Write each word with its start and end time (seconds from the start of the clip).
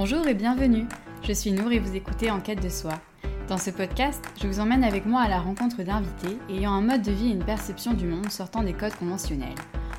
Bonjour 0.00 0.28
et 0.28 0.34
bienvenue. 0.34 0.86
Je 1.24 1.32
suis 1.32 1.50
Nour 1.50 1.72
et 1.72 1.80
vous 1.80 1.96
écoutez 1.96 2.30
En 2.30 2.38
quête 2.38 2.62
de 2.62 2.68
soi. 2.68 2.92
Dans 3.48 3.58
ce 3.58 3.70
podcast, 3.70 4.24
je 4.40 4.46
vous 4.46 4.60
emmène 4.60 4.84
avec 4.84 5.06
moi 5.06 5.22
à 5.22 5.28
la 5.28 5.40
rencontre 5.40 5.82
d'invités 5.82 6.38
ayant 6.48 6.70
un 6.70 6.82
mode 6.82 7.02
de 7.02 7.10
vie 7.10 7.30
et 7.30 7.32
une 7.32 7.44
perception 7.44 7.94
du 7.94 8.06
monde 8.06 8.30
sortant 8.30 8.62
des 8.62 8.74
codes 8.74 8.94
conventionnels. 8.94 9.56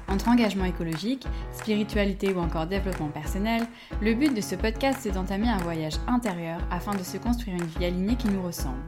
Entre 0.07 0.30
engagement 0.30 0.64
écologique, 0.64 1.28
spiritualité 1.52 2.32
ou 2.32 2.39
encore 2.39 2.66
développement 2.66 3.10
personnel, 3.10 3.68
le 4.02 4.14
but 4.14 4.34
de 4.34 4.39
ce 4.39 4.56
podcast 4.56 5.06
est 5.06 5.12
d'entamer 5.12 5.50
un 5.50 5.57
voyage 5.57 5.98
intérieur 6.07 6.61
afin 6.71 6.96
de 6.96 7.04
se 7.04 7.18
construire 7.18 7.57
une 7.57 7.68
vie 7.68 7.84
alignée 7.84 8.16
qui 8.16 8.29
nous 8.29 8.42
ressemble. 8.42 8.79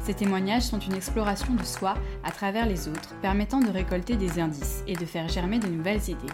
Ces 0.00 0.14
témoignages 0.14 0.62
sont 0.62 0.78
une 0.78 0.94
exploration 0.94 1.52
de 1.52 1.62
soi 1.62 1.92
à 2.24 2.30
travers 2.30 2.64
les 2.64 2.88
autres, 2.88 3.14
permettant 3.20 3.60
de 3.60 3.68
récolter 3.68 4.16
des 4.16 4.40
indices 4.40 4.82
et 4.86 4.94
de 4.94 5.04
faire 5.04 5.28
germer 5.28 5.58
de 5.58 5.68
nouvelles 5.68 6.08
idées. 6.08 6.32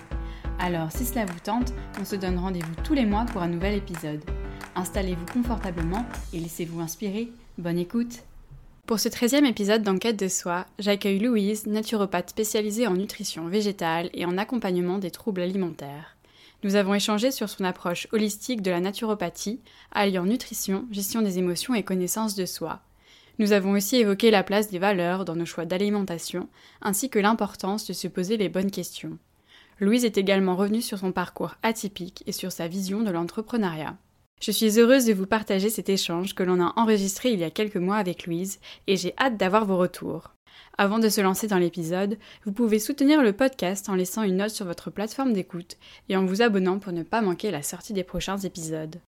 Alors 0.63 0.93
si 0.93 1.07
cela 1.07 1.25
vous 1.25 1.41
tente, 1.43 1.73
on 1.99 2.05
se 2.05 2.17
donne 2.17 2.39
rendez-vous 2.39 2.75
tous 2.85 2.93
les 2.93 3.07
mois 3.07 3.25
pour 3.25 3.41
un 3.41 3.49
nouvel 3.49 3.75
épisode. 3.77 4.21
Installez-vous 4.77 5.25
confortablement 5.33 6.05
et 6.35 6.39
laissez-vous 6.39 6.81
inspirer. 6.81 7.33
Bonne 7.57 7.79
écoute 7.79 8.21
Pour 8.85 9.01
ce 9.01 9.09
13e 9.09 9.47
épisode 9.47 9.83
d'Enquête 9.83 10.19
de 10.19 10.29
soi, 10.29 10.67
j'accueille 10.79 11.19
Louise, 11.19 11.67
naturopathe 11.67 12.29
spécialisée 12.29 12.87
en 12.87 12.93
nutrition 12.93 13.47
végétale 13.47 14.11
et 14.13 14.27
en 14.27 14.37
accompagnement 14.37 14.99
des 14.99 15.11
troubles 15.11 15.41
alimentaires. 15.41 16.19
Nous 16.63 16.75
avons 16.75 16.93
échangé 16.93 17.31
sur 17.31 17.49
son 17.49 17.65
approche 17.65 18.07
holistique 18.13 18.61
de 18.61 18.71
la 18.71 18.81
naturopathie, 18.81 19.61
alliant 19.93 20.27
nutrition, 20.27 20.85
gestion 20.91 21.23
des 21.23 21.39
émotions 21.39 21.75
et 21.75 21.85
connaissance 21.85 22.35
de 22.35 22.45
soi. 22.45 22.81
Nous 23.39 23.53
avons 23.53 23.71
aussi 23.71 23.97
évoqué 23.97 24.31
la 24.31 24.43
place 24.43 24.69
des 24.69 24.79
valeurs 24.79 25.25
dans 25.25 25.37
nos 25.37 25.47
choix 25.47 25.65
d'alimentation, 25.65 26.51
ainsi 26.83 27.09
que 27.09 27.19
l'importance 27.19 27.87
de 27.87 27.95
se 27.95 28.09
poser 28.09 28.37
les 28.37 28.51
bonnes 28.51 28.71
questions. 28.71 29.17
Louise 29.81 30.05
est 30.05 30.19
également 30.19 30.57
revenue 30.57 30.83
sur 30.83 30.99
son 30.99 31.11
parcours 31.11 31.55
atypique 31.63 32.23
et 32.27 32.33
sur 32.33 32.53
sa 32.53 32.69
vision 32.69 33.01
de 33.01 33.11
l'entrepreneuriat. 33.11 33.97
Je 34.43 34.51
suis 34.51 34.79
heureuse 34.79 35.07
de 35.07 35.15
vous 35.15 35.27
partager 35.27 35.71
cet 35.71 35.89
échange 35.89 36.35
que 36.35 36.43
l'on 36.43 36.61
a 36.61 36.75
enregistré 36.77 37.33
il 37.33 37.41
y 37.41 37.45
a 37.45 37.51
quelques 37.51 37.77
mois 37.77 37.97
avec 37.97 38.27
Louise 38.27 38.61
et 38.87 38.99
j'ai 38.99 39.15
hâte 39.19 39.39
d'avoir 39.39 39.65
vos 39.65 39.79
retours. 39.79 40.35
Avant 40.77 40.99
de 40.99 41.09
se 41.09 41.23
lancer 41.23 41.47
dans 41.47 41.59
l'épisode, 41.59 42.19
vous 42.45 42.53
pouvez 42.53 42.79
soutenir 42.79 43.23
le 43.23 43.33
podcast 43.33 43.89
en 43.89 43.95
laissant 43.95 44.23
une 44.23 44.37
note 44.37 44.51
sur 44.51 44.67
votre 44.67 44.91
plateforme 44.91 45.33
d'écoute 45.33 45.79
et 46.11 46.17
en 46.17 46.27
vous 46.27 46.43
abonnant 46.43 46.79
pour 46.79 46.93
ne 46.93 47.03
pas 47.03 47.23
manquer 47.23 47.51
la 47.51 47.63
sortie 47.63 47.95
des 47.95 48.05
prochains 48.05 48.39
épisodes. 48.39 49.01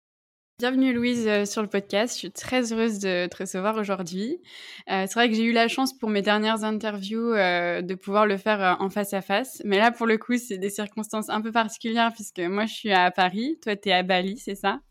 Bienvenue 0.61 0.93
Louise 0.93 1.27
euh, 1.27 1.45
sur 1.45 1.63
le 1.63 1.67
podcast. 1.67 2.13
Je 2.13 2.19
suis 2.19 2.31
très 2.31 2.71
heureuse 2.71 2.99
de 2.99 3.25
te 3.25 3.37
recevoir 3.37 3.77
aujourd'hui. 3.77 4.37
Euh, 4.91 5.05
c'est 5.07 5.13
vrai 5.15 5.27
que 5.27 5.33
j'ai 5.33 5.45
eu 5.45 5.53
la 5.53 5.67
chance 5.67 5.91
pour 5.97 6.07
mes 6.07 6.21
dernières 6.21 6.63
interviews 6.63 7.33
euh, 7.33 7.81
de 7.81 7.95
pouvoir 7.95 8.27
le 8.27 8.37
faire 8.37 8.77
en 8.79 8.91
face 8.91 9.11
à 9.13 9.21
face. 9.21 9.63
Mais 9.65 9.79
là, 9.79 9.89
pour 9.89 10.05
le 10.05 10.19
coup, 10.19 10.37
c'est 10.37 10.59
des 10.59 10.69
circonstances 10.69 11.29
un 11.29 11.41
peu 11.41 11.51
particulières 11.51 12.13
puisque 12.13 12.41
moi, 12.41 12.67
je 12.67 12.75
suis 12.75 12.91
à 12.91 13.09
Paris. 13.09 13.57
Toi, 13.63 13.75
tu 13.75 13.89
es 13.89 13.91
à 13.91 14.03
Bali, 14.03 14.37
c'est 14.37 14.53
ça? 14.53 14.81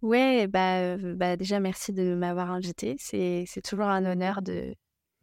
Ouais, 0.00 0.46
bah, 0.46 0.96
bah, 0.96 1.36
déjà, 1.36 1.60
merci 1.60 1.92
de 1.92 2.14
m'avoir 2.14 2.50
invité. 2.50 2.96
C'est, 2.98 3.44
toujours 3.62 3.88
un 3.88 4.06
honneur 4.06 4.40
de, 4.40 4.74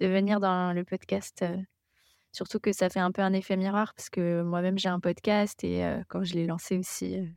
de 0.02 0.06
venir 0.06 0.40
dans 0.40 0.72
le 0.72 0.84
podcast. 0.84 1.44
surtout 2.32 2.60
que 2.60 2.74
ça 2.74 2.92
fait 2.92 3.00
un 3.00 3.12
peu 3.12 3.24
un 3.24 3.34
effet 3.34 3.58
miroir 3.58 3.96
parce 3.96 4.12
que 4.12 4.44
moi-même, 4.44 4.78
j'ai 4.78 4.90
un 4.90 5.00
podcast 5.00 5.64
et 5.64 5.84
quand 6.10 6.24
je 6.24 6.36
l'ai 6.36 6.46
lancé 6.46 6.78
aussi 6.78 7.28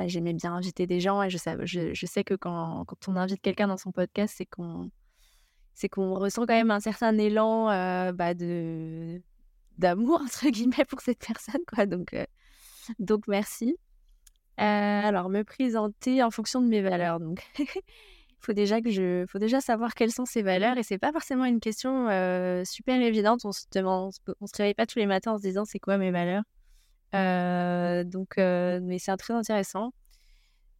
bah, 0.00 0.08
j'aimais 0.08 0.32
bien 0.32 0.54
inviter 0.54 0.86
des 0.86 0.98
gens 0.98 1.22
et 1.22 1.28
je 1.28 1.36
sais, 1.36 2.24
que 2.24 2.34
quand, 2.34 2.86
on 3.06 3.16
invite 3.16 3.42
quelqu'un 3.42 3.68
dans 3.68 3.76
son 3.76 3.92
podcast, 3.92 4.34
c'est 4.36 4.46
qu'on 4.46 4.90
c'est 5.74 5.88
qu'on 5.88 6.14
ressent 6.14 6.46
quand 6.46 6.54
même 6.54 6.70
un 6.70 6.80
certain 6.80 7.16
élan 7.18 7.70
euh, 7.70 8.12
bah, 8.12 8.34
de 8.34 9.20
d'amour 9.78 10.20
entre 10.22 10.48
guillemets 10.48 10.84
pour 10.88 11.00
cette 11.02 11.18
personne 11.18 11.60
quoi. 11.66 11.86
Donc 11.86 12.14
euh, 12.14 12.24
donc 12.98 13.28
merci. 13.28 13.76
Euh, 14.58 14.62
alors 14.62 15.28
me 15.28 15.42
présenter 15.42 16.22
en 16.22 16.30
fonction 16.30 16.62
de 16.62 16.66
mes 16.68 16.80
valeurs 16.80 17.20
donc. 17.20 17.42
Faut 18.42 18.54
déjà 18.54 18.78
je 18.82 19.26
faut 19.28 19.38
déjà 19.38 19.60
savoir 19.60 19.94
quelles 19.94 20.12
sont 20.12 20.24
ces 20.24 20.40
valeurs 20.40 20.78
et 20.78 20.82
c'est 20.82 20.96
pas 20.96 21.12
forcément 21.12 21.44
une 21.44 21.60
question 21.60 22.06
super 22.64 22.98
évidente. 23.02 23.44
On 23.44 23.52
se 23.52 23.66
demande 23.70 24.14
se 24.14 24.56
réveille 24.56 24.72
pas 24.72 24.86
tous 24.86 24.98
les 24.98 25.04
matins 25.04 25.32
en 25.32 25.36
se 25.36 25.42
disant 25.42 25.66
c'est 25.66 25.78
quoi 25.78 25.98
mes 25.98 26.10
valeurs 26.10 26.42
donc, 27.12 28.38
euh, 28.38 28.80
mais 28.82 28.98
c'est 28.98 29.16
très 29.16 29.34
intéressant. 29.34 29.92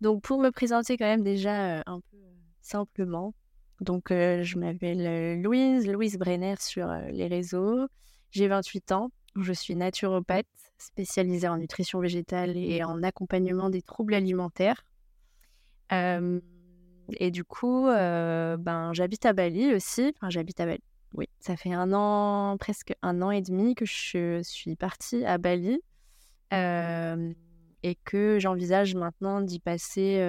Donc, 0.00 0.22
pour 0.22 0.40
me 0.40 0.50
présenter 0.50 0.96
quand 0.96 1.06
même 1.06 1.22
déjà 1.22 1.78
euh, 1.78 1.82
un 1.86 2.00
peu 2.00 2.18
simplement, 2.62 3.34
donc 3.80 4.08
je 4.10 4.58
m'appelle 4.58 5.40
Louise, 5.40 5.86
Louise 5.86 6.18
Brenner 6.18 6.54
sur 6.58 6.92
les 7.10 7.26
réseaux. 7.26 7.86
J'ai 8.30 8.46
28 8.46 8.92
ans. 8.92 9.10
Je 9.36 9.52
suis 9.52 9.74
naturopathe 9.74 10.46
spécialisée 10.76 11.48
en 11.48 11.56
nutrition 11.56 12.00
végétale 12.00 12.56
et 12.56 12.84
en 12.84 13.02
accompagnement 13.02 13.70
des 13.70 13.80
troubles 13.80 14.14
alimentaires. 14.14 14.84
et 15.90 17.30
du 17.30 17.44
coup, 17.44 17.86
ben, 17.86 18.90
j'habite 18.92 19.24
à 19.24 19.32
Bali 19.32 19.74
aussi. 19.74 20.12
Enfin, 20.16 20.28
j'habite 20.28 20.60
à 20.60 20.66
Bali. 20.66 20.82
Oui, 21.14 21.26
ça 21.40 21.56
fait 21.56 21.72
un 21.72 21.92
an, 21.94 22.58
presque 22.58 22.92
un 23.00 23.22
an 23.22 23.30
et 23.30 23.40
demi 23.40 23.74
que 23.74 23.86
je 23.86 24.42
suis 24.42 24.76
partie 24.76 25.24
à 25.24 25.38
Bali 25.38 25.80
et 26.52 27.94
que 28.04 28.38
j'envisage 28.38 28.94
maintenant 28.94 29.40
d'y 29.40 29.60
passer, 29.60 30.20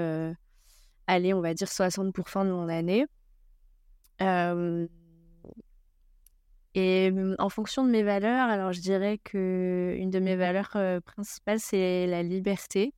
allez, 1.07 1.33
on 1.33 1.41
va 1.41 1.53
dire 1.53 1.67
60% 1.67 2.45
de 2.45 2.51
mon 2.51 2.69
année. 2.69 3.05
et 6.73 7.11
mmh, 7.11 7.35
en 7.39 7.49
fonction 7.49 7.85
de 7.85 7.91
mes 7.91 8.03
valeurs, 8.03 8.49
alors 8.49 8.71
je 8.71 8.81
dirais 8.81 9.19
que 9.23 9.95
une 9.97 10.09
de 10.09 10.19
mes 10.19 10.35
valeurs 10.35 10.77
principales, 11.05 11.59
c'est 11.59 12.07
la 12.07 12.23
liberté. 12.23 12.93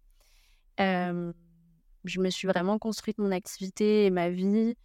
je 0.77 2.19
me 2.19 2.29
suis 2.29 2.47
vraiment 2.47 2.77
construite 2.77 3.17
mon 3.17 3.31
activité 3.31 4.05
et 4.05 4.09
ma 4.09 4.29
vie 4.29 4.75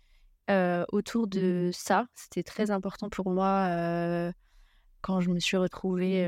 autour 0.93 1.27
de 1.27 1.71
ça. 1.73 2.07
C'était 2.15 2.43
très 2.43 2.71
important 2.71 3.11
pour 3.11 3.31
moi 3.31 4.33
quand 5.03 5.21
je 5.21 5.31
me 5.31 5.39
suis 5.39 5.57
retrouvée 5.57 6.25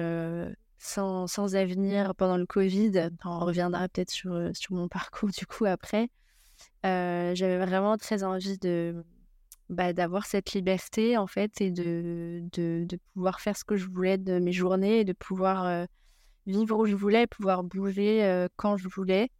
sans, 0.80 1.26
sans, 1.26 1.54
avenir 1.54 2.14
pendant 2.14 2.38
le 2.38 2.46
Covid. 2.46 3.10
On 3.24 3.38
reviendra 3.40 3.86
peut-être 3.88 4.10
sur, 4.10 4.32
euh, 4.32 4.50
sur 4.54 4.74
mon 4.74 4.88
parcours 4.88 5.28
du 5.28 5.46
coup 5.46 5.66
après. 5.66 6.08
Euh, 6.84 7.34
j'avais 7.34 7.58
vraiment 7.64 7.96
très 7.96 8.24
envie 8.24 8.58
de 8.58 9.04
bah, 9.68 9.92
d'avoir 9.92 10.26
cette 10.26 10.52
liberté 10.52 11.16
en 11.16 11.26
fait 11.26 11.60
et 11.60 11.70
de, 11.70 12.42
de, 12.52 12.84
de, 12.88 12.98
pouvoir 13.14 13.40
faire 13.40 13.56
ce 13.56 13.64
que 13.64 13.76
je 13.76 13.86
voulais 13.86 14.18
de 14.18 14.38
mes 14.38 14.52
journées 14.52 15.00
et 15.00 15.04
de 15.04 15.12
pouvoir 15.12 15.64
euh, 15.64 15.84
vivre 16.46 16.78
où 16.78 16.86
je 16.86 16.96
voulais, 16.96 17.26
pouvoir 17.26 17.62
bouger 17.62 18.46
quand 18.56 18.76
je 18.76 18.88
voulais. 18.88 19.30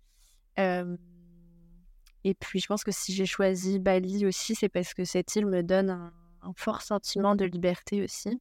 et 0.59 2.35
puis 2.39 2.61
je 2.61 2.67
pense 2.67 2.85
que 2.85 2.93
si 2.93 3.13
j'ai 3.13 3.27
choisi 3.27 3.79
Bali 3.79 4.27
aussi, 4.27 4.55
c'est 4.55 4.69
parce 4.69 4.95
que 4.95 5.05
cette 5.05 5.35
île 5.35 5.47
me 5.47 5.63
donne 5.63 5.91
un, 5.91 6.13
un 6.43 6.53
fort 6.55 6.83
sentiment 6.83 7.35
de 7.35 7.45
liberté 7.47 8.05
aussi. 8.05 8.41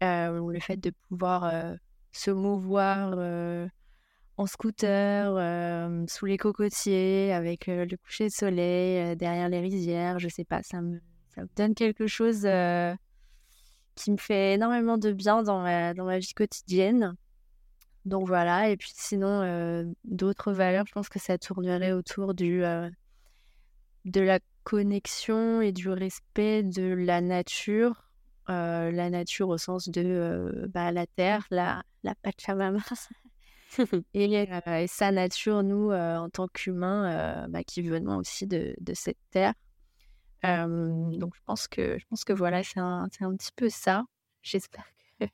le 0.00 0.58
fait 0.60 0.78
de 0.78 0.90
pouvoir 1.08 1.78
se 2.18 2.30
mouvoir 2.30 3.16
en 4.36 4.46
scooter, 4.46 6.08
sous 6.08 6.26
les 6.26 6.36
cocotiers, 6.36 7.32
avec 7.32 7.66
le 7.66 7.96
coucher 7.96 8.24
de 8.26 8.32
soleil, 8.32 9.16
derrière 9.16 9.48
les 9.48 9.60
rizières, 9.60 10.18
je 10.18 10.28
sais 10.28 10.44
pas, 10.44 10.62
ça 10.62 10.80
me, 10.80 11.00
ça 11.34 11.42
me 11.42 11.48
donne 11.56 11.74
quelque 11.74 12.06
chose 12.06 12.40
qui 13.94 14.10
me 14.10 14.16
fait 14.16 14.54
énormément 14.54 14.98
de 14.98 15.12
bien 15.12 15.42
dans 15.42 15.60
ma, 15.60 15.94
dans 15.94 16.04
ma 16.04 16.18
vie 16.18 16.34
quotidienne. 16.34 17.14
Donc 18.04 18.26
voilà, 18.26 18.70
et 18.70 18.76
puis 18.76 18.90
sinon, 18.94 19.94
d'autres 20.04 20.52
valeurs, 20.52 20.86
je 20.86 20.92
pense 20.92 21.08
que 21.08 21.18
ça 21.18 21.38
tournerait 21.38 21.92
autour 21.92 22.34
du, 22.34 22.62
de 24.04 24.20
la 24.20 24.40
connexion 24.64 25.60
et 25.60 25.72
du 25.72 25.88
respect 25.88 26.62
de 26.62 26.94
la 26.94 27.20
nature 27.20 28.07
euh, 28.50 28.90
la 28.90 29.10
nature 29.10 29.48
au 29.48 29.58
sens 29.58 29.88
de 29.88 30.02
euh, 30.02 30.66
bah, 30.68 30.90
la 30.90 31.06
terre, 31.06 31.46
la, 31.50 31.82
la 32.02 32.14
Pachamama. 32.14 32.80
et, 34.14 34.48
euh, 34.50 34.78
et, 34.78 34.86
sa 34.86 35.12
nature, 35.12 35.62
nous, 35.62 35.92
en 35.92 36.30
tant 36.30 36.48
qu'humains, 36.48 37.46
bah, 37.48 37.62
qui 37.62 37.82
venons 37.82 38.16
aussi 38.16 38.46
de, 38.46 38.74
de 38.80 38.94
cette 38.94 39.18
terre. 39.30 39.52
donc 40.42 41.34
je 41.34 41.40
pense 41.44 41.68
que, 41.68 41.98
je 41.98 42.06
pense 42.06 42.24
que 42.24 42.32
voilà, 42.32 42.62
c'est 42.62 42.80
un, 42.80 43.08
un, 43.20 43.36
petit 43.36 43.52
peu 43.54 43.68
ça. 43.68 44.04
J'espère 44.42 44.86
que, 45.20 45.26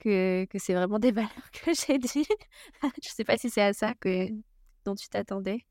que, 0.00 0.44
que 0.46 0.58
c'est 0.58 0.74
vraiment 0.74 0.98
des 0.98 1.12
valeurs 1.12 1.50
que 1.52 1.70
j'ai 1.74 1.98
dit. 1.98 2.26
je 2.82 2.86
ne 2.86 2.92
sais 3.02 3.24
pas 3.24 3.38
si 3.38 3.50
c'est 3.50 3.62
à 3.62 3.72
ça 3.72 3.94
que, 3.94 4.28
dont 4.84 4.96
tu 4.96 5.08
t'attendais. 5.08 5.64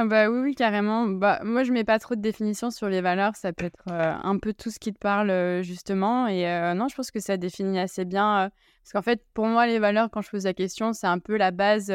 Ah 0.00 0.04
bah 0.04 0.30
oui, 0.30 0.38
oui, 0.38 0.54
carrément. 0.54 1.08
Bah, 1.08 1.40
moi, 1.42 1.64
je 1.64 1.72
mets 1.72 1.82
pas 1.82 1.98
trop 1.98 2.14
de 2.14 2.20
définition 2.20 2.70
sur 2.70 2.88
les 2.88 3.00
valeurs. 3.00 3.34
Ça 3.34 3.52
peut 3.52 3.64
être 3.64 3.82
euh, 3.90 4.14
un 4.22 4.38
peu 4.38 4.54
tout 4.54 4.70
ce 4.70 4.78
qui 4.78 4.92
te 4.92 4.98
parle, 4.98 5.28
euh, 5.28 5.60
justement. 5.62 6.28
Et 6.28 6.48
euh, 6.48 6.72
non, 6.74 6.86
je 6.86 6.94
pense 6.94 7.10
que 7.10 7.18
ça 7.18 7.36
définit 7.36 7.80
assez 7.80 8.04
bien. 8.04 8.48
parce 8.84 8.92
qu'en 8.92 9.02
fait, 9.02 9.24
pour 9.34 9.46
moi, 9.46 9.66
les 9.66 9.80
valeurs, 9.80 10.08
quand 10.08 10.22
je 10.22 10.30
pose 10.30 10.44
la 10.44 10.54
question, 10.54 10.92
c'est 10.92 11.08
un 11.08 11.18
peu 11.18 11.36
la 11.36 11.50
base 11.50 11.92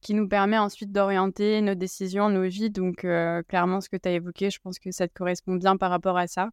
qui 0.00 0.14
nous 0.14 0.28
permet 0.28 0.56
ensuite 0.56 0.92
d'orienter 0.92 1.60
nos 1.60 1.74
décisions, 1.74 2.30
nos 2.30 2.48
vies. 2.48 2.70
Donc, 2.70 3.06
clairement, 3.48 3.82
ce 3.82 3.90
que 3.90 3.98
tu 3.98 4.08
as 4.08 4.12
évoqué, 4.12 4.48
je 4.48 4.58
pense 4.58 4.78
que 4.78 4.90
ça 4.90 5.06
te 5.06 5.12
correspond 5.12 5.56
bien 5.56 5.76
par 5.76 5.90
rapport 5.90 6.16
à 6.16 6.28
ça. 6.28 6.48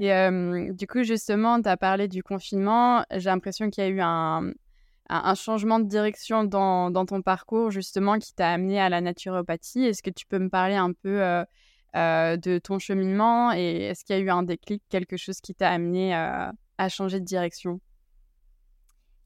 Et 0.00 0.70
du 0.70 0.86
coup, 0.86 1.02
justement, 1.02 1.60
tu 1.60 1.68
as 1.68 1.76
parlé 1.76 2.08
du 2.08 2.22
confinement. 2.22 3.04
J'ai 3.14 3.28
l'impression 3.28 3.68
qu'il 3.68 3.84
y 3.84 3.86
a 3.86 3.90
eu 3.90 4.00
un, 4.00 4.52
un 5.10 5.34
changement 5.34 5.80
de 5.80 5.88
direction 5.88 6.44
dans, 6.44 7.06
ton 7.06 7.22
parcours, 7.22 7.70
justement, 7.70 8.18
qui 8.18 8.34
t'a 8.34 8.50
amené 8.50 8.80
à 8.80 8.88
la 8.88 9.00
naturopathie. 9.00 9.84
Est-ce 9.84 10.02
que 10.02 10.10
tu 10.10 10.26
peux 10.26 10.38
me 10.38 10.48
parler 10.48 10.76
un 10.76 10.92
peu 10.92 11.44
de 11.94 12.58
ton 12.58 12.78
cheminement 12.78 13.52
et 13.52 13.82
est-ce 13.82 14.04
qu'il 14.04 14.16
y 14.16 14.18
a 14.18 14.22
eu 14.22 14.30
un 14.30 14.42
déclic, 14.42 14.82
quelque 14.88 15.16
chose 15.16 15.40
qui 15.40 15.54
t'a 15.54 15.70
amené 15.70 16.14
à 16.14 16.88
changer 16.88 17.20
de 17.20 17.24
direction? 17.24 17.80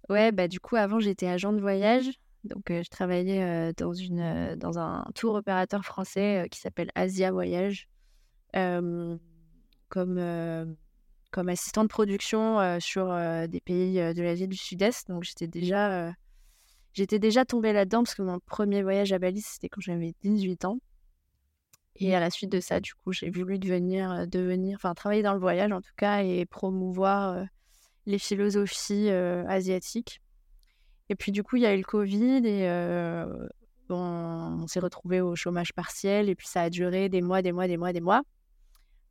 Ouais, 0.08 0.32
bah 0.32 0.48
du 0.48 0.60
coup, 0.60 0.76
avant, 0.76 1.00
j'étais 1.00 1.26
agent 1.26 1.52
de 1.52 1.60
voyage. 1.60 2.10
Donc, 2.44 2.64
je 2.69 2.88
travaillais 2.88 3.72
dans, 3.75 3.92
une, 3.92 4.54
dans 4.56 4.78
un 4.78 5.04
tour 5.14 5.34
opérateur 5.34 5.84
français 5.84 6.46
qui 6.50 6.60
s'appelle 6.60 6.90
Asia 6.94 7.31
Voyage 7.31 7.88
comme, 9.88 10.76
comme 11.34 11.48
assistant 11.48 11.82
de 11.82 11.88
production 11.88 12.78
sur 12.78 13.08
des 13.48 13.60
pays 13.60 13.96
de 13.96 14.22
l'Asie 14.22 14.46
du 14.46 14.56
Sud-Est. 14.56 15.08
Donc, 15.08 15.25
j'étais 15.25 15.48
déjà, 15.48 16.12
j'étais 16.92 17.19
déjà 17.19 17.44
tombée 17.44 17.72
là-dedans 17.72 18.04
parce 18.04 18.14
que 18.14 18.22
mon 18.22 18.38
premier 18.38 18.84
voyage 18.84 19.12
à 19.12 19.19
Bali, 19.19 19.40
c'était 19.40 19.69
quand 19.69 19.81
j'avais 19.81 20.14
18 20.22 20.64
ans. 20.64 20.78
Et 21.96 22.14
à 22.14 22.20
la 22.20 22.31
suite 22.31 22.52
de 22.52 22.60
ça, 22.60 22.78
du 22.78 22.94
coup, 22.94 23.12
j'ai 23.12 23.31
voulu 23.31 23.58
devenir, 23.58 24.28
devenir, 24.28 24.76
enfin, 24.76 24.94
travailler 24.94 25.22
dans 25.22 25.34
le 25.34 25.40
voyage 25.40 25.72
en 25.72 25.81
tout 25.81 25.92
cas 25.96 26.22
et 26.22 26.46
promouvoir 26.46 27.44
les 28.06 28.20
philosophies 28.20 29.10
asiatiques. 29.10 30.20
Et 31.08 31.16
puis 31.16 31.32
du 31.32 31.42
coup, 31.42 31.56
il 31.56 31.62
y 31.62 31.66
a 31.66 31.75
eu 31.75 31.78
le 31.78 31.82
Covid 31.82 32.46
et 32.46 32.69
on 33.88 34.66
s'est 34.69 34.78
retrouvé 34.78 35.20
au 35.20 35.34
chômage 35.34 35.72
partiel 35.72 36.28
et 36.28 36.36
puis 36.36 36.46
ça 36.46 36.62
a 36.62 36.70
duré 36.70 37.08
des 37.08 37.22
mois, 37.22 37.42
des 37.42 37.50
mois, 37.50 37.66
des 37.66 37.76
mois, 37.76 37.92
des 37.92 38.00
mois. 38.00 38.22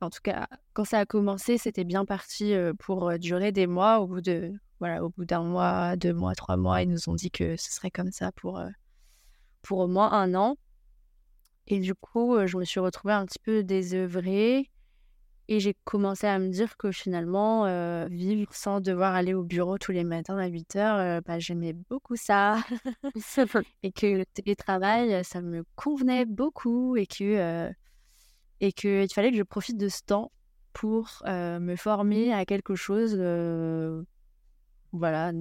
En 0.04 0.10
tout 0.10 0.22
cas, 0.22 0.48
quand 0.74 0.86
ça 0.86 1.00
a 1.00 1.06
commencé, 1.06 1.58
c'était 1.58 1.84
bien 1.84 2.06
parti 2.06 2.54
pour 2.80 3.18
durer 3.18 3.52
des 3.52 3.68
mois. 3.68 4.00
Au 4.00 4.08
bout 4.08 4.22
de 4.22 4.54
voilà, 4.80 5.04
au 5.04 5.10
bout 5.10 5.26
d'un 5.26 5.44
mois, 5.44 5.96
deux 5.96 6.14
mois, 6.14 6.36
trois 6.36 6.58
mois, 6.58 6.82
ils 6.82 6.90
nous 6.90 7.10
ont 7.10 7.16
dit 7.16 7.32
que 7.32 7.56
ce 7.56 7.72
serait 7.72 7.92
comme 7.92 8.12
ça 8.12 8.32
pour 8.34 8.62
pour 9.62 9.80
au 9.80 9.88
moins 9.88 10.12
un 10.12 10.36
an. 10.36 10.58
Et 11.68 11.80
du 11.80 11.96
coup, 11.96 12.36
je 12.46 12.58
me 12.58 12.66
suis 12.66 12.82
retrouvée 12.82 13.14
un 13.14 13.26
petit 13.26 13.40
peu 13.40 13.64
désœuvrée. 13.64 14.70
Et 15.50 15.60
j'ai 15.60 15.76
commencé 15.84 16.26
à 16.26 16.40
me 16.40 16.50
dire 16.50 16.78
que 16.78 16.92
finalement, 16.92 17.66
vivre 18.08 18.54
sans 18.54 18.82
devoir 18.82 19.14
aller 19.14 19.34
au 19.34 19.44
bureau 19.44 19.78
tous 19.78 19.92
les 19.92 20.04
matins 20.04 20.38
à 20.38 20.48
8 20.48 20.76
heures, 20.78 21.22
bah, 21.26 21.40
j'aimais 21.40 21.74
beaucoup 21.74 22.16
ça. 22.16 22.58
et 23.84 23.92
que 23.92 24.08
le 24.08 24.26
télétravail, 24.26 25.24
ça 25.24 25.42
me 25.42 25.64
convenait 25.76 26.26
beaucoup 26.26 26.96
et 26.96 27.08
que 27.08 27.74
et 28.60 28.72
qu'il 28.72 29.12
fallait 29.14 29.32
que 29.32 29.38
je 29.38 29.44
profite 29.44 29.78
de 29.78 29.90
ce 29.90 30.02
temps 30.06 30.32
pour 30.74 31.22
me 31.26 31.76
former 31.76 32.34
à 32.34 32.46
quelque 32.46 32.76
chose, 32.76 33.16
voilà, 34.92 35.32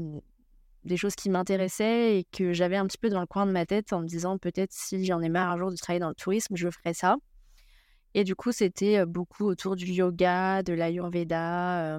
des 0.84 0.96
choses 0.96 1.14
qui 1.14 1.30
m'intéressaient 1.30 2.18
et 2.18 2.24
que 2.32 2.52
j'avais 2.52 2.76
un 2.76 2.86
petit 2.86 2.98
peu 2.98 3.08
dans 3.08 3.20
le 3.20 3.26
coin 3.26 3.46
de 3.46 3.52
ma 3.52 3.66
tête 3.66 3.92
en 3.92 4.00
me 4.00 4.06
disant 4.06 4.38
peut-être 4.38 4.72
si 4.72 5.04
j'en 5.04 5.20
ai 5.20 5.28
marre 5.28 5.50
un 5.50 5.56
jour 5.56 5.70
de 5.70 5.76
travailler 5.76 6.00
dans 6.00 6.08
le 6.08 6.14
tourisme, 6.14 6.56
je 6.56 6.68
ferai 6.70 6.94
ça. 6.94 7.16
Et 8.14 8.24
du 8.24 8.34
coup, 8.34 8.52
c'était 8.52 9.06
beaucoup 9.06 9.44
autour 9.44 9.74
du 9.76 9.86
yoga, 9.86 10.62
de 10.62 10.74
l'ayurveda, 10.74 11.98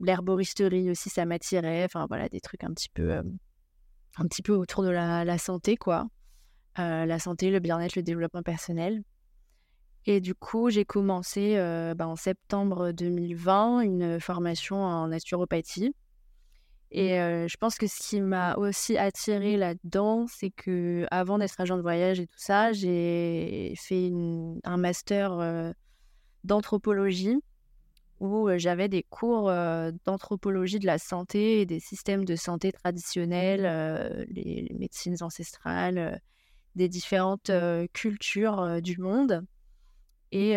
l'herboristerie 0.00 0.90
aussi, 0.90 1.10
ça 1.10 1.24
m'attirait. 1.24 1.84
Enfin, 1.84 2.06
voilà, 2.08 2.28
des 2.28 2.40
trucs 2.40 2.64
un 2.64 2.72
petit 2.72 2.88
peu, 2.88 3.22
un 4.16 4.26
petit 4.26 4.42
peu 4.42 4.52
autour 4.52 4.82
de 4.82 4.90
la, 4.90 5.38
santé, 5.38 5.76
quoi. 5.76 6.06
la 6.76 7.18
santé, 7.18 7.50
le 7.50 7.60
bien-être, 7.60 7.96
le 7.96 8.02
développement 8.02 8.42
personnel. 8.42 9.02
Et 10.06 10.20
du 10.20 10.34
coup, 10.34 10.70
j'ai 10.70 10.84
commencé 10.84 11.56
bah, 11.96 12.06
en 12.06 12.16
septembre 12.16 12.92
2020 12.92 13.80
une 13.80 14.20
formation 14.20 14.76
en 14.76 15.08
naturopathie. 15.08 15.94
Et 16.90 17.16
je 17.16 17.56
pense 17.56 17.76
que 17.76 17.86
ce 17.86 17.96
qui 17.98 18.20
m'a 18.20 18.54
aussi 18.56 18.96
attiré 18.98 19.56
là-dedans, 19.56 20.26
c'est 20.28 20.50
que 20.50 21.06
avant 21.10 21.38
d'être 21.38 21.60
agent 21.60 21.76
de 21.76 21.82
voyage 21.82 22.20
et 22.20 22.26
tout 22.26 22.38
ça, 22.38 22.72
j'ai 22.72 23.74
fait 23.76 24.12
un 24.62 24.76
master 24.76 25.74
d'anthropologie 26.44 27.38
où 28.20 28.48
j'avais 28.58 28.88
des 28.88 29.02
cours 29.02 29.50
d'anthropologie 30.04 30.78
de 30.78 30.86
la 30.86 30.98
santé 30.98 31.62
et 31.62 31.66
des 31.66 31.80
systèmes 31.80 32.24
de 32.24 32.36
santé 32.36 32.70
traditionnels, 32.70 34.26
les, 34.28 34.70
médecines 34.78 35.16
ancestrales, 35.22 36.20
des 36.76 36.88
différentes 36.88 37.50
cultures 37.92 38.82
du 38.82 38.98
monde. 38.98 39.44
Et 40.36 40.56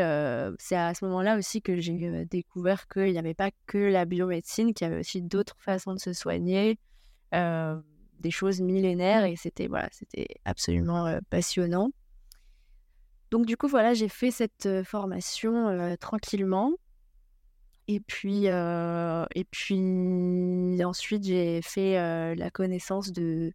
c'est 0.57 0.75
à 0.75 0.95
ce 0.95 1.05
moment-là 1.05 1.37
aussi 1.37 1.61
que 1.61 1.79
j'ai 1.79 2.25
découvert 2.25 2.87
qu'il 2.87 3.11
n'y 3.11 3.19
avait 3.19 3.35
pas 3.35 3.51
que 3.67 3.77
la 3.77 4.05
biomédecine, 4.05 4.73
qu'il 4.73 4.87
y 4.87 4.89
avait 4.89 4.99
aussi 4.99 5.21
d'autres 5.21 5.55
façons 5.59 5.93
de 5.93 5.99
se 5.99 6.13
soigner, 6.13 6.79
des 7.31 8.31
choses 8.31 8.59
millénaires, 8.59 9.23
et 9.23 9.35
c'était 9.35 9.67
voilà, 9.67 9.87
absolument 10.45 11.19
passionnant. 11.29 11.91
Donc 13.29 13.45
du 13.45 13.55
coup, 13.55 13.67
voilà, 13.67 13.93
j'ai 13.93 14.09
fait 14.09 14.31
cette 14.31 14.67
formation 14.83 15.95
tranquillement. 15.99 16.73
Et 17.87 17.99
puis, 17.99 18.47
et 18.47 19.43
puis 19.51 20.83
ensuite, 20.83 21.23
j'ai 21.23 21.61
fait 21.61 22.33
la 22.33 22.49
connaissance 22.49 23.11
de, 23.11 23.53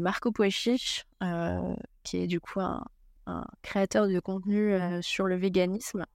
Marco 0.00 0.32
Puechich, 0.32 1.04
qui 2.04 2.16
est 2.16 2.26
du 2.26 2.40
coup 2.40 2.60
un, 2.60 2.82
un 3.26 3.44
créateur 3.62 4.08
de 4.08 4.20
contenu 4.20 4.72
euh, 4.72 5.00
sur 5.02 5.26
le 5.26 5.36
véganisme. 5.36 6.06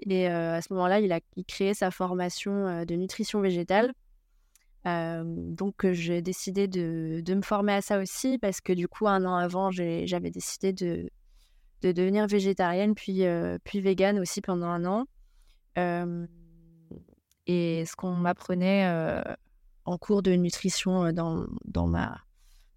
Et 0.00 0.28
euh, 0.28 0.56
à 0.56 0.62
ce 0.62 0.72
moment-là, 0.72 1.00
il 1.00 1.12
a 1.12 1.20
créé 1.46 1.74
sa 1.74 1.90
formation 1.90 2.66
euh, 2.66 2.84
de 2.84 2.94
nutrition 2.94 3.40
végétale. 3.40 3.92
donc, 4.84 5.86
j'ai 5.92 6.22
décidé 6.22 6.66
de, 6.66 7.22
de, 7.24 7.34
me 7.34 7.42
former 7.42 7.74
à 7.74 7.82
ça 7.82 8.00
aussi 8.00 8.38
parce 8.38 8.60
que 8.60 8.72
du 8.72 8.88
coup, 8.88 9.06
un 9.06 9.24
an 9.24 9.36
avant, 9.36 9.70
j'avais 9.70 10.30
décidé 10.30 10.72
de, 10.72 11.08
de, 11.82 11.92
devenir 11.92 12.26
végétarienne 12.26 12.96
puis, 12.96 13.22
puis 13.62 13.80
végane 13.80 14.18
aussi 14.18 14.40
pendant 14.40 14.66
un 14.66 14.84
an. 14.84 15.04
et 17.46 17.84
ce 17.86 17.94
qu'on 17.94 18.16
m'apprenait 18.16 18.84
en 19.84 19.98
cours 19.98 20.22
de 20.22 20.32
nutrition 20.32 21.12
dans, 21.12 21.46
dans 21.64 21.86
ma 21.86 22.20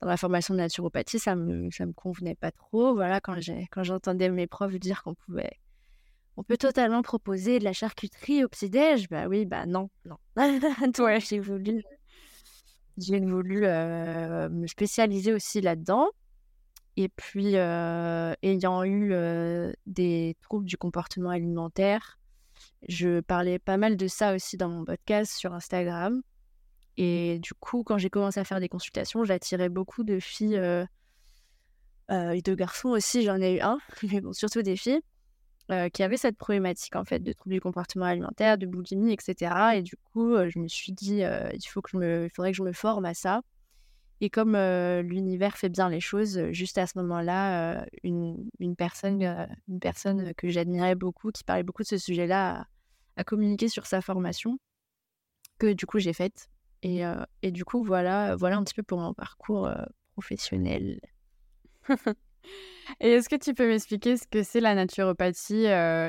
dans 0.01 0.07
ma 0.07 0.17
formation 0.17 0.53
de 0.53 0.59
naturopathie, 0.59 1.19
ça 1.19 1.35
me, 1.35 1.69
ça 1.71 1.85
me 1.85 1.93
convenait 1.93 2.35
pas 2.35 2.51
trop. 2.51 2.93
Voilà, 2.93 3.21
quand 3.21 3.39
j'ai, 3.39 3.67
quand 3.71 3.83
j'entendais 3.83 4.29
mes 4.29 4.47
profs 4.47 4.75
dire 4.75 5.03
qu'on 5.03 5.15
pouvait, 5.15 5.57
on 6.37 6.43
peut 6.43 6.57
totalement 6.57 7.01
proposer 7.01 7.59
de 7.59 7.63
la 7.63 7.73
charcuterie 7.73 8.43
au 8.43 8.49
petit-déj, 8.49 9.07
bah 9.09 9.27
oui, 9.27 9.45
bah 9.45 9.65
non, 9.65 9.89
non. 10.05 10.17
Toi, 10.93 11.19
j'ai 11.19 11.39
voulu, 11.39 11.81
j'ai 12.97 13.19
voulu 13.19 13.65
euh, 13.65 14.49
me 14.49 14.67
spécialiser 14.67 15.33
aussi 15.33 15.61
là-dedans. 15.61 16.09
Et 16.97 17.09
puis, 17.09 17.57
euh, 17.57 18.33
ayant 18.41 18.83
eu 18.83 19.11
euh, 19.13 19.71
des 19.85 20.37
troubles 20.41 20.65
du 20.65 20.77
comportement 20.77 21.29
alimentaire, 21.29 22.19
je 22.87 23.19
parlais 23.19 23.59
pas 23.59 23.77
mal 23.77 23.97
de 23.97 24.07
ça 24.07 24.33
aussi 24.33 24.55
dans 24.57 24.69
mon 24.69 24.85
podcast 24.85 25.33
sur 25.33 25.53
Instagram. 25.53 26.21
Et 26.97 27.39
du 27.39 27.53
coup, 27.53 27.83
quand 27.83 27.97
j'ai 27.97 28.09
commencé 28.09 28.39
à 28.39 28.43
faire 28.43 28.59
des 28.59 28.69
consultations, 28.69 29.23
j'attirais 29.23 29.69
beaucoup 29.69 30.03
de 30.03 30.19
filles 30.19 30.57
euh, 30.57 30.85
euh, 32.11 32.31
et 32.31 32.41
de 32.41 32.55
garçons 32.55 32.89
aussi. 32.89 33.23
J'en 33.23 33.39
ai 33.41 33.57
eu 33.57 33.59
un, 33.59 33.79
mais 34.11 34.21
bon, 34.21 34.33
surtout 34.33 34.61
des 34.61 34.77
filles 34.77 35.01
euh, 35.71 35.89
qui 35.89 36.03
avaient 36.03 36.17
cette 36.17 36.37
problématique 36.37 36.95
en 36.95 37.03
fait 37.03 37.19
de 37.19 37.33
troubles 37.33 37.55
du 37.55 37.61
comportement 37.61 38.05
alimentaire, 38.05 38.57
de 38.57 38.65
boulimie, 38.65 39.11
etc. 39.11 39.75
Et 39.75 39.81
du 39.81 39.95
coup, 39.97 40.35
je 40.47 40.59
me 40.59 40.67
suis 40.67 40.93
dit, 40.93 41.21
il 41.21 41.67
faut 41.67 41.81
que 41.81 41.89
je 41.91 41.97
me, 41.97 42.29
faudrait 42.33 42.51
que 42.51 42.57
je 42.57 42.63
me 42.63 42.73
forme 42.73 43.05
à 43.05 43.13
ça. 43.13 43.41
Et 44.21 44.29
comme 44.29 44.55
l'univers 44.55 45.57
fait 45.57 45.67
bien 45.67 45.89
les 45.89 45.99
choses, 45.99 46.49
juste 46.51 46.77
à 46.77 46.87
ce 46.87 46.97
moment-là, 46.99 47.85
une, 48.03 48.49
une, 48.59 48.77
personne, 48.77 49.21
une 49.67 49.79
personne 49.81 50.33
que 50.35 50.47
j'admirais 50.47 50.95
beaucoup, 50.95 51.31
qui 51.31 51.43
parlait 51.43 51.63
beaucoup 51.63 51.83
de 51.83 51.87
ce 51.87 51.97
sujet-là, 51.97 52.65
a 53.17 53.23
communiqué 53.25 53.67
sur 53.67 53.85
sa 53.85 54.01
formation, 54.01 54.57
que 55.59 55.73
du 55.73 55.85
coup 55.85 55.99
j'ai 55.99 56.13
faite. 56.13 56.49
Et, 56.83 57.51
du 57.51 57.65
coup, 57.65 57.83
voilà, 57.83 58.35
voilà 58.35 58.57
un 58.57 58.63
petit 58.63 58.73
peu 58.73 58.83
pour 58.83 58.99
mon 58.99 59.13
parcours 59.13 59.69
professionnel. 60.13 60.99
et 62.99 63.11
est-ce 63.11 63.27
que 63.27 63.35
tu 63.35 63.53
peux 63.53 63.67
m'expliquer 63.67 64.17
ce 64.17 64.27
que 64.27 64.43
c'est 64.43 64.59
la 64.59 64.75
naturopathie 64.75 65.65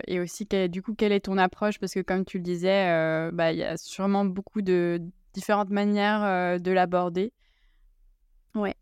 et 0.06 0.20
aussi 0.20 0.46
du 0.68 0.82
coup 0.82 0.94
quelle 0.94 1.12
est 1.12 1.24
ton 1.24 1.38
approche? 1.38 1.78
Parce 1.78 1.94
que 1.94 2.00
comme 2.00 2.24
tu 2.24 2.38
le 2.38 2.42
disais, 2.42 3.30
bah, 3.32 3.52
il 3.52 3.58
y 3.58 3.64
a 3.64 3.76
sûrement 3.76 4.24
beaucoup 4.24 4.62
de 4.62 5.00
différentes 5.32 5.70
manières 5.70 6.60
de 6.60 6.70
l'aborder. 6.72 7.32
Ouais. 8.54 8.74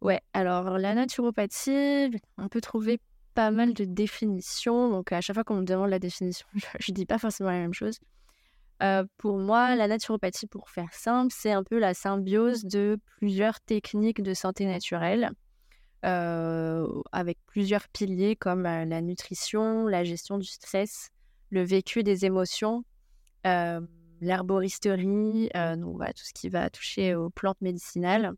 Ouais, 0.00 0.20
alors 0.34 0.78
la 0.78 0.94
naturopathie, 0.94 2.10
on 2.36 2.48
peut 2.48 2.60
trouver 2.60 3.00
pas 3.34 3.50
mal 3.50 3.72
de 3.74 3.84
définitions. 3.84 4.90
Donc 4.90 5.12
à 5.12 5.20
chaque 5.20 5.34
fois 5.34 5.44
qu'on 5.44 5.56
me 5.56 5.64
demande 5.64 5.90
la 5.90 5.98
définition, 5.98 6.46
je 6.78 6.92
ne 6.92 6.94
dis 6.94 7.06
pas 7.06 7.18
forcément 7.18 7.50
la 7.50 7.58
même 7.58 7.74
chose. 7.74 7.98
Euh, 8.84 9.04
pour 9.16 9.38
moi, 9.38 9.74
la 9.76 9.88
naturopathie, 9.88 10.46
pour 10.46 10.68
faire 10.68 10.92
simple, 10.92 11.32
c'est 11.34 11.52
un 11.52 11.64
peu 11.64 11.78
la 11.78 11.94
symbiose 11.94 12.64
de 12.64 12.98
plusieurs 13.16 13.60
techniques 13.60 14.22
de 14.22 14.34
santé 14.34 14.66
naturelle, 14.66 15.30
euh, 16.04 16.86
avec 17.10 17.38
plusieurs 17.46 17.88
piliers 17.88 18.36
comme 18.36 18.66
euh, 18.66 18.84
la 18.84 19.00
nutrition, 19.00 19.86
la 19.86 20.04
gestion 20.04 20.36
du 20.36 20.46
stress, 20.46 21.08
le 21.48 21.62
vécu 21.62 22.02
des 22.02 22.26
émotions, 22.26 22.84
l'herboristerie, 24.20 25.50
donc 25.54 25.96
voilà, 25.96 26.12
tout 26.14 26.24
ce 26.24 26.32
qui 26.32 26.48
va 26.48 26.70
toucher 26.70 27.14
aux 27.14 27.28
plantes 27.30 27.60
médicinales, 27.60 28.32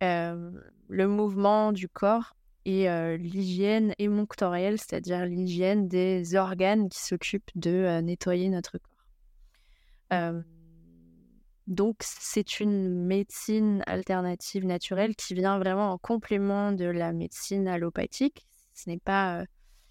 le 0.00 1.06
mouvement 1.06 1.72
du 1.72 1.88
corps 1.88 2.36
et 2.66 2.86
l'hygiène 3.16 3.94
émonctorielle, 3.98 4.78
c'est-à-dire 4.78 5.24
l'hygiène 5.24 5.88
des 5.88 6.36
organes 6.36 6.90
qui 6.90 7.02
s'occupent 7.02 7.50
de 7.54 8.00
nettoyer 8.02 8.50
notre 8.50 8.78
corps. 8.78 8.93
Donc, 11.66 11.96
c'est 12.00 12.60
une 12.60 13.06
médecine 13.06 13.82
alternative 13.86 14.66
naturelle 14.66 15.16
qui 15.16 15.34
vient 15.34 15.58
vraiment 15.58 15.92
en 15.92 15.98
complément 15.98 16.72
de 16.72 16.84
la 16.84 17.12
médecine 17.12 17.66
allopathique. 17.68 18.46
Ce 18.74 18.90
n'est 18.90 18.98
pas 18.98 19.44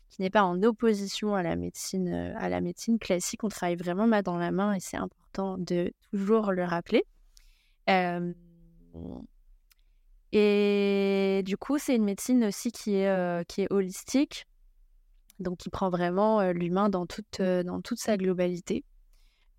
qui 0.10 0.22
n'est 0.22 0.30
pas 0.30 0.44
en 0.44 0.62
opposition 0.62 1.34
à 1.34 1.42
la 1.42 1.56
médecine 1.56 2.10
à 2.38 2.48
la 2.50 2.62
médecine 2.62 3.00
classique. 3.00 3.44
On 3.44 3.50
travaille 3.50 3.76
vraiment 3.76 4.06
main 4.06 4.22
dans 4.22 4.38
la 4.38 4.52
main 4.52 4.74
et 4.74 4.80
c'est 4.80 4.98
important 4.98 5.58
de 5.58 5.92
toujours 6.12 6.52
le 6.52 6.64
rappeler. 6.64 7.04
Et 10.36 11.44
du 11.46 11.58
coup, 11.58 11.78
c'est 11.78 11.96
une 11.96 12.06
médecine 12.06 12.44
aussi 12.46 12.72
qui 12.72 12.96
est, 12.96 13.08
euh, 13.08 13.44
qui 13.44 13.62
est 13.62 13.72
holistique, 13.72 14.48
donc 15.40 15.60
qui 15.60 15.70
prend 15.70 15.92
vraiment 15.92 16.42
euh, 16.42 16.54
l'humain 16.54 16.90
dans 16.90 17.06
toute, 17.06 17.40
euh, 17.40 17.62
dans 17.62 17.82
toute 17.82 18.00
sa 18.00 18.18
globalité. 18.18 18.84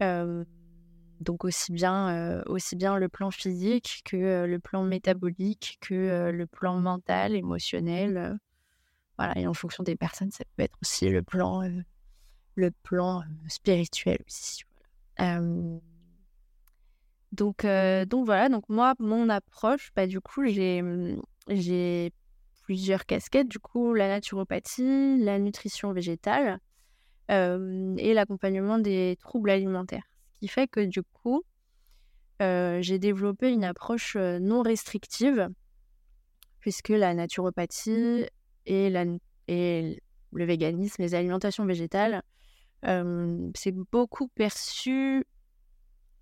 Donc 0.00 1.44
aussi 1.44 1.72
bien, 1.72 2.42
aussi 2.46 2.76
bien 2.76 2.96
le 2.98 3.08
plan 3.08 3.30
physique 3.30 4.02
que 4.04 4.44
le 4.44 4.58
plan 4.58 4.84
métabolique, 4.84 5.78
que 5.80 6.30
le 6.30 6.46
plan 6.46 6.78
mental, 6.80 7.34
émotionnel. 7.34 8.38
voilà, 9.18 9.38
et 9.38 9.46
en 9.46 9.54
fonction 9.54 9.84
des 9.84 9.96
personnes, 9.96 10.30
ça 10.30 10.44
peut 10.56 10.62
être 10.64 10.76
aussi 10.82 11.08
le 11.08 11.22
plan, 11.22 11.62
le 12.54 12.70
plan 12.82 13.22
spirituel 13.48 14.18
aussi. 14.26 14.64
Donc, 17.32 17.66
donc 17.66 18.26
voilà, 18.26 18.48
donc 18.48 18.68
moi, 18.68 18.94
mon 18.98 19.28
approche, 19.28 19.90
bah, 19.96 20.06
du 20.06 20.20
coup, 20.20 20.44
j'ai, 20.46 20.82
mmh, 20.82 21.20
plusieurs 22.62 23.06
casquettes, 23.06 23.48
du 23.48 23.58
coup, 23.58 23.92
la 23.92 24.08
naturopathie, 24.08 25.18
la 25.18 25.38
nutrition 25.38 25.92
végétale 25.92 26.58
et 27.28 28.14
l'accompagnement 28.14 28.78
des 28.78 29.16
troubles 29.20 29.50
alimentaires. 29.50 30.04
Ce 30.34 30.38
qui 30.40 30.48
fait 30.48 30.68
que 30.68 30.80
du 30.80 31.02
coup, 31.02 31.42
j'ai 32.40 32.98
développé 32.98 33.50
une 33.50 33.64
approche 33.64 34.16
non 34.16 34.62
restrictive, 34.62 35.48
puisque 36.60 36.90
la 36.90 37.14
naturopathie 37.14 38.26
et, 38.66 38.90
la, 38.90 39.04
et 39.48 40.02
le 40.32 40.44
véganisme, 40.44 41.02
les 41.02 41.14
alimentations 41.14 41.64
végétales, 41.64 42.22
c'est 42.82 43.72
beaucoup 43.90 44.28
perçu 44.28 45.24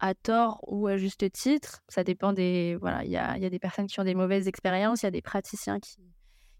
à 0.02 0.14
tort 0.14 0.58
ou 0.66 0.88
à 0.88 0.96
juste 0.96 1.30
titre. 1.30 1.80
Ça 1.88 2.02
dépend 2.02 2.32
des. 2.32 2.76
Voilà, 2.80 3.04
il 3.04 3.10
y 3.10 3.16
a, 3.16 3.38
y 3.38 3.46
a, 3.46 3.50
des 3.50 3.60
personnes 3.60 3.86
qui 3.86 4.00
ont 4.00 4.04
des 4.04 4.16
mauvaises 4.16 4.48
expériences, 4.48 5.02
il 5.02 5.06
y 5.06 5.08
a 5.08 5.12
des 5.12 5.22
praticiens 5.22 5.78
qui, 5.78 5.98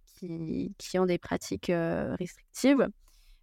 qui, 0.06 0.72
qui 0.78 0.98
ont 1.00 1.06
des 1.06 1.18
pratiques 1.18 1.68
euh, 1.68 2.14
restrictives. 2.14 2.88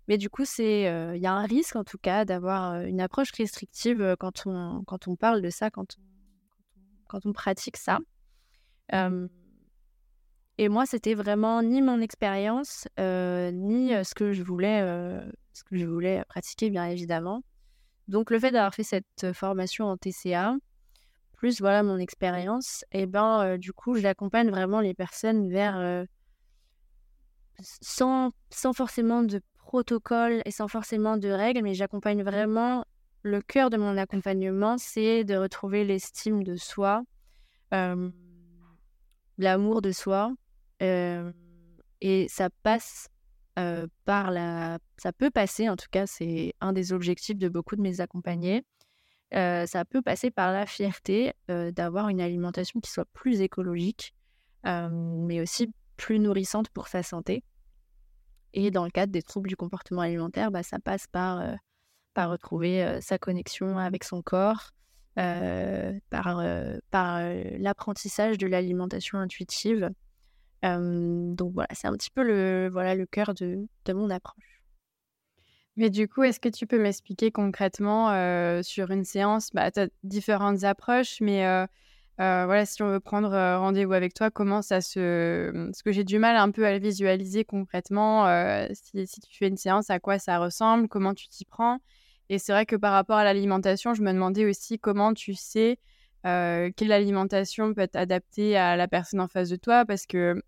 Mais 0.09 0.17
du 0.17 0.27
coup, 0.27 0.43
c'est, 0.43 0.89
euh, 0.89 1.15
il 1.15 1.21
y 1.21 1.27
a 1.27 1.33
un 1.33 1.45
risque 1.45 1.75
en 1.75 1.83
tout 1.83 1.99
cas 1.99 2.25
d'avoir 2.25 2.73
euh, 2.73 2.85
une 2.85 2.99
approche 2.99 3.31
restrictive 3.31 4.15
quand 4.19 4.47
on, 4.47 4.83
quand 4.85 5.07
on 5.07 5.15
parle 5.15 5.43
de 5.43 5.51
ça, 5.51 5.69
quand 5.69 5.97
on, 5.99 6.03
quand 7.07 7.27
on 7.27 7.31
pratique 7.31 7.77
ça. 7.77 7.99
et 10.57 10.67
moi, 10.67 10.87
c'était 10.87 11.13
vraiment 11.13 11.61
ni 11.61 11.83
mon 11.83 12.01
expérience, 12.01 12.87
ni 12.97 13.91
ce 14.03 14.15
que 14.15 14.33
je 14.33 14.41
voulais, 14.41 14.81
ce 15.53 15.63
que 15.63 15.77
je 15.77 15.85
voulais 15.85 16.23
pratiquer, 16.27 16.71
bien 16.71 16.85
évidemment. 16.85 17.43
Donc 18.07 18.31
le 18.31 18.39
fait 18.39 18.49
d'avoir 18.49 18.73
fait 18.73 18.83
cette 18.83 19.31
formation 19.33 19.85
en 19.85 19.97
TCA, 19.97 20.55
plus 21.33 21.59
voilà 21.59 21.83
mon 21.83 21.97
expérience, 21.97 22.83
et 22.91 23.01
eh 23.01 23.05
ben 23.05 23.57
du 23.57 23.73
coup 23.73 23.95
j'accompagne 23.95 24.49
vraiment 24.49 24.81
les 24.81 24.93
personnes 24.95 25.49
vers 25.49 26.05
sans, 27.61 28.31
sans 28.49 28.73
forcément 28.73 29.23
de 29.23 29.41
protocole 29.69 30.41
et 30.45 30.51
sans 30.51 30.67
forcément 30.67 31.15
de 31.17 31.29
règles, 31.29 31.61
mais 31.61 31.75
j'accompagne 31.75 32.23
vraiment 32.23 32.85
le 33.21 33.39
cœur 33.39 33.69
de 33.69 33.77
mon 33.77 33.97
accompagnement, 33.97 34.79
c'est 34.79 35.23
de 35.23 35.35
retrouver 35.35 35.85
l'estime 35.85 36.43
de 36.43 36.55
soi, 36.55 37.03
l'amour 39.37 39.83
de 39.83 39.91
soi, 39.91 40.33
et 40.81 42.27
ça 42.29 42.49
passe 42.63 43.09
par 44.05 44.31
la... 44.31 44.79
Ça 44.97 45.13
peut 45.13 45.29
passer, 45.29 45.69
en 45.69 45.75
tout 45.75 45.89
cas, 45.91 46.07
c'est 46.07 46.55
un 46.61 46.73
des 46.73 46.91
objectifs 46.91 47.37
de 47.37 47.47
beaucoup 47.47 47.75
de 47.75 47.81
mes 47.81 48.01
accompagnés. 48.01 48.63
ça 49.31 49.85
peut 49.87 50.01
passer 50.01 50.31
par 50.31 50.51
la 50.51 50.65
fierté 50.65 51.33
d'avoir 51.47 52.09
une 52.09 52.21
alimentation 52.21 52.79
qui 52.79 52.89
soit 52.89 53.07
plus 53.13 53.41
écologique, 53.41 54.15
mais 54.63 55.41
aussi 55.41 55.71
plus 55.95 56.17
nourrissante 56.17 56.69
pour 56.69 56.87
sa 56.87 57.03
santé. 57.03 57.43
Et 58.53 58.71
dans 58.71 58.85
le 58.85 58.91
cadre 58.91 59.11
des 59.11 59.21
troubles 59.21 59.49
du 59.49 59.55
comportement 59.55 60.01
alimentaire, 60.01 60.51
bah, 60.51 60.63
ça 60.63 60.79
passe 60.79 61.07
par, 61.07 61.43
par 62.13 62.29
retrouver 62.31 62.99
sa 63.01 63.17
connexion 63.17 63.77
avec 63.77 64.03
son 64.03 64.21
corps, 64.21 64.71
par, 65.15 66.43
par 66.89 67.21
l'apprentissage 67.57 68.37
de 68.37 68.47
l'alimentation 68.47 69.19
intuitive, 69.19 69.91
donc 70.61 71.53
voilà, 71.53 71.69
c'est 71.73 71.87
un 71.87 71.93
petit 71.93 72.11
peu 72.11 72.23
le, 72.23 72.69
voilà, 72.71 72.95
le 72.95 73.05
cœur 73.05 73.33
de, 73.33 73.67
de 73.85 73.93
mon 73.93 74.09
approche. 74.09 74.61
Mais 75.75 75.89
du 75.89 76.09
coup, 76.09 76.23
est-ce 76.23 76.39
que 76.39 76.49
tu 76.49 76.67
peux 76.67 76.79
m'expliquer 76.79 77.31
concrètement 77.31 78.09
sur 78.63 78.91
une 78.91 79.05
séance 79.05 79.51
bah, 79.53 79.71
Tu 79.71 79.79
as 79.79 79.87
différentes 80.03 80.63
approches, 80.63 81.21
mais 81.21 81.45
voilà, 82.19 82.65
si 82.65 82.81
on 82.83 82.89
veut 82.89 82.99
prendre 82.99 83.29
rendez-vous 83.29 83.93
avec 83.93 84.13
toi, 84.13 84.29
comment 84.29 84.61
ça 84.61 84.81
se. 84.81 85.51
Parce 85.67 85.81
que 85.81 85.91
j'ai 85.91 86.03
du 86.03 86.19
mal 86.19 86.35
un 86.35 86.51
peu 86.51 86.65
à 86.65 86.73
le 86.73 86.79
visualiser 86.79 87.45
concrètement. 87.45 88.25
Si, 88.73 89.07
si, 89.07 89.21
tu 89.21 89.37
fais 89.37 89.47
une 89.47 89.57
séance, 89.57 89.89
à 89.89 89.99
quoi 89.99 90.19
ça 90.19 90.37
ressemble 90.37 90.87
Comment 90.87 91.13
tu 91.13 91.27
t'y 91.29 91.45
prends 91.45 91.79
Et 92.29 92.37
c'est 92.37 92.51
vrai 92.51 92.65
que 92.65 92.75
par 92.75 92.91
rapport 92.93 93.17
à 93.17 93.23
l'alimentation, 93.23 93.93
je 93.93 94.01
me 94.01 94.11
demandais 94.11 94.45
aussi 94.45 94.79
comment 94.79 95.13
tu 95.13 95.33
sais 95.33 95.79
quelle 96.23 96.91
alimentation 96.91 97.73
peut 97.73 97.81
être 97.81 97.95
adaptée 97.95 98.57
à 98.57 98.75
la 98.75 98.87
personne 98.87 99.21
en 99.21 99.27
face 99.27 99.49
de 99.49 99.55
toi 99.55 99.85
parce 99.85 100.05
que 100.05 100.41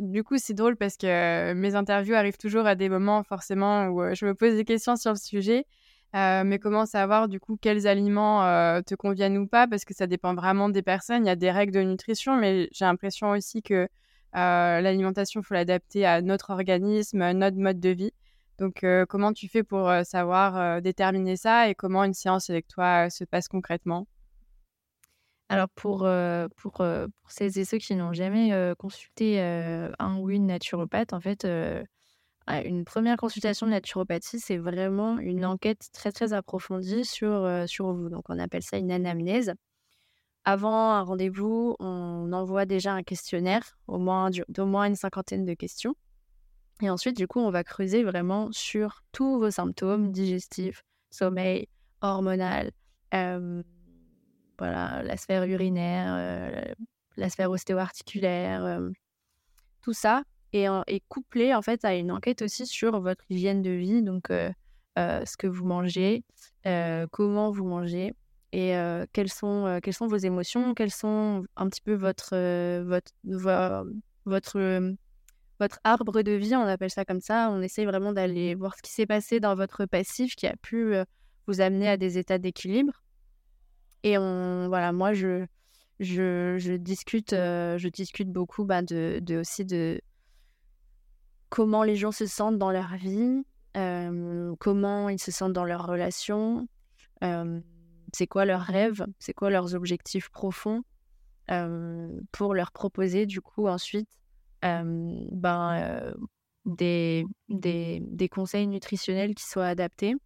du 0.00 0.24
coup, 0.24 0.38
c'est 0.38 0.54
drôle 0.54 0.76
parce 0.76 0.96
que 0.96 1.52
mes 1.52 1.74
interviews 1.74 2.14
arrivent 2.14 2.38
toujours 2.38 2.66
à 2.66 2.74
des 2.74 2.88
moments 2.88 3.22
forcément 3.22 3.88
où 3.88 4.14
je 4.14 4.24
me 4.26 4.34
pose 4.34 4.54
des 4.54 4.64
questions 4.64 4.96
sur 4.96 5.12
le 5.12 5.18
sujet. 5.18 5.66
Mais 6.14 6.58
comment 6.58 6.86
savoir 6.86 7.28
du 7.28 7.40
coup 7.40 7.56
quels 7.60 7.86
aliments 7.86 8.40
te 8.82 8.94
conviennent 8.94 9.38
ou 9.38 9.46
pas? 9.46 9.66
Parce 9.66 9.84
que 9.84 9.94
ça 9.94 10.06
dépend 10.06 10.34
vraiment 10.34 10.68
des 10.68 10.82
personnes. 10.82 11.24
Il 11.24 11.28
y 11.28 11.30
a 11.30 11.36
des 11.36 11.50
règles 11.50 11.72
de 11.72 11.82
nutrition, 11.82 12.36
mais 12.36 12.68
j'ai 12.72 12.84
l'impression 12.84 13.30
aussi 13.30 13.62
que 13.62 13.88
l'alimentation, 14.32 15.40
il 15.40 15.44
faut 15.44 15.54
l'adapter 15.54 16.06
à 16.06 16.22
notre 16.22 16.50
organisme, 16.50 17.22
à 17.22 17.34
notre 17.34 17.56
mode 17.58 17.80
de 17.80 17.90
vie. 17.90 18.12
Donc, 18.58 18.84
comment 19.08 19.32
tu 19.32 19.48
fais 19.48 19.64
pour 19.64 19.90
savoir 20.04 20.80
déterminer 20.80 21.36
ça 21.36 21.68
et 21.68 21.74
comment 21.74 22.04
une 22.04 22.14
séance 22.14 22.50
avec 22.50 22.68
toi 22.68 23.10
se 23.10 23.24
passe 23.24 23.48
concrètement? 23.48 24.06
Alors 25.48 25.68
pour, 25.68 26.04
euh, 26.04 26.48
pour, 26.56 26.80
euh, 26.80 27.06
pour 27.20 27.30
celles 27.30 27.58
et 27.58 27.64
ceux 27.64 27.78
qui 27.78 27.94
n'ont 27.94 28.12
jamais 28.12 28.52
euh, 28.52 28.74
consulté 28.74 29.40
un 29.40 30.18
ou 30.18 30.30
une 30.30 30.46
naturopathe, 30.46 31.12
en 31.12 31.20
fait, 31.20 31.46
une 32.48 32.84
première 32.84 33.16
consultation 33.16 33.66
de 33.66 33.72
naturopathie, 33.72 34.38
c'est 34.38 34.58
vraiment 34.58 35.18
une 35.18 35.44
enquête 35.44 35.88
très 35.92 36.12
très 36.12 36.32
approfondie 36.32 37.04
sur, 37.04 37.64
sur 37.66 37.92
vous. 37.92 38.08
Donc 38.08 38.24
on 38.28 38.38
appelle 38.38 38.62
ça 38.62 38.76
une 38.76 38.92
anamnèse. 38.92 39.54
Avant 40.44 40.90
un 40.90 41.02
rendez-vous, 41.02 41.74
on 41.78 42.30
envoie 42.32 42.66
déjà 42.66 42.92
un 42.92 43.02
questionnaire, 43.02 43.78
au 43.86 43.98
moins 43.98 44.30
d'au 44.48 44.66
moins 44.66 44.84
une 44.84 44.94
cinquantaine 44.94 45.46
de 45.46 45.54
questions. 45.54 45.94
Et 46.82 46.90
ensuite, 46.90 47.16
du 47.16 47.26
coup, 47.26 47.40
on 47.40 47.50
va 47.50 47.64
creuser 47.64 48.02
vraiment 48.02 48.50
sur 48.52 49.02
tous 49.12 49.38
vos 49.38 49.50
symptômes 49.50 50.12
digestifs, 50.12 50.84
sommeil, 51.10 51.68
hormonal, 52.02 52.72
voilà, 54.58 55.02
la 55.02 55.16
sphère 55.16 55.44
urinaire, 55.44 56.14
euh, 56.16 56.74
la 57.16 57.30
sphère 57.30 57.50
ostéo-articulaire, 57.50 58.64
euh, 58.64 58.90
tout 59.82 59.92
ça 59.92 60.22
est, 60.56 61.02
couplé 61.08 61.54
en 61.54 61.62
fait 61.62 61.84
à 61.84 61.94
une 61.94 62.12
enquête 62.12 62.42
aussi 62.42 62.66
sur 62.66 63.00
votre 63.00 63.24
hygiène 63.30 63.62
de 63.62 63.70
vie, 63.70 64.02
donc 64.02 64.30
euh, 64.30 64.50
ce 64.96 65.36
que 65.36 65.46
vous 65.46 65.64
mangez, 65.64 66.24
comment 67.10 67.50
vous 67.50 67.64
mangez 67.64 68.14
et 68.52 68.74
quelles, 69.12 69.32
sont, 69.32 69.80
quelles 69.82 69.94
sont 69.94 70.06
vos 70.06 70.16
émotions, 70.16 70.74
quels 70.74 70.92
sont 70.92 71.44
un 71.56 71.68
petit 71.68 71.80
peu 71.80 71.94
votre, 71.94 72.36
votre, 72.82 73.84
votre, 74.24 74.94
votre 75.58 75.80
arbre 75.82 76.22
de 76.22 76.32
vie, 76.32 76.54
on 76.54 76.62
appelle 76.62 76.90
ça 76.90 77.04
comme 77.04 77.20
ça. 77.20 77.50
On 77.50 77.60
essaye 77.62 77.84
vraiment 77.84 78.12
d'aller 78.12 78.54
voir 78.54 78.76
ce 78.76 78.82
qui 78.82 78.92
s'est 78.92 79.06
passé 79.06 79.40
dans 79.40 79.56
votre 79.56 79.86
passif 79.86 80.36
qui 80.36 80.46
a 80.46 80.54
pu 80.62 80.94
vous 81.46 81.60
amener 81.60 81.88
à 81.88 81.96
des 81.96 82.16
états 82.16 82.38
d'équilibre. 82.38 82.92
Et 84.04 84.18
on, 84.18 84.68
voilà, 84.68 84.92
moi, 84.92 85.14
je, 85.14 85.46
je, 85.98 86.56
je 86.58 86.74
discute, 86.74 87.32
euh, 87.32 87.78
je 87.78 87.88
discute 87.88 88.30
beaucoup 88.30 88.64
bah, 88.64 88.82
de, 88.82 89.40
aussi 89.40 89.64
de 89.64 90.00
comment 91.54 91.84
les 91.84 91.94
gens 91.94 92.10
se 92.10 92.26
sentent 92.26 92.58
dans 92.58 92.72
leur 92.72 92.96
vie, 92.96 93.44
euh, 93.76 94.56
comment 94.58 95.08
ils 95.08 95.20
se 95.20 95.30
sentent 95.30 95.52
dans 95.52 95.64
leurs 95.64 95.86
relations, 95.86 96.66
euh, 97.22 97.60
c'est 98.12 98.26
quoi 98.26 98.44
leurs 98.44 98.62
rêves, 98.62 99.06
c'est 99.20 99.34
quoi 99.34 99.50
leurs 99.50 99.76
objectifs 99.76 100.30
profonds, 100.30 100.82
pour 102.32 102.54
leur 102.54 102.72
proposer 102.72 103.26
du 103.26 103.40
coup 103.40 103.68
ensuite 103.68 104.08
ben, 104.62 106.14
des, 106.64 107.24
des, 107.48 108.00
des, 108.02 108.28
conseils 108.28 108.66
nutritionnels 108.66 109.36
qui 109.36 109.44
soient 109.44 109.66
adaptés, 109.66 110.16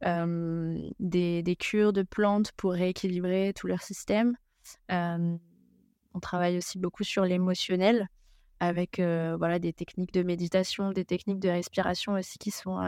des, 0.00 1.42
des, 1.42 1.56
cures 1.56 1.92
de 1.92 2.04
plantes 2.04 2.52
pour 2.52 2.72
rééquilibrer 2.72 3.52
tout 3.54 3.66
leur 3.66 3.82
système. 3.82 4.34
on 4.88 6.20
travaille 6.22 6.56
aussi 6.56 6.78
beaucoup 6.78 7.04
sur 7.04 7.26
l'émotionnel 7.26 8.08
avec 8.60 8.98
voilà, 9.00 9.58
des 9.58 9.72
techniques 9.72 10.12
de 10.12 10.22
méditation, 10.22 10.92
des 10.92 11.04
techniques 11.04 11.40
de 11.40 11.48
respiration 11.48 12.12
aussi 12.12 12.38
qui 12.38 12.50
sont, 12.50 12.78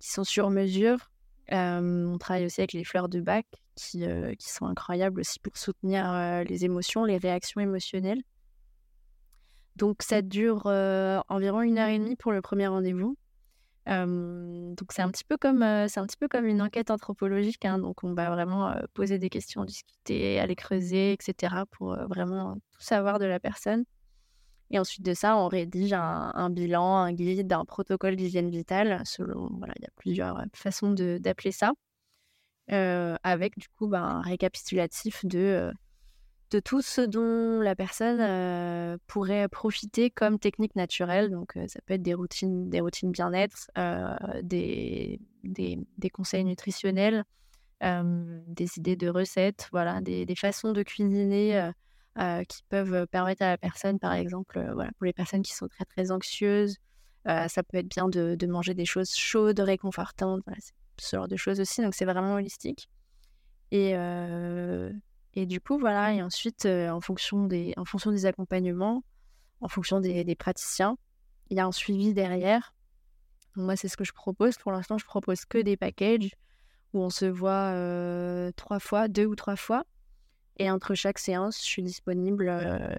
qui 0.00 0.10
sont 0.10 0.24
sur 0.24 0.50
mesure. 0.50 1.10
on 1.50 2.16
travaille 2.18 2.46
aussi 2.46 2.62
avec 2.62 2.72
les 2.72 2.84
fleurs 2.84 3.08
de 3.08 3.20
bac 3.20 3.46
qui, 3.74 4.04
qui 4.38 4.50
sont 4.50 4.66
incroyables 4.66 5.20
aussi 5.20 5.38
pour 5.38 5.56
soutenir 5.56 6.44
les 6.48 6.64
émotions, 6.64 7.04
les 7.04 7.18
réactions 7.18 7.60
émotionnelles. 7.60 8.22
Donc 9.76 10.02
ça 10.02 10.22
dure 10.22 10.66
environ 11.28 11.60
une 11.60 11.78
heure 11.78 11.88
et 11.88 11.98
demie 11.98 12.16
pour 12.16 12.32
le 12.32 12.40
premier 12.40 12.66
rendez-vous. 12.68 13.16
donc 13.86 14.92
c'est 14.92 15.02
un 15.02 15.10
petit 15.10 15.24
peu 15.24 15.36
comme 15.36 15.62
un 15.62 15.86
petit 15.86 16.16
peu 16.16 16.28
comme 16.28 16.46
une 16.46 16.62
enquête 16.62 16.90
anthropologique. 16.90 17.64
Hein. 17.66 17.78
donc 17.78 18.04
on 18.04 18.14
va 18.14 18.30
vraiment 18.30 18.74
poser 18.94 19.18
des 19.18 19.28
questions, 19.28 19.64
discuter, 19.66 20.40
aller 20.40 20.56
creuser, 20.56 21.12
etc. 21.12 21.64
pour 21.70 21.94
vraiment 22.08 22.54
tout 22.54 22.80
savoir 22.80 23.18
de 23.18 23.26
la 23.26 23.38
personne. 23.38 23.84
Et 24.70 24.78
ensuite 24.78 25.04
de 25.04 25.14
ça, 25.14 25.36
on 25.36 25.48
rédige 25.48 25.92
un, 25.92 26.50
bilan, 26.50 26.96
un 26.96 27.12
guide, 27.12 27.52
un 27.52 27.64
protocole 27.64 28.16
d'hygiène 28.16 28.50
vitale. 28.50 29.02
Selon, 29.04 29.50
voilà, 29.58 29.74
il 29.76 29.82
y 29.82 29.86
a 29.86 29.90
plusieurs 29.96 30.44
façons 30.54 30.92
d'appeler 30.92 31.52
ça. 31.52 31.72
avec 32.68 33.58
du 33.58 33.68
coup 33.68 33.88
ben, 33.88 34.02
un 34.02 34.20
récapitulatif 34.22 35.24
de 35.26 35.72
de 36.54 36.60
tout 36.60 36.82
ce 36.82 37.00
dont 37.00 37.60
la 37.60 37.74
personne 37.74 38.20
euh, 38.20 38.96
pourrait 39.08 39.48
profiter 39.48 40.10
comme 40.10 40.38
technique 40.38 40.76
naturelle. 40.76 41.30
Donc, 41.30 41.56
euh, 41.56 41.66
ça 41.66 41.80
peut 41.84 41.94
être 41.94 42.02
des 42.02 42.14
routines, 42.14 42.70
des 42.70 42.80
routines 42.80 43.10
bien-être, 43.10 43.70
euh, 43.76 44.14
des, 44.42 45.20
des, 45.42 45.78
des, 45.98 46.10
conseils 46.10 46.44
nutritionnels, 46.44 47.24
des 47.82 48.78
idées 48.78 48.96
de 48.96 49.08
recettes, 49.08 49.68
voilà, 49.72 50.00
des, 50.00 50.24
des 50.24 50.36
façons 50.36 50.72
de 50.72 50.82
cuisiner 50.82 51.70
qui 52.48 52.62
peuvent 52.68 53.06
permettre 53.08 53.42
à 53.42 53.48
la 53.48 53.58
personne, 53.58 53.98
par 53.98 54.12
exemple, 54.12 54.64
voilà, 54.72 54.90
pour 54.98 55.06
les 55.06 55.12
personnes 55.12 55.42
qui 55.42 55.54
sont 55.54 55.68
très 55.68 55.84
très 55.84 56.10
anxieuses, 56.10 56.76
ça 57.26 57.62
peut 57.62 57.78
être 57.78 57.88
bien 57.88 58.08
de, 58.08 58.46
manger 58.46 58.74
des 58.74 58.84
choses 58.84 59.14
chaudes, 59.14 59.60
réconfortantes, 59.60 60.42
ce 60.98 61.16
genre 61.16 61.28
de 61.28 61.36
choses 61.36 61.60
aussi. 61.60 61.82
Donc, 61.82 61.94
c'est 61.94 62.04
vraiment 62.04 62.34
holistique. 62.34 62.88
Et 63.70 63.94
et 65.36 65.46
du 65.46 65.60
coup, 65.60 65.78
voilà, 65.78 66.12
et 66.12 66.22
ensuite, 66.22 66.66
en, 66.66 67.00
fonction 67.00 67.46
des, 67.46 67.74
en 67.76 67.84
fonction 67.84 68.12
des 68.12 68.26
accompagnements, 68.26 69.02
en 69.60 69.68
fonction 69.68 70.00
des, 70.00 70.34
praticiens, 70.36 70.96
il 71.50 71.56
y 71.56 71.60
a 71.60 71.66
un 71.66 71.72
suivi 71.72 72.14
derrière. 72.14 72.74
moi, 73.56 73.76
c'est 73.76 73.88
ce 73.88 73.96
que 73.96 74.04
je 74.04 74.12
propose. 74.12 74.56
Pour 74.58 74.72
l'instant, 74.72 74.96
je 74.98 75.04
propose 75.04 75.44
que 75.44 75.58
des 75.58 75.76
packages 75.76 76.30
où 76.92 77.02
on 77.02 77.10
se 77.10 77.24
voit 77.24 77.72
trois 78.56 78.78
fois, 78.78 79.08
deux 79.08 79.26
ou 79.26 79.34
trois 79.34 79.56
fois. 79.56 79.84
Et 80.58 80.70
entre 80.70 80.94
chaque 80.94 81.18
séance, 81.18 81.58
je 81.58 81.64
suis 81.64 81.82
disponible 81.82 82.52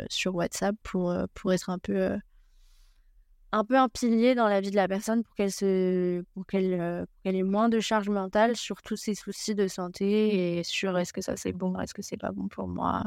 sur 0.09 0.35
WhatsApp 0.35 0.75
pour, 0.83 1.15
pour 1.33 1.53
être 1.53 1.69
un 1.69 1.79
peu 1.79 2.17
un 3.55 3.63
peu 3.63 3.77
un 3.77 3.87
pilier 3.87 4.35
dans 4.35 4.49
la 4.49 4.59
vie 4.59 4.69
de 4.69 4.75
la 4.75 4.87
personne 4.87 5.23
pour 5.23 5.33
qu'elle 5.33 5.51
se 5.51 6.23
qu'elle 6.49 6.73
euh, 6.73 7.05
ait 7.23 7.43
moins 7.43 7.69
de 7.69 7.79
charge 7.79 8.09
mentale 8.09 8.57
sur 8.57 8.81
tous 8.81 8.97
ses 8.97 9.15
soucis 9.15 9.55
de 9.55 9.67
santé 9.67 10.57
et 10.57 10.63
sur 10.63 10.97
est-ce 10.97 11.13
que 11.13 11.21
ça 11.21 11.37
c'est 11.37 11.53
bon 11.53 11.79
est-ce 11.79 11.93
que 11.93 12.01
c'est 12.01 12.17
pas 12.17 12.31
bon 12.31 12.49
pour 12.49 12.67
moi 12.67 13.03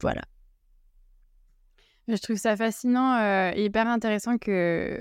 voilà. 0.00 0.22
Je 2.08 2.16
trouve 2.16 2.36
ça 2.36 2.56
fascinant 2.56 3.14
euh, 3.14 3.52
et 3.54 3.66
hyper 3.66 3.86
intéressant 3.86 4.38
que 4.38 5.00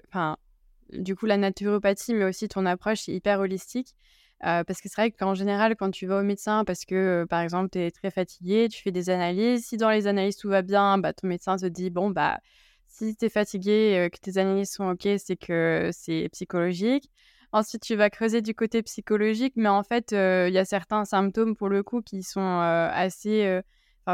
du 0.92 1.16
coup 1.16 1.26
la 1.26 1.38
naturopathie 1.38 2.14
mais 2.14 2.26
aussi 2.26 2.50
ton 2.50 2.66
approche 2.66 3.08
est 3.08 3.14
hyper 3.14 3.40
holistique 3.40 3.96
parce 4.42 4.82
que 4.82 4.90
c'est 4.90 4.96
vrai 4.96 5.12
qu'en 5.12 5.34
général, 5.36 5.76
quand 5.76 5.92
tu 5.92 6.08
vas 6.08 6.20
au 6.20 6.24
médecin, 6.24 6.64
parce 6.66 6.86
que 6.86 7.26
par 7.30 7.42
exemple, 7.42 7.70
tu 7.72 7.80
es 7.80 7.92
très 7.92 8.12
fatigué, 8.12 8.68
tu 8.70 8.82
fais 8.82 8.92
des 8.92 9.10
analyses. 9.10 9.66
Si 9.66 9.78
dans 9.78 9.90
les 9.90 10.08
analyses 10.08 10.38
tout 10.38 10.50
va 10.50 10.62
bien, 10.62 10.98
bah, 10.98 11.14
ton 11.14 11.28
médecin 11.28 11.58
te 11.58 11.66
dit 11.66 11.90
Bon, 11.90 12.10
bah, 12.10 12.40
si 12.88 13.16
tu 13.16 13.26
es 13.26 13.30
fatigué, 13.30 14.10
que 14.12 14.20
tes 14.20 14.38
analyses 14.38 14.72
sont 14.72 14.90
OK, 14.90 15.08
c'est 15.18 15.38
que 15.38 15.90
c'est 15.94 16.30
psychologique. 16.32 17.10
Ensuite, 17.54 17.84
tu 17.84 17.96
vas 17.96 18.10
creuser 18.10 18.42
du 18.42 18.56
côté 18.56 18.82
psychologique, 18.82 19.54
mais 19.58 19.70
en 19.70 19.84
fait, 19.84 20.12
il 20.12 20.54
y 20.54 20.58
a 20.58 20.66
certains 20.66 21.06
symptômes 21.06 21.56
pour 21.56 21.70
le 21.70 21.84
coup 21.84 22.02
qui 22.02 22.24
sont 22.24 22.60
assez, 22.60 23.62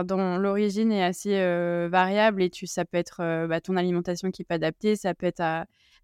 dont 0.04 0.38
l'origine 0.38 0.92
est 0.92 1.04
assez 1.04 1.38
variable 1.90 2.42
et 2.42 2.50
tu, 2.50 2.68
ça 2.68 2.86
peut 2.86 2.98
être 2.98 3.48
bah, 3.48 3.62
ton 3.62 3.76
alimentation 3.76 4.32
qui 4.32 4.42
n'est 4.42 4.46
pas 4.46 4.56
adaptée, 4.56 4.96
ça 4.96 5.14
peut 5.14 5.26
être 5.28 5.38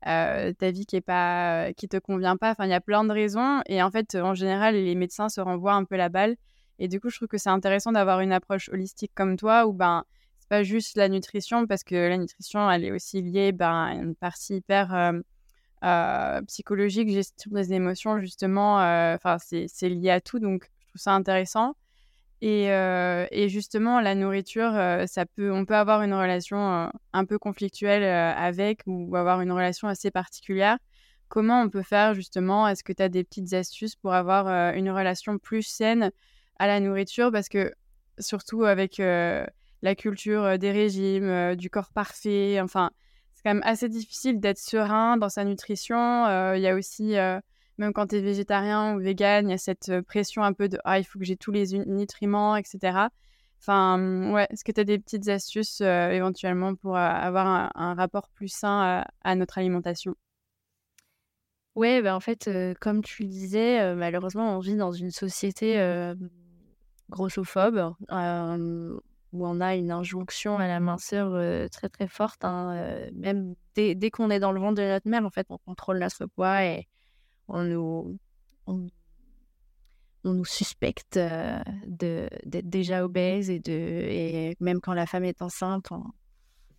ta 0.03 0.71
vie 0.71 0.85
qui 0.85 0.95
est 0.95 1.01
pas, 1.01 1.71
te 1.73 1.97
convient 1.97 2.37
pas. 2.37 2.51
Enfin, 2.51 2.65
il 2.65 2.71
y 2.71 2.73
a 2.73 2.81
plein 2.81 3.03
de 3.03 3.11
raisons 3.11 3.61
et 3.67 3.81
en 3.81 3.91
fait, 3.91 4.15
en 4.15 4.33
général, 4.33 4.75
les 4.75 4.95
médecins 4.95 5.29
se 5.29 5.41
renvoient 5.41 5.73
un 5.73 5.85
peu 5.85 5.95
la 5.95 6.09
balle. 6.09 6.35
Et 6.79 6.87
du 6.87 6.99
coup, 6.99 7.09
je 7.09 7.17
trouve 7.17 7.27
que 7.27 7.37
c'est 7.37 7.49
intéressant 7.49 7.91
d'avoir 7.91 8.19
une 8.19 8.31
approche 8.31 8.69
holistique 8.69 9.11
comme 9.13 9.37
toi 9.37 9.67
où 9.67 9.73
ben 9.73 10.03
pas 10.49 10.63
juste 10.63 10.97
la 10.97 11.09
nutrition, 11.09 11.65
parce 11.65 11.83
que 11.83 11.95
la 11.95 12.17
nutrition, 12.17 12.69
elle 12.69 12.85
est 12.85 12.91
aussi 12.91 13.21
liée 13.21 13.51
ben, 13.51 13.85
à 13.85 13.93
une 13.95 14.15
partie 14.15 14.57
hyper 14.57 15.13
psychologique, 16.47 17.09
gestion 17.09 17.51
des 17.51 17.73
émotions, 17.73 18.19
justement. 18.19 18.81
Euh, 18.81 19.17
c'est 19.39 19.89
lié 19.89 20.11
à 20.11 20.21
tout, 20.21 20.39
donc 20.39 20.69
je 20.79 20.87
trouve 20.89 21.01
ça 21.01 21.13
intéressant. 21.13 21.75
Et, 22.45 22.65
et 22.65 23.47
justement, 23.47 24.01
la 24.01 24.15
nourriture, 24.15 24.73
ça 25.07 25.25
peut, 25.25 25.49
on 25.53 25.63
peut 25.63 25.75
avoir 25.77 26.01
une 26.01 26.13
relation 26.13 26.91
un 27.13 27.25
peu 27.25 27.39
conflictuelle 27.39 28.03
avec 28.03 28.81
ou 28.85 29.15
avoir 29.15 29.39
une 29.39 29.53
relation 29.53 29.87
assez 29.87 30.11
particulière. 30.11 30.77
Comment 31.29 31.61
on 31.61 31.69
peut 31.69 31.83
faire 31.83 32.13
justement? 32.13 32.67
Est-ce 32.67 32.83
que 32.83 32.91
tu 32.91 33.01
as 33.01 33.07
des 33.07 33.23
petites 33.23 33.53
astuces 33.53 33.95
pour 33.95 34.13
avoir 34.13 34.75
une 34.75 34.89
relation 34.89 35.37
plus 35.37 35.63
saine 35.63 36.11
à 36.59 36.67
la 36.67 36.81
nourriture? 36.81 37.31
Parce 37.31 37.47
que 37.47 37.71
surtout 38.19 38.65
avec 38.65 38.97
la 38.97 39.95
culture 39.95 40.59
des 40.59 40.71
régimes, 40.71 41.55
du 41.55 41.69
corps 41.69 41.93
parfait. 41.93 42.59
Enfin, 42.59 42.91
c'est 43.35 43.43
quand 43.43 43.53
même 43.53 43.63
assez 43.63 43.87
difficile 43.87 44.41
d'être 44.41 44.59
serein 44.59 45.15
dans 45.15 45.29
sa 45.29 45.45
nutrition. 45.45 46.25
Il 46.55 46.61
y 46.61 46.67
a 46.67 46.75
aussi, 46.75 47.15
même 47.77 47.93
quand 47.93 48.07
tu 48.07 48.17
es 48.17 48.21
végétarien 48.21 48.95
ou 48.95 48.99
vegan, 48.99 49.47
il 49.47 49.51
y 49.51 49.53
a 49.53 49.57
cette 49.57 50.01
pression 50.01 50.43
un 50.43 50.53
peu 50.53 50.69
de 50.69 50.79
ah, 50.85 50.99
il 50.99 51.03
faut 51.03 51.19
que 51.19 51.25
j'ai 51.25 51.37
tous 51.37 51.51
les 51.51 51.83
nutriments, 51.85 52.55
etc. 52.55 53.09
Enfin, 53.59 53.97
mmh, 53.97 54.33
ouais, 54.33 54.47
est-ce 54.49 54.63
que 54.63 54.71
tu 54.71 54.81
as 54.81 54.83
des 54.83 54.99
petites 54.99 55.27
astuces 55.29 55.81
éventuellement 55.81 56.75
pour 56.75 56.97
avoir 56.97 57.71
un, 57.75 57.93
rapport 57.95 58.29
plus 58.29 58.49
sain 58.49 59.03
à, 59.23 59.35
notre 59.35 59.57
alimentation? 59.57 60.15
Ouais, 61.75 62.01
ben 62.01 62.13
en 62.13 62.19
fait, 62.19 62.49
comme 62.79 63.03
tu 63.03 63.23
le 63.23 63.29
disais, 63.29 63.95
malheureusement, 63.95 64.57
on 64.57 64.59
vit 64.59 64.75
dans 64.75 64.91
une 64.91 65.11
société 65.11 65.77
grossophobe 67.09 67.95
où 69.33 69.47
on 69.47 69.59
a 69.59 69.75
une 69.75 69.91
injonction 69.91 70.59
à 70.59 70.67
la 70.67 70.79
minceur 70.79 71.33
euh, 71.33 71.67
très 71.67 71.89
très 71.89 72.07
forte. 72.07 72.45
Hein, 72.45 72.75
euh, 72.75 73.09
même 73.13 73.55
dès, 73.75 73.95
dès 73.95 74.11
qu'on 74.11 74.29
est 74.29 74.39
dans 74.39 74.51
le 74.51 74.61
ventre 74.61 74.75
de 74.75 74.87
notre 74.87 75.09
mère, 75.09 75.25
en 75.25 75.31
fait, 75.31 75.47
on 75.49 75.57
contrôle 75.57 75.99
notre 75.99 76.27
poids 76.27 76.63
et 76.63 76.87
on 77.47 77.63
nous, 77.63 78.17
on, 78.67 78.87
nous 80.23 80.45
suspecte 80.45 81.17
euh, 81.17 81.59
d'être 81.85 82.69
déjà 82.69 83.03
obèse 83.03 83.49
et, 83.49 83.59
de, 83.59 83.71
et 83.71 84.55
même 84.59 84.79
quand 84.79 84.93
la 84.93 85.05
femme 85.05 85.25
est 85.25 85.41
enceinte, 85.41 85.91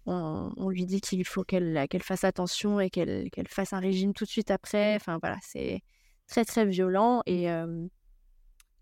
on, 0.07 0.53
on, 0.57 0.68
lui 0.68 0.87
dit 0.87 1.00
qu'il 1.00 1.24
faut 1.24 1.44
qu'elle 1.44 1.87
qu'elle 1.88 2.03
fasse 2.03 2.24
attention 2.24 2.81
et 2.81 2.90
qu'elle 2.90 3.31
qu'elle 3.31 3.48
fasse 3.48 3.72
un 3.72 3.79
régime 3.79 4.12
tout 4.14 4.24
de 4.24 4.31
suite 4.31 4.50
après. 4.50 4.96
Enfin 4.96 5.18
voilà, 5.20 5.38
c'est 5.42 5.83
très 6.27 6.44
très 6.44 6.66
violent 6.66 7.22
et, 7.27 7.46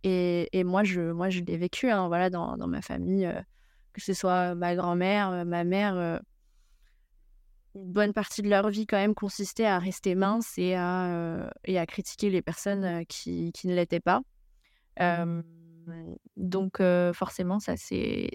et, 0.05 0.49
et, 0.53 0.65
moi 0.65 0.85
je, 0.85 1.13
moi, 1.13 1.29
je 1.31 1.41
l'ai 1.41 1.57
vécu 1.57 1.91
hein, 1.91 2.09
voilà, 2.09 2.31
dans, 2.31 2.57
dans 2.57 2.69
ma 2.69 2.83
famille 2.83 3.33
que 3.93 4.01
ce 4.01 4.15
soit 4.15 4.55
ma 4.55 4.75
grand-mère, 4.75 5.45
ma 5.45 5.65
mère, 5.65 6.21
une 7.75 7.93
bonne 7.93 8.13
partie 8.13 8.43
de 8.43 8.49
leur 8.49 8.69
vie 8.69 8.87
quand 8.87 8.97
même 8.97 9.15
consistait 9.15 9.65
à 9.65 9.79
rester 9.79 10.15
mince 10.15 10.59
et 10.59 10.75
à, 10.75 11.51
et 11.65 11.79
à 11.79 11.87
critiquer 11.87 12.31
les 12.31 12.43
personnes 12.43 13.07
qui, 13.07 13.53
qui 13.53 13.69
ne 13.69 13.75
l'étaient 13.75 14.01
pas. 14.01 14.23
donc 16.37 16.83
forcément, 17.15 17.61
ça 17.61 17.77
s'est 17.77 18.31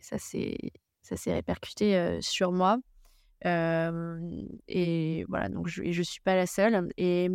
répercuté 1.28 2.20
sur 2.22 2.52
moi. 2.52 2.78
et 3.46 5.26
voilà, 5.30 5.50
donc 5.50 5.68
je 5.68 5.84
ne 5.84 6.04
suis 6.04 6.22
pas 6.22 6.36
la 6.36 6.48
seule. 6.48 6.90
Et 6.98 7.30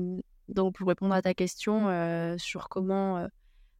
donc 0.48 0.74
pour 0.76 0.88
répondre 0.88 1.14
à 1.14 1.22
ta 1.22 1.34
question 1.34 2.36
sur 2.38 2.68
comment 2.68 3.28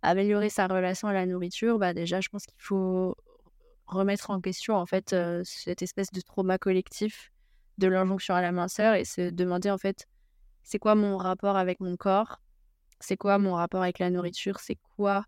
améliorer 0.03 0.49
sa 0.49 0.67
relation 0.67 1.09
à 1.09 1.13
la 1.13 1.27
nourriture, 1.27 1.79
bah 1.79 1.95
déjà, 1.95 2.21
je 2.21 2.29
pense 2.29 2.45
qu'il 2.45 2.61
faut 2.61 3.17
remettre 3.87 4.31
en 4.31 4.41
question 4.41 4.75
en 4.75 4.87
fait 4.87 5.13
euh, 5.13 5.43
cette 5.45 5.83
espèce 5.83 6.11
de 6.13 6.21
trauma 6.21 6.59
collectif 6.59 7.31
de 7.79 7.89
l'injonction 7.89 8.35
à 8.35 8.43
la 8.43 8.53
minceur 8.53 8.95
et 8.95 9.05
se 9.05 9.31
demander 9.31 9.71
en 9.71 9.79
fait 9.79 10.07
c'est 10.63 10.79
quoi 10.79 10.95
mon 10.95 11.17
rapport 11.17 11.57
avec 11.57 11.81
mon 11.81 11.97
corps, 11.97 12.41
c'est 13.01 13.17
quoi 13.17 13.39
mon 13.39 13.55
rapport 13.55 13.83
avec 13.83 13.99
la 13.99 14.11
nourriture, 14.11 14.61
c'est 14.61 14.79
quoi 14.97 15.25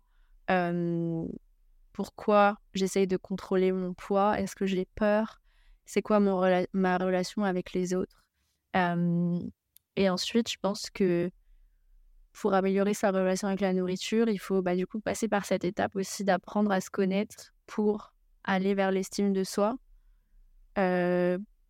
pourquoi 1.91 2.57
j'essaye 2.73 3.07
de 3.07 3.17
contrôler 3.17 3.71
mon 3.71 3.93
poids, 3.93 4.39
est-ce 4.39 4.55
que 4.55 4.65
j'ai 4.65 4.85
peur, 4.95 5.41
c'est 5.85 6.01
quoi 6.01 6.19
mon 6.19 6.65
ma 6.73 6.97
relation 6.97 7.43
avec 7.43 7.73
les 7.73 7.93
autres? 7.93 8.23
et 9.95 10.09
ensuite, 10.09 10.51
je 10.51 10.57
pense 10.61 10.89
que 10.89 11.31
pour 12.33 12.53
améliorer 12.53 12.93
sa 12.93 13.11
relation 13.11 13.47
avec 13.47 13.61
la 13.61 13.71
nourriture, 13.71 14.27
il 14.27 14.37
faut 14.37 14.61
bah, 14.61 14.75
du 14.75 14.85
coup 14.85 14.99
passer 14.99 15.29
par 15.29 15.45
cette 15.45 15.63
étape 15.63 15.95
aussi 15.95 16.25
d'apprendre 16.25 16.71
à 16.71 16.81
se 16.81 16.89
connaître 16.89 17.53
pour 17.65 18.13
aller 18.43 18.73
vers 18.73 18.91
l'estime 18.91 19.31
de 19.31 19.45
soi, 19.45 19.77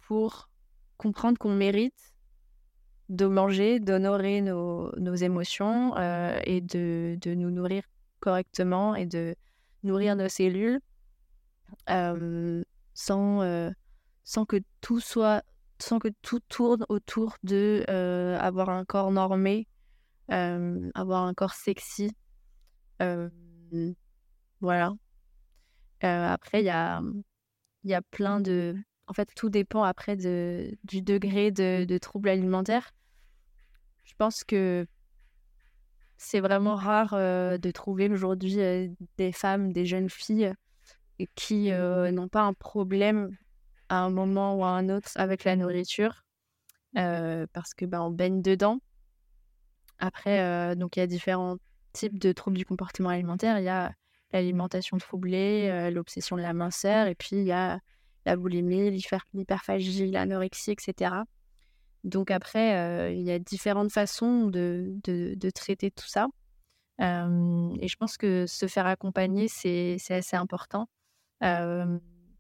pour 0.08 0.50
comprendre 0.98 1.38
qu'on 1.38 1.54
mérite 1.54 2.14
de 3.10 3.26
manger, 3.28 3.80
d'honorer 3.80 4.42
nos, 4.42 4.92
nos, 4.98 5.16
émotions 5.16 5.96
et 6.44 6.62
de, 6.62 7.18
de, 7.22 7.34
nous 7.36 7.52
nourrir 7.52 7.84
correctement 8.20 8.96
et 8.96 9.06
de 9.06 9.36
nourrir 9.84 10.16
nos 10.16 10.30
cellules 10.30 10.80
sans, 11.88 13.72
sans 14.24 14.46
que 14.46 14.58
tout 14.82 15.00
soit 15.00 15.44
sans 15.78 16.00
que 16.00 16.08
tout 16.22 16.40
tourne 16.48 16.86
autour 16.88 17.36
de 17.44 17.84
avoir 18.40 18.70
un 18.70 18.86
corps 18.86 19.12
normé, 19.12 19.68
avoir 20.30 21.24
un 21.24 21.34
corps 21.34 21.54
sexy. 21.54 22.12
voilà. 24.62 24.94
après, 26.02 26.62
il 26.62 26.66
y 26.66 26.70
a, 26.70 27.02
y 27.84 27.94
a 27.94 28.02
plein 28.02 28.40
de, 28.40 28.76
en 29.08 29.14
fait, 29.14 29.30
tout 29.36 29.50
dépend 29.50 29.84
après 29.84 30.16
de, 30.16 30.76
du 30.84 31.02
degré 31.02 31.52
de, 31.52 31.86
de 31.86 31.98
troubles 31.98 32.30
alimentaires. 32.30 32.92
Je 34.04 34.14
pense 34.18 34.44
que 34.44 34.88
c'est 36.18 36.40
vraiment 36.40 36.76
rare 36.76 37.14
euh, 37.14 37.58
de 37.58 37.72
trouver 37.72 38.10
aujourd'hui 38.10 38.60
euh, 38.62 38.88
des 39.18 39.32
femmes, 39.32 39.74
des 39.74 39.86
jeunes 39.86 40.10
filles 40.10 40.54
qui 41.36 41.72
euh, 41.72 42.12
n'ont 42.12 42.28
pas 42.28 42.42
un 42.42 42.54
problème 42.54 43.30
à 43.90 44.00
un 44.00 44.10
moment 44.10 44.56
ou 44.56 44.64
à 44.64 44.70
un 44.70 44.90
autre 44.90 45.10
avec 45.16 45.44
la 45.44 45.56
nourriture 45.56 46.24
parce 46.94 47.74
que 47.74 47.86
ben, 47.86 48.00
on 48.02 48.10
baigne 48.10 48.42
dedans. 48.42 48.80
Après, 50.00 50.76
donc 50.78 50.96
il 50.96 51.00
y 51.00 51.04
a 51.04 51.08
différents 51.08 51.58
types 51.92 52.18
de 52.20 52.32
troubles 52.32 52.58
du 52.58 52.66
comportement 52.66 53.10
alimentaire. 53.10 53.60
Il 53.60 53.66
y 53.66 53.70
a 53.70 53.94
l'alimentation 54.32 54.98
troublée, 54.98 55.92
l'obsession 55.92 56.38
de 56.38 56.42
la 56.42 56.54
minceur, 56.54 57.08
et 57.08 57.16
puis 57.16 57.36
il 57.36 57.44
y 57.44 57.52
a 57.52 57.82
la 58.26 58.36
boulimie, 58.36 58.92
l'hyperphagie, 59.34 60.12
l'anorexie, 60.12 60.72
etc. 60.72 61.24
Donc 62.04 62.32
après, 62.32 63.16
il 63.16 63.24
y 63.24 63.32
a 63.32 63.40
différentes 63.40 63.92
façons 63.92 64.48
de, 64.48 64.94
de, 65.04 65.50
traiter 65.50 65.92
tout 65.92 66.08
ça. 66.08 66.28
et 67.00 67.88
je 67.88 67.96
pense 67.98 68.18
que 68.18 68.46
se 68.48 68.68
faire 68.68 68.86
accompagner, 68.86 69.48
c'est 69.48 69.98
assez 70.10 70.36
important 70.36 70.88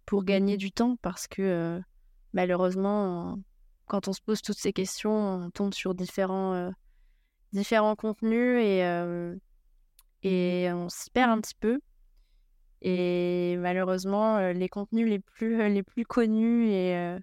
pour 0.05 0.23
gagner 0.23 0.57
du 0.57 0.71
temps 0.71 0.97
parce 1.01 1.27
que 1.27 1.81
malheureusement, 2.33 3.39
quand 3.87 4.07
on 4.07 4.13
se 4.13 4.21
pose 4.21 4.41
toutes 4.41 4.59
ces 4.59 4.73
questions, 4.73 5.45
on 5.45 5.49
tombe 5.49 5.73
sur 5.73 5.95
différents, 5.95 6.71
différents 7.53 7.95
contenus 7.95 8.61
et, 8.63 8.81
et 10.23 10.71
on 10.71 10.89
s'y 10.89 11.09
perd 11.09 11.31
un 11.31 11.41
petit 11.41 11.55
peu. 11.59 11.79
Et 12.87 13.57
malheureusement, 13.57 14.51
les 14.51 14.69
contenus 14.69 15.09
les 15.09 15.17
plus, 15.17 15.57
les 15.69 15.81
plus 15.81 16.05
connus 16.05 16.69
et, 16.69 17.17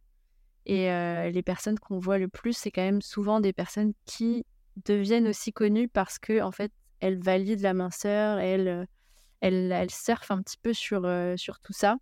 et 0.67 1.31
les 1.31 1.43
personnes 1.45 1.79
qu'on 1.79 2.01
voit 2.01 2.19
le 2.19 2.27
plus, 2.27 2.53
c'est 2.53 2.73
quand 2.73 2.83
même 2.83 3.01
souvent 3.01 3.39
des 3.39 3.53
personnes 3.53 3.93
qui 4.05 4.45
deviennent 4.85 5.29
aussi 5.29 5.53
connues 5.53 5.87
parce 5.87 6.19
que 6.19 6.43
en 6.43 6.51
fait, 6.51 6.73
elles 6.99 7.23
valident 7.23 7.63
la 7.63 7.75
minceur, 7.75 8.41
elles, 8.41 8.89
elles, 9.41 9.71
elles 9.71 9.91
surfent 9.93 10.33
un 10.33 10.43
petit 10.43 10.59
peu 10.61 10.73
sur, 10.73 11.09
sur 11.37 11.61
tout 11.61 11.73
ça. 11.73 11.97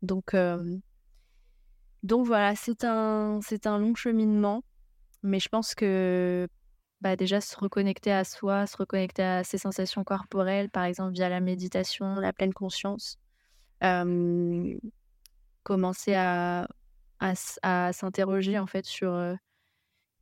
Donc, 0.00 0.34
donc 2.04 2.26
voilà, 2.26 2.56
c'est 2.56 2.84
un, 2.84 3.38
c'est 3.42 3.66
un 3.66 3.78
long 3.78 3.94
cheminement, 3.94 4.64
mais 5.22 5.40
je 5.40 5.50
pense 5.50 5.74
que 5.74 6.48
bah, 7.00 7.16
déjà 7.16 7.40
se 7.40 7.56
reconnecter 7.58 8.12
à 8.12 8.24
soi, 8.24 8.66
se 8.66 8.76
reconnecter 8.76 9.22
à 9.22 9.44
ses 9.44 9.58
sensations 9.58 10.04
corporelles, 10.04 10.70
par 10.70 10.84
exemple 10.84 11.12
via 11.12 11.28
la 11.28 11.40
méditation, 11.40 12.14
la 12.16 12.32
pleine 12.32 12.54
conscience. 12.54 13.18
commencer 15.62 16.14
à, 16.14 16.68
à, 17.20 17.92
s'interroger 17.92 18.58
en 18.58 18.66
fait 18.66 18.86
sur 18.86 19.36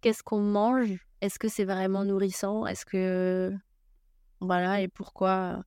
qu'est-ce 0.01 0.23
qu'on 0.23 0.41
mange, 0.41 1.07
est-ce 1.21 1.39
que 1.39 1.49
c'est 1.49 1.65
vraiment 1.65 2.05
nourrissant, 2.05 2.67
est-ce 2.67 2.85
que 2.87 3.53
voilà 4.41 4.81
et 4.81 4.89
pourquoi 4.89 5.63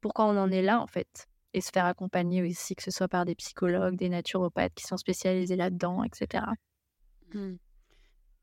pourquoi 0.00 0.26
on 0.26 0.36
en 0.36 0.50
est 0.50 0.62
là 0.62 0.80
en 0.80 0.86
fait? 0.86 1.26
Et 1.54 1.60
se 1.60 1.70
faire 1.72 1.86
accompagner 1.86 2.42
aussi 2.42 2.74
que 2.76 2.82
ce 2.82 2.90
soit 2.90 3.08
par 3.08 3.24
des 3.24 3.34
psychologues, 3.34 3.96
des 3.96 4.08
naturopathes 4.08 4.74
qui 4.74 4.84
sont 4.84 4.96
spécialisés 4.98 5.56
là-dedans, 5.56 6.04
etc. 6.04 6.44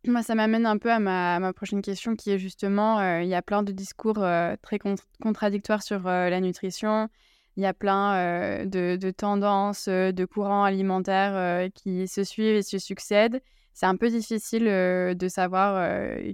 Moi, 0.05 0.21
ça 0.21 0.35
m'amène 0.35 0.65
un 0.65 0.77
peu 0.77 0.91
à 0.91 0.99
ma, 0.99 1.53
prochaine 1.53 1.81
question 1.81 2.17
qui 2.17 2.31
est 2.31 2.37
justement, 2.37 2.99
euh, 2.99 3.21
il 3.21 3.29
y 3.29 3.35
a 3.35 3.41
plein 3.41 3.63
de 3.63 3.71
discours 3.71 4.21
euh, 4.21 4.53
très 4.61 4.77
contradictoires 5.21 5.81
sur 5.81 6.07
euh, 6.07 6.29
la 6.29 6.41
nutrition. 6.41 7.07
Il 7.55 7.63
y 7.63 7.65
a 7.65 7.73
plein 7.73 8.65
de, 8.65 9.11
tendances, 9.11 9.87
de 9.87 10.25
courants 10.25 10.63
alimentaires 10.63 11.69
qui 11.75 12.07
se 12.07 12.23
suivent 12.23 12.55
et 12.55 12.63
se 12.63 12.79
succèdent. 12.79 13.41
C'est 13.73 13.85
un 13.85 13.95
peu 13.95 14.09
difficile 14.09 14.63
de 14.65 15.27
savoir 15.27 15.87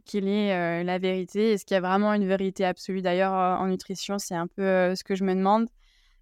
quelle 0.06 0.30
est 0.30 0.84
la 0.86 0.98
vérité. 0.98 1.52
Est-ce 1.52 1.66
qu'il 1.66 1.76
y 1.76 1.78
a 1.78 1.82
vraiment 1.82 2.14
une 2.14 2.26
vérité 2.26 2.64
absolue? 2.64 3.02
D'ailleurs, 3.02 3.34
en 3.34 3.68
nutrition, 3.68 4.18
c'est 4.18 4.36
un 4.36 4.48
peu 4.48 4.96
ce 4.96 5.04
que 5.04 5.14
je 5.14 5.26
me 5.26 5.36
demande. 5.36 5.68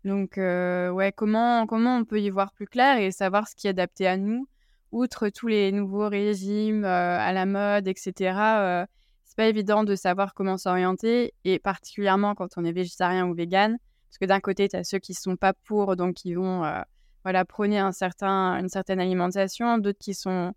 Donc, 0.04 0.38
ouais, 0.38 1.14
comment, 1.16 1.68
comment 1.68 1.98
on 1.98 2.04
peut 2.04 2.20
y 2.20 2.32
voir 2.32 2.52
plus 2.52 2.66
clair 2.66 2.98
et 2.98 3.12
savoir 3.12 3.48
ce 3.48 3.56
qui 3.56 3.68
est 3.68 3.72
adapté 3.72 4.08
à 4.08 4.18
nous? 4.18 4.48
Outre 4.92 5.30
tous 5.30 5.48
les 5.48 5.72
nouveaux 5.72 6.08
régimes 6.08 6.86
euh, 6.86 7.20
à 7.20 7.34
la 7.34 7.46
mode, 7.46 7.88
etc., 7.88 8.14
euh, 8.40 8.86
c'est 9.26 9.36
pas 9.36 9.48
évident 9.48 9.84
de 9.84 9.96
savoir 9.96 10.34
comment 10.34 10.58
s'orienter, 10.58 11.34
et 11.44 11.60
particulièrement 11.60 12.36
quand 12.36 12.58
on 12.58 12.64
est 12.64 12.72
végétarien 12.72 13.28
ou 13.28 13.34
vegan, 13.34 13.78
parce 14.10 14.18
que 14.20 14.26
d'un 14.26 14.40
côté, 14.40 14.68
tu 14.70 14.76
as 14.76 14.84
ceux 14.84 15.00
qui 15.00 15.14
sont 15.14 15.36
pas 15.36 15.54
pour, 15.54 15.96
donc 15.96 16.16
qui 16.16 16.34
vont 16.34 16.64
euh, 16.64 16.82
voilà, 17.24 17.46
prôner 17.46 17.80
un 17.80 17.92
certain, 17.92 18.58
une 18.60 18.70
certaine 18.70 19.00
alimentation, 19.00 19.78
d'autres 19.78 20.00
qui 20.00 20.14
sont 20.14 20.54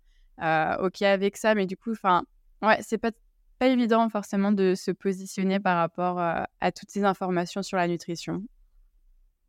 OK 0.79 1.03
avec 1.03 1.37
ça, 1.37 1.53
mais 1.53 1.67
du 1.67 1.77
coup, 1.77 1.91
enfin, 1.91 2.23
ouais, 2.63 2.79
c'est 2.81 2.97
pas, 2.97 3.11
pas 3.59 3.67
évident 3.67 4.09
forcément 4.09 4.51
de 4.51 4.73
se 4.73 4.89
positionner 4.89 5.59
par 5.59 5.77
rapport 5.77 6.17
à 6.19 6.71
toutes 6.71 6.89
ces 6.89 7.03
informations 7.03 7.61
sur 7.61 7.77
la 7.77 7.87
nutrition. 7.87 8.41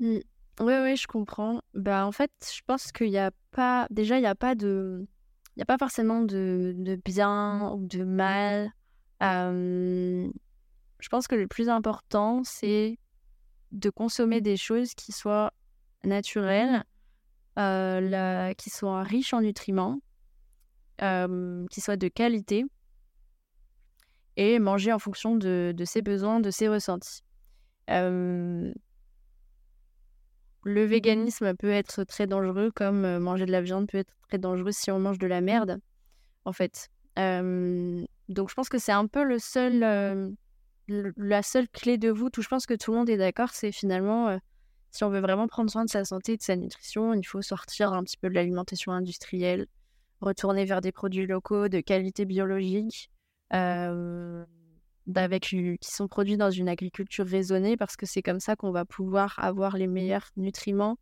Mmh. 0.01 0.19
Oui, 0.61 0.75
oui, 0.83 0.97
je 0.97 1.07
comprends. 1.07 1.61
Bah, 1.75 2.07
en 2.07 2.13
fait, 2.13 2.31
je 2.55 2.61
pense 2.67 2.93
qu'il 2.93 3.09
y 3.09 3.19
a 3.19 3.31
pas. 3.53 3.87
Déjà, 3.91 4.19
il 4.19 4.21
n'y 4.21 4.27
a 4.27 4.35
pas 4.35 4.55
de. 4.55 5.07
Il 5.57 5.61
y 5.61 5.63
a 5.63 5.67
pas 5.67 5.79
forcément 5.79 6.23
de, 6.23 6.75
de 6.77 6.97
bien 6.97 7.73
ou 7.73 7.87
de 7.87 8.05
mal. 8.05 8.73
je 9.21 10.29
pense 11.11 11.27
que 11.27 11.35
le 11.35 11.47
plus 11.47 11.69
important, 11.69 12.43
c'est 12.45 12.99
de 13.73 13.91
consommer 13.91 14.41
des 14.41 14.57
choses 14.57 14.95
qui 14.95 15.13
soient 15.13 15.53
naturelles, 16.05 16.85
euh, 17.59 18.53
qui 18.55 18.71
soient 18.71 19.03
riches 19.03 19.35
en 19.35 19.43
nutriments, 19.43 20.01
qui 20.99 21.81
soient 21.81 21.97
de 21.97 22.09
qualité, 22.09 22.65
et 24.37 24.59
manger 24.59 24.93
en 24.93 24.99
fonction 24.99 25.37
de, 25.37 25.75
de 25.77 25.85
ses 25.85 26.01
besoins, 26.01 26.41
de 26.41 26.51
ses 26.51 26.69
ressentis 26.69 27.23
le 30.65 30.85
véganisme 30.85 31.55
peut 31.57 31.71
être 31.71 32.05
très 32.05 32.27
dangereux, 32.27 32.71
comme 32.75 33.19
manger 33.19 33.47
de 33.47 33.53
la 33.53 33.63
viande 33.63 33.89
peut 33.89 33.99
être 33.99 34.15
très 34.29 34.39
dangereux 34.39 34.73
si 34.73 34.91
on 34.91 34.99
mange 34.99 35.19
de 35.19 35.27
la 35.27 35.41
merde, 35.41 35.81
en 36.45 36.53
fait. 36.53 36.89
donc 37.17 38.51
je 38.51 38.55
pense 38.55 38.69
que 38.69 38.79
c'est 38.79 38.93
un 38.93 39.07
peu 39.07 39.25
le 39.25 39.39
seul, 39.39 39.83
euh, 39.83 40.31
la 40.89 41.43
seule 41.43 41.69
clé 41.69 41.99
de 41.99 42.11
voûte 42.11 42.39
où 42.39 42.43
je 42.43 42.49
pense 42.49 42.67
que 42.67 42.75
tout 42.75 42.93
le 42.93 42.99
monde 42.99 43.11
est 43.11 43.17
d'accord, 43.17 43.51
c'est 43.51 43.73
finalement, 43.73 44.29
euh, 44.29 44.39
si 44.91 45.05
on 45.05 45.11
veut 45.11 45.21
vraiment 45.21 45.49
prendre 45.49 45.71
soin 45.71 45.85
de 45.85 45.91
sa 45.91 46.05
santé 46.05 46.33
et 46.33 46.37
de 46.37 46.43
sa 46.43 46.57
nutrition, 46.57 47.15
il 47.15 47.25
faut 47.25 47.43
sortir 47.43 47.93
un 47.93 48.03
petit 48.05 48.17
peu 48.17 48.29
de 48.29 48.35
l'alimentation 48.35 48.93
industrielle, 48.93 49.67
retourner 50.21 50.65
vers 50.65 50.81
des 50.81 50.93
produits 50.93 51.27
locaux 51.27 51.69
de 51.69 51.81
qualité 51.81 52.25
biologique 52.25 53.11
avec, 55.15 55.43
qui 55.43 55.91
sont 55.91 56.09
produits 56.09 56.37
dans 56.37 56.51
une 56.51 56.69
agriculture 56.69 57.27
raisonnée 57.27 57.77
parce 57.77 57.97
que 57.97 58.07
c'est 58.07 58.23
comme 58.23 58.41
ça 58.41 58.57
qu'on 58.57 58.71
va 58.71 58.85
pouvoir 58.85 59.35
avoir 59.39 59.77
les 59.77 59.87
meilleurs 59.87 60.29
nutriments 60.37 60.99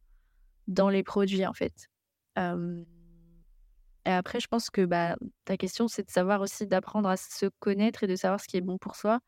dans 0.69 0.89
les 0.89 1.03
produits 1.03 1.47
en 1.47 1.53
fait. 1.53 1.89
et 2.37 4.11
après, 4.11 4.41
je 4.41 4.49
pense 4.49 4.71
que 4.71 4.85
bah, 4.85 5.17
ta 5.45 5.57
question, 5.57 5.89
c'est 5.89 6.05
de 6.05 6.11
savoir 6.11 6.41
aussi 6.41 6.67
d'apprendre 6.67 7.09
à 7.09 7.17
se 7.17 7.47
connaître 7.59 8.05
et 8.05 8.07
de 8.07 8.17
savoir 8.17 8.41
ce 8.41 8.49
qui 8.49 8.57
est 8.57 8.63
bon 8.63 8.79
pour 8.79 8.97
soi. 8.97 9.21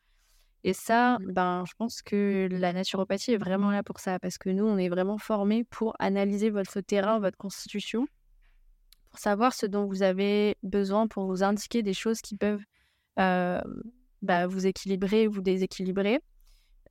Et 0.65 0.73
ça, 0.73 1.19
ben, 1.21 1.65
je 1.67 1.73
pense 1.77 2.03
que 2.03 2.49
la 2.51 2.73
naturopathie 2.73 3.33
est 3.33 3.37
vraiment 3.37 3.71
là 3.71 3.83
pour 3.83 3.99
ça 3.99 4.21
parce 4.21 4.39
que 4.39 4.49
nous, 4.49 4.65
on 4.65 4.79
est 4.79 4.89
vraiment 4.89 5.19
formés 5.19 5.65
pour 5.65 5.97
analyser 5.99 6.51
votre 6.51 6.81
terrain, 6.81 7.19
votre 7.19 7.37
constitution, 7.37 8.07
pour 9.11 9.19
savoir 9.19 9.55
ce 9.55 9.67
dont 9.67 9.87
vous 9.87 10.03
avez 10.03 10.57
besoin, 10.63 11.09
pour 11.09 11.27
vous 11.27 11.43
indiquer 11.43 11.83
des 11.83 11.95
choses 11.95 12.21
qui 12.21 12.37
peuvent 12.37 12.65
bah, 14.23 14.47
vous 14.47 14.67
équilibrer 14.67 15.29
ou 15.29 15.41
déséquilibrer. 15.41 16.21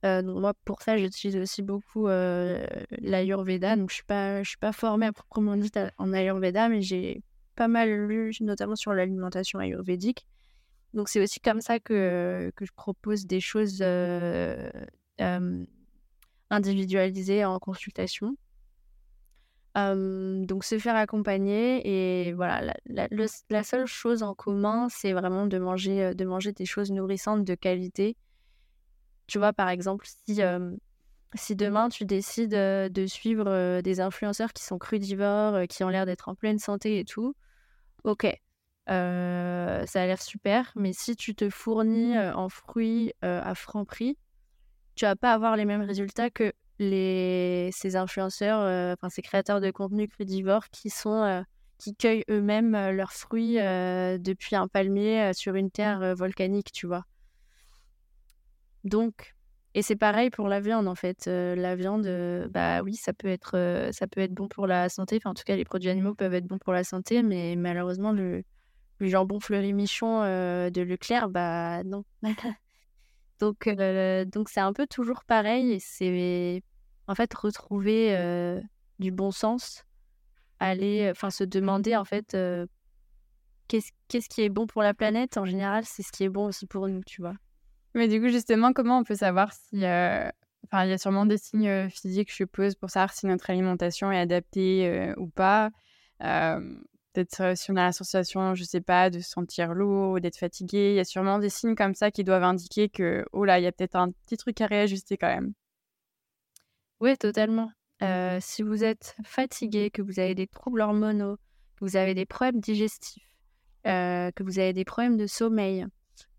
donc 0.02 0.40
moi, 0.40 0.54
pour 0.64 0.82
ça, 0.82 0.96
j'utilise 0.96 1.36
aussi 1.36 1.62
beaucoup 1.62 2.06
l'Ayurveda. 2.08 3.76
Donc, 3.76 3.90
je 3.90 3.94
suis 3.96 4.04
pas, 4.04 4.42
je 4.42 4.48
suis 4.50 4.58
pas 4.58 4.72
formée 4.72 5.06
à 5.06 5.12
proprement 5.12 5.56
dit 5.56 5.70
en 5.98 6.12
Ayurveda, 6.12 6.68
mais 6.68 6.82
j'ai 6.82 7.22
pas 7.56 7.68
mal 7.68 8.06
lu, 8.06 8.32
notamment 8.40 8.76
sur 8.76 8.92
l'alimentation 8.92 9.58
ayurvédique. 9.58 10.26
Donc, 10.94 11.08
c'est 11.08 11.22
aussi 11.22 11.40
comme 11.40 11.60
ça 11.60 11.80
que, 11.80 12.52
que 12.54 12.64
je 12.64 12.72
propose 12.72 13.26
des 13.26 13.40
choses 13.40 13.82
individualisées 16.50 17.44
en 17.44 17.58
consultation. 17.58 18.36
Donc, 19.74 20.64
se 20.64 20.78
faire 20.78 20.96
accompagner 20.96 22.26
et 22.26 22.32
voilà, 22.32 22.74
la, 22.86 23.62
seule 23.62 23.86
chose 23.86 24.22
en 24.22 24.34
commun, 24.34 24.88
c'est 24.90 25.12
vraiment 25.12 25.46
de 25.46 25.58
manger, 25.58 26.14
de 26.14 26.24
manger 26.24 26.52
des 26.52 26.66
choses 26.66 26.90
nourrissantes 26.90 27.44
de 27.44 27.54
qualité. 27.54 28.16
Tu 29.26 29.38
vois, 29.38 29.52
par 29.52 29.70
exemple, 29.70 30.06
si, 30.26 30.40
si 31.34 31.56
demain 31.56 31.88
tu 31.88 32.04
décides 32.04 32.50
de 32.50 33.06
suivre 33.06 33.80
des 33.80 34.00
influenceurs 34.00 34.52
qui 34.52 34.62
sont 34.64 34.78
crudivores, 34.78 35.66
qui 35.68 35.84
ont 35.84 35.88
l'air 35.88 36.04
d'être 36.04 36.28
en 36.28 36.34
pleine 36.34 36.58
santé 36.58 36.98
et 36.98 37.04
tout, 37.04 37.34
ok, 38.04 38.26
ça 38.86 38.92
a 38.92 40.06
l'air 40.06 40.20
super, 40.20 40.70
mais 40.76 40.92
si 40.92 41.16
tu 41.16 41.34
te 41.34 41.48
fournis 41.48 42.18
en 42.18 42.48
fruits 42.50 43.12
à 43.22 43.54
franc 43.54 43.86
prix, 43.86 44.18
tu 44.94 45.06
vas 45.06 45.16
pas 45.16 45.32
avoir 45.32 45.56
les 45.56 45.64
mêmes 45.64 45.82
résultats 45.82 46.28
que 46.28 46.52
les, 46.78 47.70
ces 47.72 47.96
influenceurs, 47.96 48.60
enfin 48.92 49.08
ces 49.08 49.22
créateurs 49.22 49.60
de 49.60 49.70
contenu 49.70 50.08
crudivores 50.08 50.68
qui 50.70 50.90
sont 50.90 51.44
qui 51.78 51.94
cueillent 51.96 52.24
eux-mêmes 52.30 52.72
leurs 52.90 53.12
fruits 53.12 53.54
depuis 53.56 54.56
un 54.56 54.68
palmier 54.68 55.32
sur 55.34 55.54
une 55.54 55.70
terre 55.70 56.14
volcanique, 56.16 56.72
tu 56.72 56.86
vois. 56.86 57.04
Donc, 58.84 59.34
et 59.74 59.82
c'est 59.82 59.96
pareil 59.96 60.30
pour 60.30 60.48
la 60.48 60.60
viande 60.60 60.86
en 60.88 60.94
fait. 60.94 61.26
Euh, 61.28 61.54
la 61.54 61.76
viande, 61.76 62.06
euh, 62.06 62.48
bah 62.48 62.82
oui, 62.82 62.94
ça 62.94 63.12
peut 63.12 63.28
être, 63.28 63.56
euh, 63.56 63.90
ça 63.92 64.06
peut 64.06 64.20
être 64.20 64.34
bon 64.34 64.48
pour 64.48 64.66
la 64.66 64.88
santé. 64.88 65.16
Enfin, 65.16 65.30
en 65.30 65.34
tout 65.34 65.44
cas, 65.44 65.56
les 65.56 65.64
produits 65.64 65.90
animaux 65.90 66.14
peuvent 66.14 66.34
être 66.34 66.46
bons 66.46 66.58
pour 66.58 66.72
la 66.72 66.84
santé, 66.84 67.22
mais 67.22 67.56
malheureusement, 67.56 68.12
le, 68.12 68.42
le 68.98 69.06
jambon 69.08 69.40
fleury-michon 69.40 70.22
de 70.22 70.80
Leclerc, 70.82 71.28
bah 71.28 71.82
non. 71.84 72.04
donc, 73.42 73.68
donc 73.68 74.48
c'est 74.48 74.60
un 74.60 74.72
peu 74.72 74.86
toujours 74.86 75.24
pareil. 75.24 75.78
C'est 75.80 76.62
en 77.06 77.14
fait 77.14 77.32
retrouver 77.34 78.60
du 78.98 79.10
bon 79.10 79.30
sens, 79.30 79.84
aller, 80.60 81.08
enfin, 81.10 81.30
se 81.30 81.44
demander 81.44 81.96
en 81.96 82.04
fait 82.04 82.36
qu'est-ce 83.68 83.90
qu'est-ce 84.08 84.28
qui 84.28 84.42
est 84.42 84.48
bon 84.48 84.66
pour 84.66 84.82
la 84.82 84.94
planète. 84.94 85.36
En 85.36 85.44
général, 85.44 85.84
c'est 85.84 86.02
ce 86.02 86.12
qui 86.12 86.24
est 86.24 86.28
bon 86.28 86.46
aussi 86.46 86.66
pour 86.66 86.88
nous, 86.88 87.02
tu 87.04 87.22
vois. 87.22 87.34
Mais 87.94 88.08
du 88.08 88.20
coup, 88.20 88.28
justement, 88.28 88.72
comment 88.72 88.98
on 88.98 89.04
peut 89.04 89.14
savoir 89.14 89.52
si. 89.52 89.84
Euh, 89.84 90.28
enfin, 90.64 90.84
il 90.84 90.90
y 90.90 90.92
a 90.92 90.98
sûrement 90.98 91.26
des 91.26 91.38
signes 91.38 91.68
euh, 91.68 91.88
physiques, 91.88 92.30
je 92.30 92.36
suppose, 92.36 92.74
pour 92.74 92.90
savoir 92.90 93.12
si 93.12 93.26
notre 93.26 93.50
alimentation 93.50 94.10
est 94.12 94.18
adaptée 94.18 94.88
euh, 94.88 95.14
ou 95.16 95.28
pas. 95.28 95.70
Peut-être 97.12 97.56
si 97.56 97.70
on 97.70 97.76
a 97.76 97.84
l'association, 97.84 98.54
je 98.54 98.64
sais 98.64 98.80
pas, 98.80 99.10
de 99.10 99.20
se 99.20 99.30
sentir 99.30 99.74
lourd 99.74 100.12
ou 100.12 100.20
d'être 100.20 100.38
fatigué. 100.38 100.92
Il 100.92 100.96
y 100.96 101.00
a 101.00 101.04
sûrement 101.04 101.38
des 101.38 101.50
signes 101.50 101.74
comme 101.74 101.94
ça 101.94 102.10
qui 102.10 102.24
doivent 102.24 102.44
indiquer 102.44 102.88
que, 102.88 103.24
oh 103.32 103.44
là, 103.44 103.58
il 103.58 103.64
y 103.64 103.66
a 103.66 103.72
peut-être 103.72 103.96
un 103.96 104.10
petit 104.10 104.36
truc 104.36 104.60
à 104.60 104.66
réajuster 104.66 105.16
quand 105.16 105.28
même. 105.28 105.52
Oui, 107.00 107.16
totalement. 107.18 107.70
si 108.40 108.62
vous 108.62 108.84
êtes 108.84 109.16
fatigué, 109.24 109.90
que 109.90 110.02
vous 110.02 110.18
avez 110.18 110.34
des 110.34 110.46
troubles 110.46 110.80
hormonaux, 110.80 111.36
que 111.76 111.84
vous 111.84 111.96
avez 111.96 112.14
des 112.14 112.26
problèmes 112.26 112.60
digestifs, 112.60 113.28
que 113.84 114.42
vous 114.42 114.58
avez 114.58 114.72
des 114.72 114.84
problèmes 114.84 115.16
de 115.16 115.26
sommeil, 115.26 115.86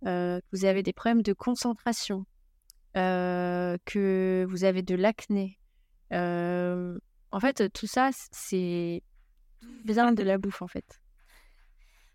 euh, 0.05 0.39
que 0.41 0.57
vous 0.57 0.65
avez 0.65 0.83
des 0.83 0.91
problèmes 0.91 1.21
de 1.21 1.31
concentration, 1.31 2.25
euh, 2.97 3.77
que 3.86 4.45
vous 4.49 4.65
avez 4.65 4.81
de 4.81 4.95
l'acné. 4.95 5.59
Euh, 6.12 6.97
en 7.31 7.39
fait, 7.39 7.71
tout 7.71 7.88
ça, 7.88 8.09
c'est 8.31 9.01
vient 9.86 10.12
de 10.12 10.23
la 10.23 10.38
bouffe, 10.38 10.62
en 10.62 10.67
fait. 10.67 11.02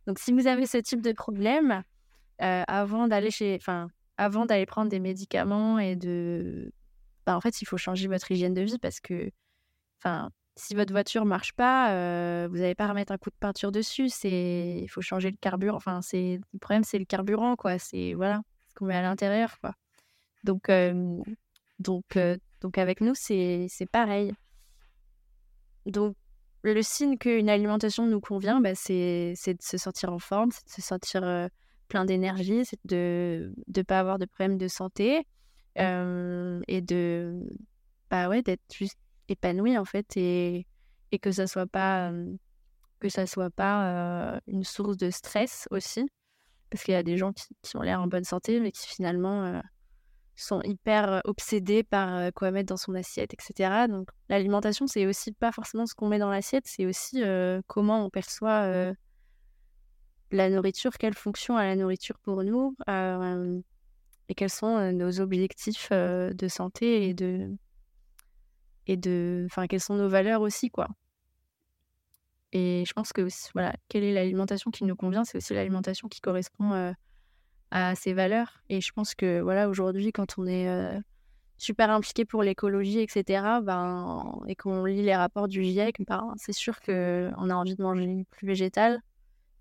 Donc, 0.06 0.18
si 0.18 0.32
vous 0.32 0.46
avez 0.46 0.66
ce 0.66 0.78
type 0.78 1.02
de 1.02 1.12
problème, 1.12 1.82
avant 2.38 3.08
d'aller 3.08 3.30
chez, 3.30 3.56
enfin, 3.60 3.88
avant 4.16 4.46
d'aller 4.46 4.66
prendre 4.66 4.90
des 4.90 5.00
médicaments 5.00 5.78
et 5.78 5.96
de, 5.96 6.72
bah, 7.26 7.36
en 7.36 7.40
fait, 7.40 7.60
il 7.60 7.66
faut 7.66 7.76
changer 7.76 8.08
votre 8.08 8.30
hygiène 8.30 8.54
de 8.54 8.62
vie 8.62 8.78
parce 8.78 9.00
que, 9.00 9.30
enfin, 9.98 10.30
si 10.56 10.74
votre 10.74 10.92
voiture 10.92 11.24
marche 11.24 11.52
pas, 11.52 11.92
euh, 11.92 12.48
vous 12.50 12.56
n'allez 12.56 12.74
pas 12.74 12.88
remettre 12.88 13.12
un 13.12 13.18
coup 13.18 13.30
de 13.30 13.36
peinture 13.38 13.70
dessus. 13.70 14.08
C'est, 14.08 14.80
il 14.82 14.88
faut 14.88 15.02
changer 15.02 15.30
le 15.30 15.36
carburant. 15.36 15.76
Enfin, 15.76 16.02
c'est 16.02 16.40
le 16.52 16.58
problème, 16.58 16.84
c'est 16.84 16.98
le 16.98 17.04
carburant, 17.04 17.54
quoi. 17.54 17.78
C'est 17.78 18.14
voilà, 18.14 18.40
ce 18.68 18.74
qu'on 18.74 18.86
met 18.86 18.96
à 18.96 19.02
l'intérieur, 19.02 19.60
quoi. 19.60 19.74
Donc, 20.42 20.70
donc, 21.78 22.18
donc 22.60 22.78
avec 22.78 23.00
nous, 23.00 23.14
c'est 23.14 23.66
c'est 23.68 23.86
pareil. 23.86 24.32
Donc, 25.86 26.16
le 26.62 26.82
signe 26.82 27.18
qu'une 27.18 27.48
alimentation 27.48 28.06
nous 28.06 28.20
convient, 28.20 28.60
bah, 28.60 28.74
c'est 28.74 29.34
de 29.46 29.62
se 29.62 29.76
sentir 29.76 30.12
en 30.12 30.18
forme, 30.18 30.50
c'est 30.50 30.66
de 30.66 30.70
se 30.70 30.82
sentir 30.82 31.48
plein 31.88 32.04
d'énergie, 32.04 32.64
c'est 32.64 32.80
de 32.84 33.52
ne 33.74 33.82
pas 33.82 34.00
avoir 34.00 34.18
de 34.18 34.26
problèmes 34.26 34.58
de 34.58 34.68
santé 34.68 35.26
et 35.76 36.80
de 36.80 37.40
bah 38.10 38.28
ouais 38.28 38.42
d'être 38.42 38.62
juste 38.74 38.98
épanoui 39.28 39.76
en 39.78 39.84
fait 39.84 40.16
et, 40.16 40.66
et 41.12 41.18
que 41.18 41.30
ça 41.30 41.46
soit 41.46 41.66
pas 41.66 42.10
que 42.98 43.08
ça 43.08 43.26
soit 43.26 43.50
pas 43.50 44.40
une 44.46 44.64
source 44.64 44.96
de 44.96 45.10
stress 45.10 45.68
aussi 45.70 46.04
parce 46.70 46.82
qu'il 46.82 46.94
y 46.94 46.96
a 46.96 47.02
des 47.02 47.16
gens 47.16 47.32
qui, 47.32 47.76
ont 47.76 47.82
l'air 47.82 48.00
en 48.00 48.08
bonne 48.08 48.24
santé 48.24 48.60
mais 48.60 48.72
qui 48.72 48.88
finalement 48.88 49.62
sont 50.44 50.60
hyper 50.62 51.20
obsédés 51.24 51.82
par 51.82 52.32
quoi 52.34 52.50
mettre 52.50 52.68
dans 52.68 52.76
son 52.76 52.94
assiette 52.94 53.34
etc 53.34 53.86
donc 53.88 54.08
l'alimentation 54.28 54.86
c'est 54.86 55.06
aussi 55.06 55.32
pas 55.32 55.52
forcément 55.52 55.86
ce 55.86 55.94
qu'on 55.94 56.08
met 56.08 56.18
dans 56.18 56.30
l'assiette 56.30 56.64
c'est 56.66 56.86
aussi 56.86 57.22
comment 57.66 58.04
on 58.04 58.10
perçoit 58.10 58.94
la 60.30 60.50
nourriture 60.50 60.92
quelle 60.98 61.14
fonction 61.14 61.56
a 61.56 61.64
la 61.64 61.76
nourriture 61.76 62.18
pour 62.20 62.44
nous 62.44 62.76
et 64.28 64.34
quels 64.34 64.50
sont 64.50 64.92
nos 64.92 65.20
objectifs 65.20 65.90
de 65.90 66.48
santé 66.48 67.08
et 67.08 67.14
de 67.14 67.56
et 68.88 68.96
de 68.96 69.44
enfin 69.46 69.66
quelles 69.66 69.80
sont 69.80 69.94
nos 69.94 70.08
valeurs 70.08 70.40
aussi 70.40 70.70
quoi. 70.70 70.88
Et 72.52 72.84
je 72.86 72.92
pense 72.94 73.12
que 73.12 73.28
voilà 73.52 73.74
quelle 73.88 74.02
est 74.02 74.12
l'alimentation 74.14 74.70
qui 74.70 74.84
nous 74.84 74.96
convient 74.96 75.24
c'est 75.24 75.36
aussi 75.36 75.54
l'alimentation 75.54 76.08
qui 76.08 76.20
correspond 76.20 76.94
à 77.70 77.94
ces 77.94 78.12
valeurs 78.14 78.62
et 78.68 78.80
je 78.80 78.92
pense 78.92 79.14
que 79.14 79.40
voilà 79.40 79.68
aujourd'hui 79.68 80.12
quand 80.12 80.38
on 80.38 80.46
est 80.46 80.68
euh, 80.68 80.98
super 81.58 81.90
impliqué 81.90 82.24
pour 82.24 82.42
l'écologie 82.42 83.00
etc 83.00 83.42
ben 83.62 84.40
et 84.46 84.54
qu'on 84.54 84.84
lit 84.84 85.02
les 85.02 85.16
rapports 85.16 85.48
du 85.48 85.62
GIEC 85.62 85.96
ben, 86.06 86.32
c'est 86.36 86.52
sûr 86.52 86.80
que 86.80 87.30
on 87.36 87.50
a 87.50 87.54
envie 87.54 87.76
de 87.76 87.82
manger 87.82 88.24
plus 88.30 88.46
végétal 88.46 89.00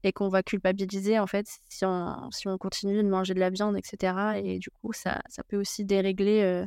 et 0.03 0.13
qu'on 0.13 0.29
va 0.29 0.43
culpabiliser 0.43 1.19
en 1.19 1.27
fait 1.27 1.47
si 1.67 1.85
on, 1.85 2.29
si 2.31 2.47
on 2.47 2.57
continue 2.57 3.03
de 3.03 3.09
manger 3.09 3.33
de 3.33 3.39
la 3.39 3.49
viande 3.49 3.75
etc 3.77 4.41
et 4.43 4.59
du 4.59 4.69
coup 4.69 4.93
ça, 4.93 5.21
ça 5.27 5.43
peut 5.43 5.57
aussi 5.57 5.83
dérégler 5.83 6.41
euh, 6.43 6.65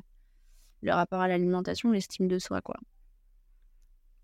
le 0.83 0.92
rapport 0.92 1.20
à 1.20 1.29
l'alimentation, 1.29 1.90
l'estime 1.90 2.29
de 2.29 2.38
soi, 2.38 2.61
quoi. 2.61 2.76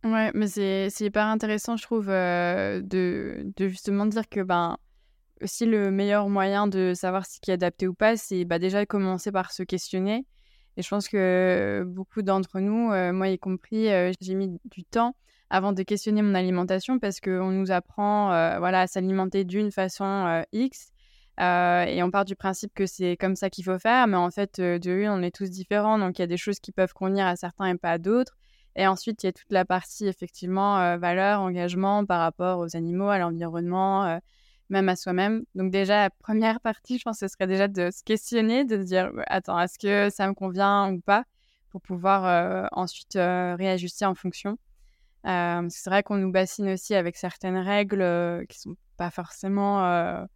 Ouais, 0.04 0.30
mais 0.34 0.46
c'est 0.46 0.90
hyper 1.00 1.26
intéressant, 1.26 1.76
je 1.76 1.82
trouve, 1.82 2.08
euh, 2.08 2.80
de, 2.80 3.52
de, 3.56 3.68
justement 3.68 4.06
dire 4.06 4.28
que 4.28 4.40
ben, 4.40 4.76
aussi 5.42 5.66
le 5.66 5.90
meilleur 5.90 6.28
moyen 6.28 6.66
de 6.66 6.92
savoir 6.94 7.26
ce 7.26 7.38
qui 7.40 7.50
est 7.50 7.54
adapté 7.54 7.86
ou 7.86 7.94
pas, 7.94 8.16
c'est 8.16 8.44
bah, 8.44 8.58
déjà 8.58 8.86
commencer 8.86 9.32
par 9.32 9.52
se 9.52 9.62
questionner. 9.62 10.26
Et 10.76 10.82
je 10.82 10.88
pense 10.88 11.08
que 11.08 11.84
beaucoup 11.86 12.22
d'entre 12.22 12.60
nous, 12.60 12.92
euh, 12.92 13.12
moi 13.12 13.28
y 13.28 13.38
compris, 13.38 13.88
euh, 13.90 14.12
j'ai 14.20 14.34
mis 14.34 14.58
du 14.64 14.84
temps 14.84 15.16
avant 15.48 15.72
de 15.72 15.82
questionner 15.82 16.22
mon 16.22 16.34
alimentation 16.34 16.98
parce 16.98 17.20
qu'on 17.20 17.50
nous 17.50 17.70
apprend 17.70 18.28
voilà, 18.58 18.82
à 18.82 18.86
s'alimenter 18.86 19.44
d'une 19.44 19.70
façon 19.70 20.44
X 20.52 20.90
euh, 21.40 21.84
et 21.84 22.02
on 22.02 22.10
part 22.10 22.24
du 22.24 22.34
principe 22.34 22.72
que 22.74 22.86
c'est 22.86 23.16
comme 23.16 23.36
ça 23.36 23.50
qu'il 23.50 23.64
faut 23.64 23.78
faire, 23.78 24.06
mais 24.06 24.16
en 24.16 24.30
fait, 24.30 24.58
euh, 24.58 24.78
de 24.78 24.90
une, 24.90 25.10
on 25.10 25.22
est 25.22 25.34
tous 25.34 25.50
différents, 25.50 25.98
donc 25.98 26.18
il 26.18 26.22
y 26.22 26.24
a 26.24 26.26
des 26.26 26.38
choses 26.38 26.60
qui 26.60 26.72
peuvent 26.72 26.94
convenir 26.94 27.26
à 27.26 27.36
certains 27.36 27.66
et 27.66 27.76
pas 27.76 27.92
à 27.92 27.98
d'autres. 27.98 28.36
Et 28.74 28.86
ensuite, 28.86 29.22
il 29.22 29.26
y 29.26 29.28
a 29.28 29.32
toute 29.32 29.52
la 29.52 29.64
partie, 29.64 30.06
effectivement, 30.06 30.78
euh, 30.78 30.96
valeur, 30.96 31.40
engagement 31.40 32.04
par 32.06 32.20
rapport 32.20 32.58
aux 32.58 32.76
animaux, 32.76 33.08
à 33.08 33.18
l'environnement, 33.18 34.20
même 34.68 34.88
à 34.88 34.96
soi-même. 34.96 35.44
Donc 35.54 35.70
déjà, 35.70 36.02
la 36.02 36.10
première 36.10 36.60
partie, 36.60 36.98
je 36.98 37.04
pense 37.04 37.20
que 37.20 37.28
ce 37.28 37.32
serait 37.32 37.46
déjà 37.46 37.68
de 37.68 37.90
se 37.90 38.02
questionner, 38.02 38.64
de 38.64 38.78
se 38.78 38.82
dire, 38.82 39.10
attends, 39.26 39.58
est-ce 39.60 39.78
que 39.78 40.10
ça 40.10 40.26
me 40.28 40.34
convient 40.34 40.92
ou 40.92 41.00
pas, 41.00 41.24
pour 41.70 41.80
pouvoir 41.80 42.68
ensuite 42.72 43.14
réajuster 43.14 44.06
en 44.06 44.14
fonction. 44.14 44.58
c'est 45.24 45.86
vrai 45.86 46.02
qu'on 46.02 46.16
nous 46.16 46.32
bassine 46.32 46.70
aussi 46.70 46.94
avec 46.94 47.16
certaines 47.16 47.58
règles 47.58 48.46
qui 48.48 48.58
sont 48.58 48.76
pas 48.96 49.10
forcément 49.10 50.26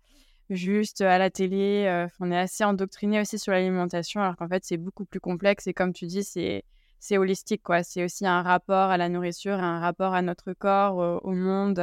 juste 0.51 1.01
à 1.01 1.19
la 1.19 1.31
télé. 1.31 1.87
Euh, 1.87 2.07
on 2.19 2.31
est 2.31 2.39
assez 2.39 2.65
endoctriné 2.65 3.21
aussi 3.21 3.39
sur 3.39 3.53
l'alimentation, 3.53 4.21
alors 4.21 4.37
qu'en 4.37 4.49
fait, 4.49 4.65
c'est 4.65 4.77
beaucoup 4.77 5.05
plus 5.05 5.21
complexe. 5.21 5.67
Et 5.67 5.75
comme 5.75 5.93
tu 5.93 6.07
dis, 6.07 6.25
c'est 6.25 6.65
c'est 6.99 7.17
holistique, 7.17 7.63
quoi. 7.63 7.83
C'est 7.83 8.05
aussi 8.05 8.27
un 8.27 8.43
rapport 8.43 8.91
à 8.91 8.99
la 8.99 9.09
nourriture, 9.09 9.55
un 9.55 9.81
rapport 9.81 10.13
à 10.13 10.21
notre 10.21 10.53
corps, 10.53 11.25
au 11.25 11.33
monde. 11.33 11.81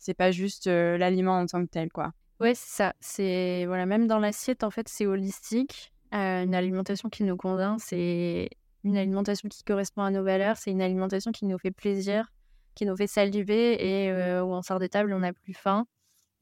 C'est 0.00 0.14
pas 0.14 0.32
juste 0.32 0.66
l'aliment 0.66 1.38
en 1.38 1.46
tant 1.46 1.64
que 1.64 1.70
tel, 1.70 1.92
quoi. 1.92 2.12
Ouais, 2.40 2.54
c'est 2.54 2.76
ça. 2.76 2.94
C'est 3.00 3.66
voilà, 3.66 3.86
même 3.86 4.06
dans 4.06 4.18
l'assiette, 4.18 4.64
en 4.64 4.70
fait, 4.70 4.88
c'est 4.88 5.06
holistique. 5.06 5.92
une 6.10 6.54
alimentation 6.54 7.08
qui 7.10 7.22
nous 7.22 7.36
convainc, 7.36 7.78
c'est 7.80 8.48
une 8.82 8.96
alimentation 8.96 9.48
qui 9.48 9.62
correspond 9.62 10.02
à 10.02 10.10
nos 10.10 10.24
valeurs, 10.24 10.56
c'est 10.56 10.70
une 10.70 10.80
alimentation 10.82 11.32
qui 11.32 11.44
nous 11.44 11.58
fait 11.58 11.70
plaisir, 11.70 12.32
qui 12.74 12.86
nous 12.86 12.96
fait 12.96 13.06
saliver 13.06 14.06
et 14.06 14.10
où 14.40 14.46
on 14.54 14.62
sort 14.62 14.78
des 14.78 14.88
tables, 14.88 15.12
on 15.12 15.20
n'a 15.20 15.34
plus 15.34 15.52
faim. 15.52 15.86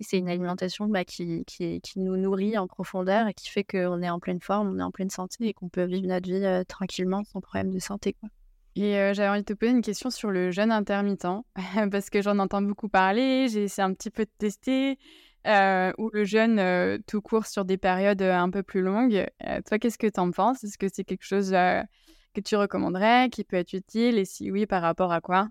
c'est 0.00 0.18
une 0.18 0.28
alimentation 0.28 0.86
bah, 0.86 1.04
qui, 1.04 1.44
qui, 1.46 1.80
qui, 1.80 1.98
nous 1.98 2.16
nourrit 2.16 2.56
en 2.56 2.68
profondeur 2.68 3.26
et 3.26 3.34
qui 3.34 3.50
fait 3.50 3.64
qu'on 3.64 4.00
est 4.02 4.10
en 4.10 4.20
pleine 4.20 4.40
forme, 4.40 4.68
on 4.68 4.78
est 4.78 4.82
en 4.82 4.92
pleine 4.92 5.10
santé 5.10 5.48
et 5.48 5.52
qu'on 5.52 5.68
peut 5.68 5.84
vivre 5.84 6.06
notre 6.06 6.28
vie 6.30 6.64
tranquillement 6.66 7.24
sans 7.24 7.40
problème 7.40 7.70
de 7.70 7.80
santé. 7.80 8.12
Quoi. 8.12 8.28
Et 8.76 8.92
j'avais 9.12 9.28
envie 9.28 9.40
de 9.40 9.44
te 9.44 9.54
poser 9.54 9.72
une 9.72 9.82
question 9.82 10.08
sur 10.08 10.30
le 10.30 10.50
jeûne 10.52 10.70
intermittent, 10.70 11.26
parce 11.90 12.10
que 12.10 12.22
j'en 12.22 12.38
entends 12.38 12.62
beaucoup 12.62 12.88
parler, 12.88 13.48
j'ai 13.48 13.64
essayé 13.64 13.84
un 13.84 13.92
petit 13.92 14.10
peu 14.10 14.24
de 14.24 14.30
tester, 14.38 14.98
ou 15.44 16.10
le 16.12 16.24
jeûne 16.24 17.02
tout 17.06 17.20
court 17.20 17.46
sur 17.46 17.64
des 17.64 17.76
périodes 17.76 18.22
un 18.22 18.50
peu 18.50 18.62
plus 18.62 18.82
longues. 18.82 19.26
toi, 19.66 19.78
qu'est-ce 19.78 19.98
que 19.98 20.06
tu 20.06 20.20
en 20.20 20.30
penses? 20.30 20.62
Est-ce 20.62 20.78
que 20.78 20.86
c'est 20.88 21.02
quelque 21.02 21.24
chose 21.24 21.50
que 21.50 22.40
tu 22.44 22.54
recommanderais, 22.54 23.30
qui 23.30 23.42
peut 23.42 23.56
être 23.56 23.72
utile, 23.72 24.16
et 24.16 24.24
si 24.24 24.52
oui, 24.52 24.64
par 24.66 24.82
rapport 24.82 25.12
à 25.12 25.20
quoi? 25.20 25.48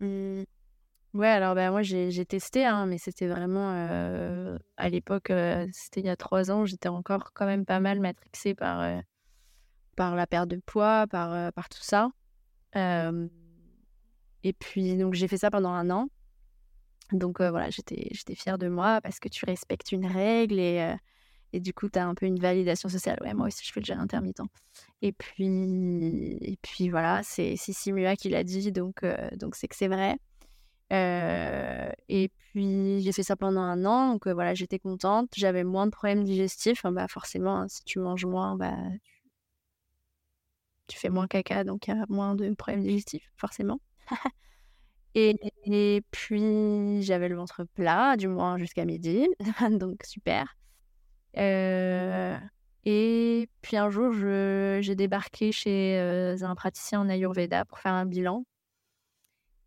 Mmh. 0.00 0.42
Ouais, 1.14 1.28
alors 1.28 1.54
ben, 1.54 1.70
moi 1.70 1.82
j'ai 1.82 2.24
testé, 2.24 2.64
hein, 2.64 2.86
mais 2.86 2.98
c'était 2.98 3.28
vraiment 3.28 3.70
à 4.78 4.88
l'époque, 4.88 5.32
c'était 5.70 6.00
il 6.00 6.06
y 6.06 6.08
a 6.10 6.16
trois 6.16 6.50
ans, 6.50 6.64
j'étais 6.64 6.88
encore 6.88 7.32
quand 7.34 7.46
même 7.46 7.66
pas 7.66 7.78
mal 7.78 8.00
matrixée 8.00 8.54
par, 8.54 9.00
par 9.94 10.16
la 10.16 10.26
perte 10.26 10.48
de 10.48 10.60
poids, 10.64 11.06
par, 11.06 11.52
par 11.52 11.68
tout 11.68 11.82
ça 11.82 12.10
et 12.74 14.52
puis, 14.52 14.96
donc, 14.96 15.14
j'ai 15.14 15.28
fait 15.28 15.36
ça 15.36 15.50
pendant 15.50 15.70
un 15.70 15.90
an. 15.90 16.08
Donc, 17.12 17.40
voilà, 17.40 17.70
j'étais, 17.70 18.08
fière 18.34 18.58
de 18.58 18.68
moi 18.68 19.00
parce 19.02 19.20
que 19.20 19.28
tu 19.28 19.44
respectes 19.44 19.92
une 19.92 20.06
règle 20.06 20.58
et, 20.58 20.94
et 21.52 21.60
du 21.60 21.74
coup, 21.74 21.88
tu 21.88 21.98
as 21.98 22.06
un 22.06 22.14
peu 22.14 22.26
une 22.26 22.38
validation 22.38 22.88
sociale. 22.88 23.18
Ouais, 23.22 23.34
moi 23.34 23.48
aussi, 23.48 23.64
je 23.64 23.72
fais 23.72 23.80
le 23.80 23.84
jeûne 23.84 23.98
intermittent. 23.98 24.40
Et 25.02 25.12
puis, 25.12 26.38
et 26.40 26.56
puis 26.62 26.88
voilà, 26.88 27.20
c'est 27.22 27.56
Sissi 27.56 27.92
Mua 27.92 28.16
qui 28.16 28.30
l'a 28.30 28.44
dit, 28.44 28.72
donc 28.72 29.04
donc 29.36 29.54
c'est 29.56 29.68
que 29.68 29.76
c'est 29.76 29.88
vrai. 29.88 30.16
et 30.90 32.30
puis, 32.52 33.00
j'ai 33.02 33.12
fait 33.12 33.22
ça 33.22 33.36
pendant 33.36 33.60
un 33.60 33.84
an. 33.84 34.12
Donc, 34.12 34.26
voilà, 34.28 34.54
j'étais 34.54 34.78
contente. 34.78 35.30
J'avais 35.36 35.64
moins 35.64 35.86
de 35.86 35.90
problèmes 35.90 36.24
digestifs. 36.24 36.82
bah, 36.84 37.08
forcément, 37.08 37.58
hein, 37.58 37.68
si 37.68 37.84
tu 37.84 37.98
manges 37.98 38.24
moins, 38.26 38.56
bah, 38.56 38.76
tu 40.86 40.98
fais 40.98 41.08
moins 41.08 41.26
caca, 41.26 41.64
donc 41.64 41.86
il 41.86 41.94
y 41.94 41.98
a 41.98 42.04
moins 42.08 42.34
de 42.34 42.52
problèmes 42.54 42.82
digestifs, 42.82 43.30
forcément. 43.36 43.80
et, 45.14 46.02
puis, 46.10 47.02
j'avais 47.02 47.28
le 47.28 47.36
ventre 47.36 47.64
plat, 47.74 48.16
du 48.16 48.28
moins 48.28 48.58
jusqu'à 48.58 48.84
midi, 48.84 49.28
donc 49.70 50.02
super. 50.04 50.56
Euh, 51.38 52.36
et 52.84 53.48
puis 53.62 53.76
un 53.76 53.90
jour, 53.90 54.12
j'ai 54.12 54.94
débarqué 54.94 55.52
chez 55.52 55.98
euh, 55.98 56.36
un 56.42 56.54
praticien 56.54 57.00
en 57.00 57.08
Ayurveda 57.08 57.64
pour 57.64 57.78
faire 57.78 57.92
un 57.92 58.06
bilan. 58.06 58.44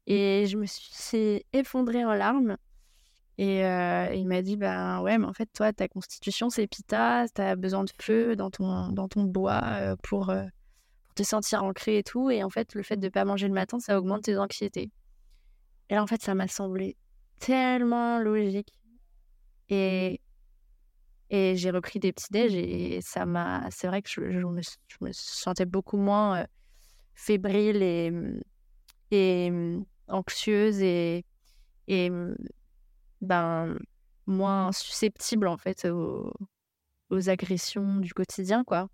Et 0.07 0.45
je 0.47 0.57
me 0.57 0.65
suis 0.67 1.43
effondrée 1.53 2.05
en 2.05 2.13
larmes. 2.13 2.57
Et 3.37 3.65
euh, 3.65 4.13
il 4.13 4.27
m'a 4.27 4.41
dit, 4.41 4.55
ben 4.55 5.01
ouais, 5.01 5.17
mais 5.17 5.25
en 5.25 5.33
fait, 5.33 5.49
toi, 5.53 5.73
ta 5.73 5.87
constitution, 5.87 6.49
c'est 6.49 6.67
pita, 6.67 7.25
tu 7.33 7.41
as 7.41 7.55
besoin 7.55 7.83
de 7.83 7.91
feu 7.99 8.35
dans 8.35 8.49
ton, 8.49 8.89
dans 8.89 9.07
ton 9.09 9.23
bois 9.23 9.95
pour, 10.03 10.31
te 11.15 11.23
sentir 11.23 11.63
ancré 11.63 11.99
et 11.99 12.03
tout. 12.03 12.29
Et 12.29 12.43
en 12.43 12.49
fait, 12.49 12.75
le 12.75 12.83
fait 12.83 12.97
de 12.97 13.05
ne 13.05 13.09
pas 13.09 13.25
manger 13.25 13.47
le 13.47 13.53
matin, 13.53 13.79
ça 13.79 13.97
augmente 13.97 14.23
tes 14.23 14.37
anxiétés. 14.37 14.91
Et 15.89 15.95
là, 15.95 16.03
en 16.03 16.07
fait, 16.07 16.21
ça 16.21 16.35
m'a 16.35 16.47
semblé 16.47 16.97
tellement 17.39 18.19
logique. 18.19 18.73
Et, 19.69 20.21
et 21.29 21.55
j'ai 21.55 21.71
repris 21.71 21.99
des 21.99 22.13
petits 22.13 22.31
déj 22.31 22.53
et 22.53 23.01
ça 23.01 23.25
m'a. 23.25 23.67
C'est 23.71 23.87
vrai 23.87 24.01
que 24.01 24.09
je, 24.09 24.21
me, 24.21 24.61
je, 24.61 24.97
me, 25.01 25.09
sentais 25.11 25.65
beaucoup 25.65 25.97
moins 25.97 26.41
euh, 26.41 26.45
fébrile 27.15 27.81
et, 27.81 28.11
et 29.11 29.51
anxieuse 30.07 30.81
et, 30.81 31.25
et 31.87 32.11
ben, 33.21 33.77
moins 34.27 34.71
susceptible 34.71 35.47
en 35.47 35.57
fait 35.57 35.85
aux, 35.85 36.31
aux 37.09 37.29
agressions 37.29 37.97
du 37.97 38.13
quotidien, 38.13 38.63
quoi. 38.63 38.87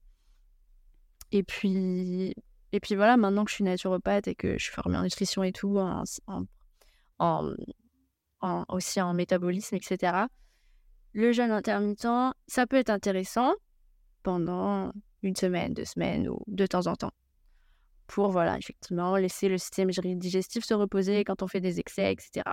Et 1.31 1.43
puis, 1.43 2.35
et 2.71 2.79
puis 2.79 2.95
voilà, 2.95 3.17
maintenant 3.17 3.45
que 3.45 3.49
je 3.49 3.55
suis 3.55 3.63
naturopathe 3.63 4.27
et 4.27 4.35
que 4.35 4.57
je 4.57 4.63
suis 4.63 4.73
formée 4.73 4.97
en 4.97 5.03
nutrition 5.03 5.43
et 5.43 5.51
tout, 5.51 5.79
aussi 8.69 9.01
en 9.01 9.13
métabolisme, 9.13 9.75
etc., 9.75 10.25
le 11.13 11.33
jeûne 11.33 11.51
intermittent, 11.51 12.07
ça 12.47 12.67
peut 12.67 12.77
être 12.77 12.89
intéressant 12.89 13.53
pendant 14.23 14.93
une 15.23 15.35
semaine, 15.35 15.73
deux 15.73 15.85
semaines 15.85 16.29
ou 16.29 16.41
de 16.47 16.65
temps 16.65 16.87
en 16.87 16.95
temps. 16.95 17.11
Pour, 18.07 18.31
voilà, 18.31 18.57
effectivement, 18.57 19.15
laisser 19.17 19.49
le 19.49 19.57
système 19.57 19.89
digestif 19.89 20.65
se 20.65 20.73
reposer 20.73 21.23
quand 21.23 21.43
on 21.43 21.47
fait 21.47 21.59
des 21.59 21.79
excès, 21.79 22.11
etc. 22.11 22.43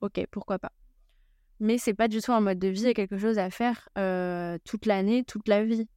Ok, 0.00 0.20
pourquoi 0.30 0.58
pas. 0.58 0.72
Mais 1.60 1.78
c'est 1.78 1.94
pas 1.94 2.08
du 2.08 2.20
tout 2.20 2.32
un 2.32 2.40
mode 2.40 2.58
de 2.58 2.68
vie 2.68 2.88
et 2.88 2.94
quelque 2.94 3.18
chose 3.18 3.38
à 3.38 3.50
faire 3.50 3.88
euh, 3.98 4.58
toute 4.64 4.86
l'année, 4.86 5.24
toute 5.24 5.46
la 5.46 5.64
vie 5.64 5.88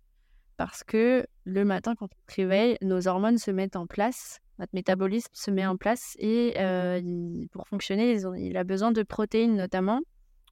parce 0.58 0.84
que 0.84 1.26
le 1.46 1.64
matin, 1.64 1.96
quand 1.96 2.08
on 2.08 2.32
se 2.32 2.36
réveille, 2.36 2.78
nos 2.82 3.08
hormones 3.08 3.38
se 3.38 3.52
mettent 3.52 3.76
en 3.76 3.88
place, 3.88 4.40
notre 4.60 4.72
métabolisme 4.74 5.32
se 5.34 5.52
met 5.52 5.66
en 5.66 5.78
place 5.78 6.16
et 6.20 6.56
euh, 6.58 7.46
pour 7.52 7.68
fonctionner, 7.68 8.18
il 8.38 8.58
a 8.58 8.64
besoin 8.64 8.92
de 8.92 9.04
protéines 9.04 9.56
notamment, 9.56 10.02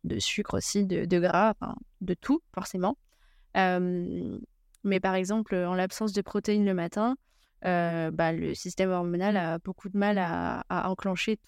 de 0.04 0.20
sucre 0.20 0.58
aussi, 0.58 0.86
de, 0.86 1.20
gras, 1.20 1.54
de 2.02 2.14
tout 2.14 2.42
forcément. 2.54 2.98
mais 3.56 5.00
par 5.02 5.16
exemple, 5.16 5.56
en 5.56 5.74
l'absence 5.74 6.14
de 6.14 6.22
protéines 6.22 6.66
le 6.66 6.74
matin, 6.74 7.16
euh, 7.66 8.12
bah, 8.12 8.34
le 8.34 8.54
système 8.54 8.92
hormonal 8.92 9.38
a 9.38 9.58
beaucoup 9.60 9.90
de 9.90 9.98
mal 9.98 10.18
à, 10.18 10.90
enclencher 10.90 11.40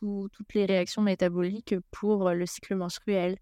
toutes 0.00 0.54
les 0.54 0.64
réactions 0.64 1.02
métaboliques 1.02 1.74
pour 1.90 2.30
le 2.30 2.46
cycle 2.46 2.74
menstruel, 2.74 3.36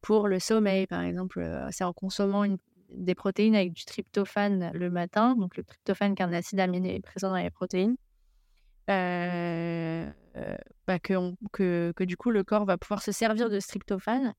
pour 0.00 0.28
le 0.28 0.38
sommeil, 0.38 0.86
par 0.86 1.02
exemple. 1.02 1.40
Euh, 1.40 1.68
c'est 1.70 1.84
en 1.84 1.92
consommant 1.92 2.44
une, 2.44 2.58
des 2.92 3.14
protéines 3.14 3.54
avec 3.54 3.72
du 3.72 3.84
tryptophane 3.84 4.70
le 4.74 4.90
matin. 4.90 5.34
Donc, 5.36 5.56
le 5.56 5.64
tryptophane, 5.64 6.14
qui 6.14 6.22
est 6.22 6.26
un 6.26 6.32
acide 6.32 6.60
aminé 6.60 7.00
présent 7.00 7.30
dans 7.30 7.36
les 7.36 7.50
protéines. 7.50 7.96
Euh, 8.88 10.10
euh, 10.36 10.56
bah, 10.86 10.98
que, 10.98 12.04
du 12.04 12.16
coup, 12.16 12.30
le 12.30 12.42
corps 12.42 12.64
va 12.64 12.76
pouvoir 12.76 13.02
se 13.02 13.12
servir 13.12 13.50
de 13.50 13.60
tryptophane 13.60 14.34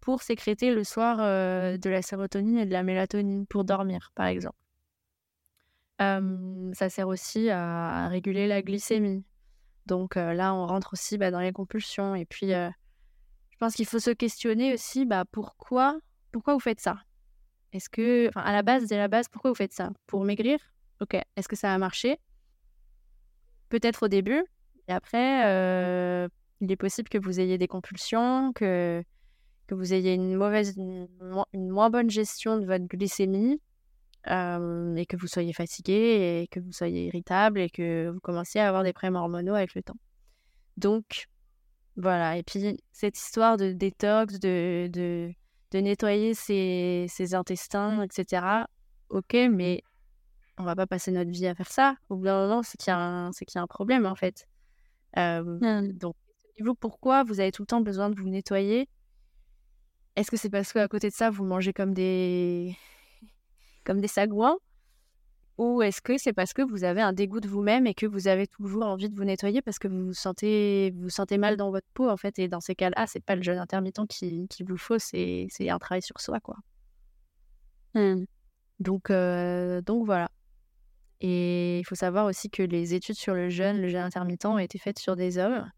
pour 0.00 0.22
sécréter 0.22 0.74
le 0.74 0.84
soir 0.84 1.18
euh, 1.20 1.78
de 1.78 1.90
la 1.90 2.02
sérotonine 2.02 2.58
et 2.58 2.66
de 2.66 2.72
la 2.72 2.82
mélatonine 2.82 3.46
pour 3.46 3.64
dormir, 3.64 4.12
par 4.14 4.26
exemple. 4.26 4.56
ça 5.98 6.88
sert 6.90 7.08
aussi 7.08 7.48
à, 7.50 8.08
réguler 8.08 8.46
la 8.46 8.62
glycémie. 8.62 9.24
Donc 9.86 10.16
là, 10.16 10.52
on 10.52 10.66
rentre 10.66 10.92
aussi 10.92 11.16
bah, 11.16 11.30
dans 11.30 11.40
les 11.40 11.52
compulsions. 11.52 12.14
Et 12.14 12.24
puis, 12.24 12.48
je 12.48 13.56
pense 13.58 13.74
qu'il 13.74 13.86
faut 13.86 14.00
se 14.00 14.10
questionner 14.10 14.74
aussi 14.74 15.06
bah, 15.06 15.24
pourquoi, 15.30 15.98
pourquoi 16.32 16.54
vous 16.54 16.60
faites 16.60 16.80
ça? 16.80 17.05
Est-ce 17.76 17.88
que, 17.88 18.30
à 18.34 18.52
la 18.52 18.62
base, 18.62 18.86
dès 18.86 18.96
la 18.96 19.08
base, 19.08 19.28
pourquoi 19.28 19.50
vous 19.50 19.56
faites 19.56 19.72
ça? 19.72 19.90
Pour 20.06 20.24
maigrir? 20.24 20.58
Ok. 21.00 21.14
Est-ce 21.14 21.48
que 21.48 21.56
ça 21.56 21.72
a 21.72 21.78
marché? 21.78 22.18
Peut-être 23.68 24.04
au 24.04 24.08
début. 24.08 24.44
Et 24.88 24.92
après, 24.92 25.46
euh, 25.46 26.28
il 26.60 26.70
est 26.72 26.76
possible 26.76 27.08
que 27.08 27.18
vous 27.18 27.40
ayez 27.40 27.58
des 27.58 27.68
compulsions, 27.68 28.52
que, 28.52 29.02
que 29.66 29.74
vous 29.74 29.92
ayez 29.92 30.14
une 30.14 30.36
mauvaise, 30.36 30.74
une, 30.76 31.08
moins 31.52 31.90
bonne 31.90 32.08
gestion 32.08 32.58
de 32.58 32.66
votre 32.66 32.86
glycémie, 32.86 33.60
euh, 34.28 34.94
et 34.96 35.06
que 35.06 35.16
vous 35.16 35.26
soyez 35.26 35.52
fatigué, 35.52 36.42
et 36.42 36.48
que 36.48 36.60
vous 36.60 36.72
soyez 36.72 37.06
irritable, 37.06 37.60
et 37.60 37.68
que 37.68 38.10
vous 38.10 38.20
commenciez 38.20 38.60
à 38.60 38.68
avoir 38.68 38.84
des 38.84 38.92
problèmes 38.92 39.16
hormonaux 39.16 39.54
avec 39.54 39.74
le 39.74 39.82
temps. 39.82 39.98
Donc, 40.76 41.26
voilà. 41.96 42.36
Et 42.38 42.42
puis, 42.42 42.78
cette 42.92 43.18
histoire 43.18 43.56
de 43.56 43.72
détox, 43.72 44.38
de, 44.38 44.88
de 44.92 45.32
de 45.76 45.80
nettoyer 45.82 46.34
ses, 46.34 47.34
intestins, 47.34 48.02
etc. 48.02 48.66
Ok, 49.10 49.34
mais 49.50 49.82
on 50.58 50.64
va 50.64 50.74
pas 50.74 50.86
passer 50.86 51.10
notre 51.10 51.30
vie 51.30 51.46
à 51.46 51.54
faire 51.54 51.70
ça. 51.70 51.96
Au 52.08 52.16
bout 52.16 52.24
d'un 52.24 52.46
moment, 52.46 52.62
c'est 52.62 52.78
qu'il 52.78 52.90
y, 52.90 52.94
a 52.94 52.98
un, 52.98 53.30
y 53.30 53.58
a 53.58 53.62
un 53.62 53.66
problème, 53.66 54.06
en 54.06 54.14
fait. 54.14 54.46
Mmh. 55.16 55.92
Donc, 55.92 56.14
vous 56.60 56.74
pourquoi 56.74 57.22
vous 57.24 57.40
avez 57.40 57.52
tout 57.52 57.62
le 57.62 57.66
temps 57.66 57.80
besoin 57.80 58.08
de 58.10 58.18
vous 58.18 58.28
nettoyer 58.28 58.88
Est-ce 60.16 60.30
que 60.30 60.36
c'est 60.36 60.50
parce 60.50 60.72
qu'à 60.72 60.88
côté 60.88 61.10
de 61.10 61.14
ça, 61.14 61.30
vous 61.30 61.44
mangez 61.44 61.72
comme 61.72 61.92
des, 61.92 62.76
comme 63.84 64.00
des 64.00 64.08
sagouins? 64.08 64.56
Ou 65.58 65.80
est-ce 65.80 66.02
que 66.02 66.18
c'est 66.18 66.34
parce 66.34 66.52
que 66.52 66.62
vous 66.62 66.84
avez 66.84 67.00
un 67.00 67.12
dégoût 67.14 67.40
de 67.40 67.48
vous-même 67.48 67.86
et 67.86 67.94
que 67.94 68.06
vous 68.06 68.28
avez 68.28 68.46
toujours 68.46 68.84
envie 68.84 69.08
de 69.08 69.16
vous 69.16 69.24
nettoyer 69.24 69.62
parce 69.62 69.78
que 69.78 69.88
vous 69.88 70.06
vous 70.06 70.12
sentez, 70.12 70.92
vous, 70.96 71.08
sentez 71.08 71.38
mal 71.38 71.56
dans 71.56 71.70
votre 71.70 71.86
peau, 71.94 72.10
en 72.10 72.16
fait 72.16 72.38
Et 72.38 72.48
dans 72.48 72.60
ces 72.60 72.74
cas-là, 72.74 73.06
c'est 73.06 73.24
pas 73.24 73.36
le 73.36 73.42
jeûne 73.42 73.58
intermittent 73.58 74.06
qui, 74.08 74.46
qui 74.48 74.64
vous 74.64 74.76
faut, 74.76 74.98
c'est 74.98 75.48
un 75.60 75.78
travail 75.78 76.02
sur 76.02 76.20
soi, 76.20 76.40
quoi. 76.40 76.56
Mmh. 77.94 78.24
Donc, 78.80 79.10
euh, 79.10 79.80
donc 79.80 80.04
voilà. 80.04 80.30
Et 81.22 81.78
il 81.78 81.84
faut 81.84 81.94
savoir 81.94 82.26
aussi 82.26 82.50
que 82.50 82.62
les 82.62 82.92
études 82.92 83.16
sur 83.16 83.34
le 83.34 83.48
jeûne, 83.48 83.80
le 83.80 83.88
jeûne 83.88 84.02
intermittent, 84.02 84.44
ont 84.44 84.58
été 84.58 84.78
faites 84.78 84.98
sur 84.98 85.16
des 85.16 85.38
hommes. 85.38 85.70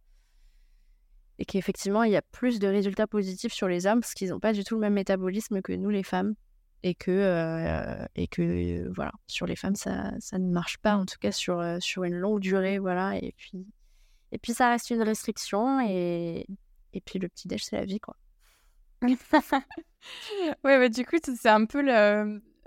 Et 1.39 1.45
qu'effectivement, 1.45 2.03
il 2.03 2.11
y 2.11 2.17
a 2.17 2.23
plus 2.23 2.59
de 2.59 2.67
résultats 2.67 3.07
positifs 3.07 3.53
sur 3.53 3.69
les 3.69 3.87
hommes 3.87 4.01
parce 4.01 4.15
qu'ils 4.15 4.31
n'ont 4.31 4.41
pas 4.41 4.53
du 4.53 4.65
tout 4.65 4.75
le 4.75 4.81
même 4.81 4.95
métabolisme 4.95 5.63
que 5.63 5.73
nous, 5.73 5.91
les 5.91 6.03
femmes. 6.03 6.35
Et 6.83 6.95
que, 6.95 8.07
et 8.15 8.27
que 8.29 8.89
voilà, 8.95 9.13
sur 9.27 9.47
les 9.47 9.57
femmes, 9.57 9.75
ça, 9.75 10.13
ça 10.21 10.39
ne 10.39 10.51
marche 10.51 10.79
pas, 10.79 10.97
en 10.97 11.07
tout 11.07 11.19
cas 11.21 11.33
sur, 11.33 11.63
sur 11.81 12.05
une 12.05 12.15
longue 12.15 12.41
durée. 12.41 12.79
Voilà, 12.79 13.17
et, 13.17 13.35
puis, 13.37 13.67
et 14.33 14.39
puis, 14.39 14.53
ça 14.53 14.71
reste 14.71 14.91
une 14.91 15.03
restriction. 15.03 15.81
Et, 15.81 16.47
et 16.93 17.01
puis, 17.01 17.19
le 17.19 17.29
petit-déj, 17.29 17.65
c'est 17.65 17.77
la 17.77 17.85
vie, 17.85 18.01
quoi. 18.01 18.17
ouais, 19.03 19.53
bah, 20.65 20.89
du 20.89 21.05
coup, 21.05 21.17
c'est 21.23 21.49
un 21.49 21.65
peu 21.67 21.83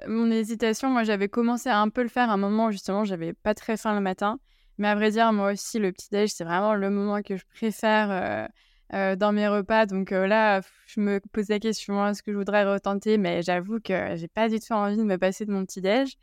mon 0.08 0.32
hésitation. 0.32 0.90
Moi, 0.90 1.04
j'avais 1.04 1.30
commencé 1.30 1.70
à 1.70 1.80
un 1.80 1.90
peu 1.90 2.04
le 2.04 2.10
faire 2.10 2.30
à 2.30 2.34
un 2.34 2.38
moment 2.38 2.68
où 2.68 2.72
justement, 2.72 3.04
j'avais 3.04 3.34
pas 3.34 3.54
très 3.54 3.78
faim 3.78 3.94
le 3.96 4.02
matin. 4.02 4.40
Mais 4.78 4.88
à 4.88 4.96
vrai 4.96 5.12
dire, 5.12 5.32
moi 5.34 5.52
aussi, 5.52 5.80
le 5.80 5.92
petit-déj, 5.92 6.32
c'est 6.32 6.44
vraiment 6.44 6.74
le 6.74 6.90
moment 6.90 7.22
que 7.22 7.38
je 7.38 7.44
préfère 7.54 8.10
euh, 8.12 8.48
euh, 8.94 9.16
dans 9.16 9.32
mes 9.32 9.48
repas. 9.48 9.86
Donc 9.86 10.12
euh, 10.12 10.28
là, 10.28 10.62
je 10.86 11.00
me 11.00 11.20
pose 11.32 11.50
la 11.50 11.60
question 11.60 12.06
est-ce 12.08 12.24
que 12.24 12.32
je 12.32 12.38
voudrais 12.38 12.70
retenter 12.72 13.18
Mais 13.18 13.42
j'avoue 13.42 13.80
que 13.80 14.16
j'ai 14.16 14.28
pas 14.28 14.50
du 14.50 14.60
tout 14.60 14.74
envie 14.74 14.98
de 14.98 15.04
me 15.04 15.18
passer 15.18 15.46
de 15.46 15.52
mon 15.52 15.66
petit-déj. 15.66 16.16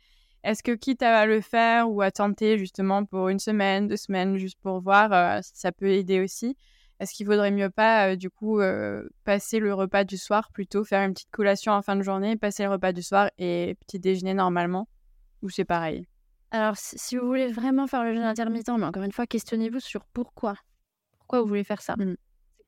Est-ce 0.43 0.63
que 0.63 0.71
quitte 0.71 1.01
à 1.01 1.25
le 1.25 1.41
faire 1.41 1.89
ou 1.89 2.01
à 2.01 2.11
tenter 2.11 2.57
justement 2.57 3.03
pour 3.03 3.29
une 3.29 3.39
semaine, 3.39 3.87
deux 3.87 3.97
semaines, 3.97 4.37
juste 4.37 4.57
pour 4.61 4.79
voir 4.81 5.43
si 5.43 5.51
ça 5.53 5.73
peut 5.73 5.89
aider 5.89 6.21
aussi, 6.21 6.55
est-ce 7.01 7.13
qu'il 7.13 7.27
vaudrait 7.27 7.51
mieux 7.51 7.69
pas, 7.69 8.15
du 8.15 8.29
coup, 8.29 8.61
passer 9.25 9.59
le 9.59 9.73
repas 9.73 10.05
du 10.05 10.15
soir 10.15 10.49
plutôt, 10.53 10.85
faire 10.85 11.05
une 11.05 11.13
petite 11.13 11.31
collation 11.31 11.73
en 11.73 11.81
fin 11.81 11.97
de 11.97 12.03
journée, 12.03 12.37
passer 12.37 12.63
le 12.63 12.69
repas 12.69 12.93
du 12.93 13.01
soir 13.01 13.29
et 13.37 13.75
petit 13.85 13.99
déjeuner 13.99 14.33
normalement 14.33 14.87
Ou 15.41 15.49
c'est 15.49 15.65
pareil? 15.65 16.07
Alors, 16.51 16.75
si, 16.77 17.17
vous 17.17 17.27
voulez 17.27 17.51
vraiment 17.51 17.85
faire 17.85 18.03
le 18.03 18.13
jeûne 18.13 18.23
intermittent, 18.23 18.71
mais 18.77 18.85
encore 18.85 19.03
une 19.03 19.11
fois, 19.11 19.27
questionnez-vous 19.27 19.79
sur 19.79 20.05
pourquoi? 20.05 20.55
Pourquoi 21.17 21.41
vous 21.41 21.47
voulez 21.47 21.63
faire 21.63 21.81
ça? 21.81 21.95
Mmh. 21.95 22.15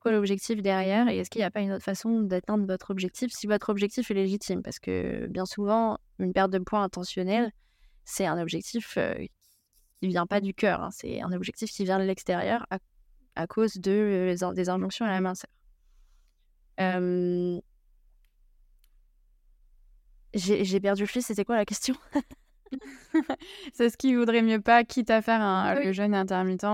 Quoi 0.02 0.12
l'objectif 0.12 0.60
derrière 0.60 1.08
Et 1.08 1.18
est-ce 1.18 1.30
qu'il 1.30 1.38
n'y 1.38 1.44
a 1.44 1.50
pas 1.50 1.60
une 1.60 1.72
autre 1.72 1.84
façon 1.84 2.22
d'atteindre 2.22 2.66
votre 2.66 2.90
objectif 2.90 3.30
si 3.32 3.46
votre 3.46 3.68
objectif 3.70 4.10
est 4.10 4.14
légitime? 4.14 4.62
Parce 4.62 4.80
que 4.80 5.28
bien 5.28 5.46
souvent, 5.46 5.98
une 6.18 6.32
perte 6.32 6.50
de 6.50 6.58
poids 6.58 6.80
intentionnelle, 6.80 7.52
c'est 8.04 8.26
un 8.26 8.40
objectif 8.40 8.98
qui 10.00 10.08
vient 10.08 10.26
pas 10.26 10.40
du 10.40 10.54
cœur. 10.54 10.82
Hein. 10.82 10.90
C'est 10.90 11.22
un 11.22 11.30
objectif 11.30 11.70
qui 11.70 11.84
vient 11.84 12.00
de 12.00 12.04
l'extérieur 12.04 12.66
à 12.70 12.78
à 13.34 13.46
cause 13.46 13.74
de, 13.74 14.34
des 14.54 14.68
injonctions 14.68 15.06
à 15.06 15.10
la 15.10 15.20
minceur. 15.20 15.50
J'ai 20.34 20.80
perdu 20.80 21.02
le 21.02 21.06
fil, 21.06 21.22
c'était 21.22 21.44
quoi 21.44 21.56
la 21.56 21.64
question? 21.64 21.94
C'est 23.74 23.90
ce 23.90 23.96
qui 23.96 24.14
vaudrait 24.14 24.42
mieux 24.42 24.60
pas, 24.60 24.82
quitte 24.84 25.10
à 25.10 25.20
faire 25.20 25.40
un, 25.40 25.74
le 25.74 25.92
jeûne 25.92 26.14
intermittent, 26.14 26.64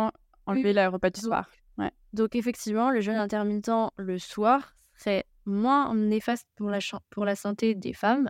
enlever 0.47 0.73
le 0.73 0.89
repas 0.89 1.11
du 1.11 1.21
soir. 1.21 1.51
Ouais. 1.79 1.93
Donc 2.13 2.35
effectivement, 2.35 2.91
le 2.91 3.01
jeûne 3.01 3.17
intermittent 3.17 3.71
le 3.97 4.19
soir 4.19 4.77
serait 4.95 5.25
moins 5.47 5.95
néfaste 5.95 6.47
pour 6.57 6.71
la, 6.71 6.79
pour 7.11 7.25
la 7.25 7.37
santé 7.37 7.75
des 7.75 7.93
femmes 7.93 8.29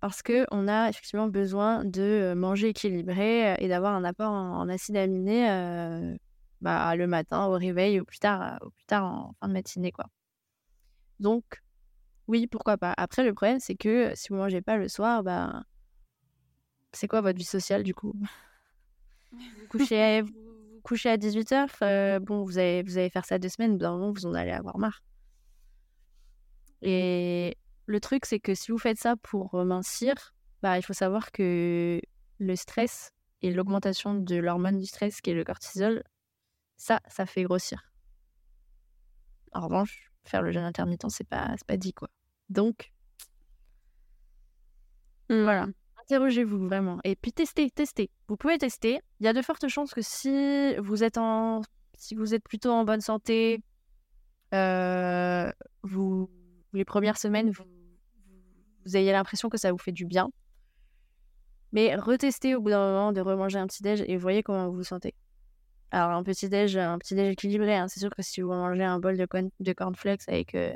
parce 0.00 0.22
qu'on 0.22 0.66
a 0.66 0.88
effectivement 0.88 1.28
besoin 1.28 1.84
de 1.84 2.32
manger 2.34 2.68
équilibré 2.68 3.54
et 3.58 3.68
d'avoir 3.68 3.94
un 3.94 4.04
apport 4.04 4.30
en, 4.30 4.68
acides 4.68 4.96
aminés 4.96 5.46
bah, 6.62 6.96
le 6.96 7.06
matin 7.06 7.46
au 7.46 7.52
réveil 7.52 8.00
ou 8.00 8.04
plus 8.04 8.18
tard, 8.18 8.58
plus 8.74 8.86
tard 8.86 9.04
en 9.04 9.34
fin 9.40 9.48
de 9.48 9.52
matinée. 9.52 9.92
quoi. 9.92 10.06
Donc, 11.18 11.62
oui, 12.28 12.46
pourquoi 12.46 12.78
pas. 12.78 12.94
Après, 12.96 13.24
le 13.24 13.34
problème, 13.34 13.60
c'est 13.60 13.74
que 13.74 14.12
si 14.14 14.28
vous 14.30 14.36
mangez 14.36 14.62
pas 14.62 14.76
le 14.76 14.88
soir, 14.88 15.22
bah, 15.22 15.64
c'est 16.92 17.08
quoi 17.08 17.20
votre 17.20 17.38
vie 17.38 17.44
sociale 17.44 17.82
du 17.82 17.94
coup? 17.94 18.14
Vous 19.32 19.66
couchez, 19.68 20.22
vous 20.22 20.49
couchez 20.80 21.10
à 21.10 21.16
18h, 21.16 21.68
euh, 21.82 22.18
bon, 22.20 22.44
vous 22.44 22.58
allez, 22.58 22.82
vous 22.82 22.98
allez 22.98 23.10
faire 23.10 23.24
ça 23.24 23.38
deux 23.38 23.48
semaines, 23.48 23.78
d'un 23.78 23.92
moment, 23.92 24.12
vous 24.12 24.26
en 24.26 24.34
allez 24.34 24.50
avoir 24.50 24.78
marre. 24.78 25.02
Et 26.82 27.56
le 27.86 28.00
truc, 28.00 28.26
c'est 28.26 28.40
que 28.40 28.54
si 28.54 28.72
vous 28.72 28.78
faites 28.78 28.98
ça 28.98 29.16
pour 29.16 29.54
mincir, 29.64 30.34
bah, 30.62 30.78
il 30.78 30.82
faut 30.82 30.92
savoir 30.92 31.32
que 31.32 32.00
le 32.38 32.56
stress 32.56 33.12
et 33.42 33.50
l'augmentation 33.50 34.14
de 34.14 34.36
l'hormone 34.36 34.78
du 34.78 34.86
stress, 34.86 35.20
qui 35.20 35.30
est 35.30 35.34
le 35.34 35.44
cortisol, 35.44 36.02
ça, 36.76 37.00
ça 37.08 37.26
fait 37.26 37.42
grossir. 37.42 37.92
En 39.52 39.62
revanche, 39.62 40.10
faire 40.24 40.42
le 40.42 40.52
jeûne 40.52 40.64
intermittent, 40.64 41.10
c'est 41.10 41.28
pas, 41.28 41.54
pas 41.66 41.76
dit 41.76 41.92
quoi. 41.92 42.08
Donc, 42.48 42.92
mmh. 45.28 45.42
voilà. 45.42 45.66
Interrogez-vous 46.10 46.66
vraiment. 46.66 46.98
Et 47.04 47.14
puis 47.14 47.32
testez, 47.32 47.70
testez. 47.70 48.10
Vous 48.26 48.36
pouvez 48.36 48.58
tester. 48.58 49.00
Il 49.20 49.26
y 49.26 49.28
a 49.28 49.32
de 49.32 49.42
fortes 49.42 49.68
chances 49.68 49.94
que 49.94 50.02
si 50.02 50.74
vous 50.78 51.04
êtes 51.04 51.18
en, 51.18 51.62
si 51.96 52.16
vous 52.16 52.34
êtes 52.34 52.42
plutôt 52.42 52.72
en 52.72 52.84
bonne 52.84 53.00
santé, 53.00 53.62
euh, 54.52 55.52
vous, 55.84 56.28
les 56.72 56.84
premières 56.84 57.16
semaines, 57.16 57.52
vous, 57.52 57.62
vous 58.84 58.96
ayez 58.96 59.12
l'impression 59.12 59.48
que 59.48 59.56
ça 59.56 59.70
vous 59.70 59.78
fait 59.78 59.92
du 59.92 60.04
bien. 60.04 60.28
Mais 61.70 61.94
retestez 61.94 62.56
au 62.56 62.60
bout 62.60 62.70
d'un 62.70 62.84
moment 62.84 63.12
de 63.12 63.20
remanger 63.20 63.60
un 63.60 63.68
petit 63.68 63.84
déj 63.84 64.02
et 64.04 64.16
voyez 64.16 64.42
comment 64.42 64.68
vous 64.68 64.78
vous 64.78 64.82
sentez. 64.82 65.14
Alors, 65.92 66.10
un 66.10 66.24
petit 66.24 66.48
déj, 66.48 66.76
un 66.76 66.98
petit 66.98 67.14
déj 67.14 67.30
équilibré, 67.34 67.76
hein. 67.76 67.86
c'est 67.86 68.00
sûr 68.00 68.10
que 68.10 68.22
si 68.22 68.40
vous 68.40 68.48
mangez 68.48 68.82
un 68.82 68.98
bol 68.98 69.16
de, 69.16 69.28
de 69.60 69.72
cornflakes 69.72 70.28
avec, 70.28 70.56
euh, 70.56 70.74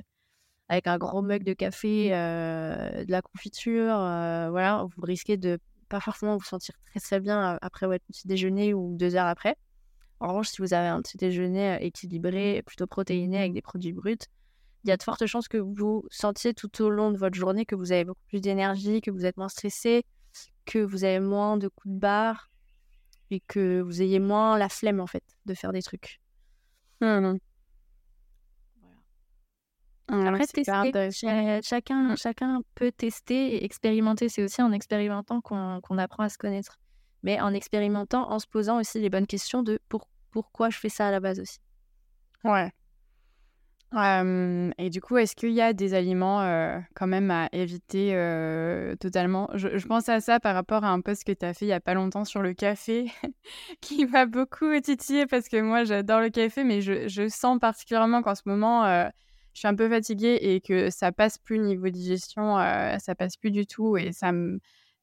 avec 0.68 0.86
un 0.86 0.98
gros 0.98 1.22
mug 1.22 1.44
de 1.44 1.52
café, 1.52 2.14
euh, 2.14 3.04
de 3.04 3.10
la 3.10 3.22
confiture, 3.22 3.96
euh, 3.98 4.48
voilà, 4.50 4.86
vous 4.96 5.02
risquez 5.02 5.36
de 5.36 5.58
pas 5.88 6.00
forcément 6.00 6.36
vous 6.36 6.44
sentir 6.44 6.74
très 6.86 7.00
très 7.00 7.20
bien 7.20 7.58
après 7.60 7.86
votre 7.86 8.04
petit 8.06 8.26
déjeuner 8.26 8.74
ou 8.74 8.96
deux 8.96 9.16
heures 9.16 9.26
après. 9.26 9.56
En 10.20 10.28
revanche, 10.28 10.48
si 10.48 10.62
vous 10.62 10.72
avez 10.72 10.88
un 10.88 11.02
petit 11.02 11.18
déjeuner 11.18 11.78
équilibré, 11.84 12.62
plutôt 12.64 12.86
protéiné 12.86 13.38
avec 13.38 13.52
des 13.52 13.62
produits 13.62 13.92
bruts, 13.92 14.16
il 14.84 14.88
y 14.88 14.92
a 14.92 14.96
de 14.96 15.02
fortes 15.02 15.26
chances 15.26 15.48
que 15.48 15.58
vous 15.58 16.04
sentiez 16.10 16.54
tout 16.54 16.82
au 16.82 16.90
long 16.90 17.10
de 17.10 17.18
votre 17.18 17.36
journée 17.36 17.64
que 17.64 17.74
vous 17.74 17.92
avez 17.92 18.04
beaucoup 18.04 18.24
plus 18.28 18.40
d'énergie, 18.40 19.00
que 19.00 19.10
vous 19.10 19.24
êtes 19.26 19.36
moins 19.36 19.48
stressé, 19.48 20.04
que 20.66 20.78
vous 20.78 21.04
avez 21.04 21.20
moins 21.20 21.56
de 21.56 21.68
coups 21.68 21.94
de 21.94 22.00
barre, 22.00 22.50
et 23.30 23.40
que 23.40 23.80
vous 23.80 24.02
ayez 24.02 24.20
moins 24.20 24.58
la 24.58 24.68
flemme 24.68 25.00
en 25.00 25.06
fait 25.06 25.24
de 25.46 25.54
faire 25.54 25.72
des 25.72 25.82
trucs. 25.82 26.20
Mmh 27.00 27.36
Après, 30.08 30.46
tester, 30.46 31.10
chacun, 31.62 32.14
chacun 32.16 32.60
peut 32.74 32.92
tester 32.92 33.56
et 33.56 33.64
expérimenter. 33.64 34.28
C'est 34.28 34.42
aussi 34.42 34.62
en 34.62 34.72
expérimentant 34.72 35.40
qu'on 35.40 35.98
apprend 35.98 36.24
à 36.24 36.28
se 36.28 36.38
connaître. 36.38 36.78
Mais 37.22 37.40
en 37.40 37.54
expérimentant, 37.54 38.30
en 38.30 38.38
se 38.38 38.46
posant 38.46 38.78
aussi 38.80 39.00
les 39.00 39.08
bonnes 39.08 39.26
questions 39.26 39.62
de 39.62 39.78
pour, 39.88 40.08
pourquoi 40.30 40.68
je 40.68 40.78
fais 40.78 40.90
ça 40.90 41.08
à 41.08 41.10
la 41.10 41.20
base 41.20 41.40
aussi. 41.40 41.58
Ouais 42.44 42.70
et 44.78 44.90
du 44.90 45.00
coup, 45.00 45.16
est-ce 45.16 45.36
qu'il 45.36 45.52
y 45.52 45.60
a 45.60 45.72
des 45.72 45.94
aliments 45.94 46.40
quand 46.94 47.06
même 47.06 47.30
à 47.30 47.48
éviter 47.52 48.12
totalement? 49.00 49.48
Je, 49.54 49.86
pense 49.86 50.08
à 50.08 50.20
ça 50.20 50.40
par 50.40 50.54
rapport 50.54 50.84
à 50.84 50.88
un 50.88 51.00
post 51.00 51.24
que 51.24 51.32
tu 51.32 51.44
as 51.44 51.54
fait 51.54 51.66
il 51.66 51.68
y 51.68 51.72
a 51.72 51.80
pas 51.80 51.94
longtemps 51.94 52.24
sur 52.24 52.42
le 52.42 52.54
café, 52.54 53.10
qui 53.80 54.06
m'a 54.06 54.26
beaucoup 54.26 54.78
titillé 54.80 55.26
parce 55.26 55.48
que 55.48 55.60
moi 55.60 55.84
j'adore 55.84 56.20
le 56.20 56.30
café, 56.30 56.64
mais 56.64 56.80
je, 56.80 57.08
je 57.08 57.28
sens 57.28 57.58
particulièrement 57.58 58.22
qu'en 58.22 58.34
ce 58.34 58.42
moment 58.46 58.84
je 59.54 59.60
suis 59.60 59.68
un 59.68 59.74
peu 59.74 59.88
fatiguée 59.88 60.38
et 60.40 60.60
que 60.60 60.90
ça 60.90 61.12
passe 61.12 61.38
plus 61.38 61.58
niveau 61.58 61.88
digestion, 61.88 62.56
ça 62.98 63.14
passe 63.14 63.36
plus 63.36 63.50
du 63.50 63.66
tout 63.66 63.96
et 63.96 64.12
ça 64.12 64.32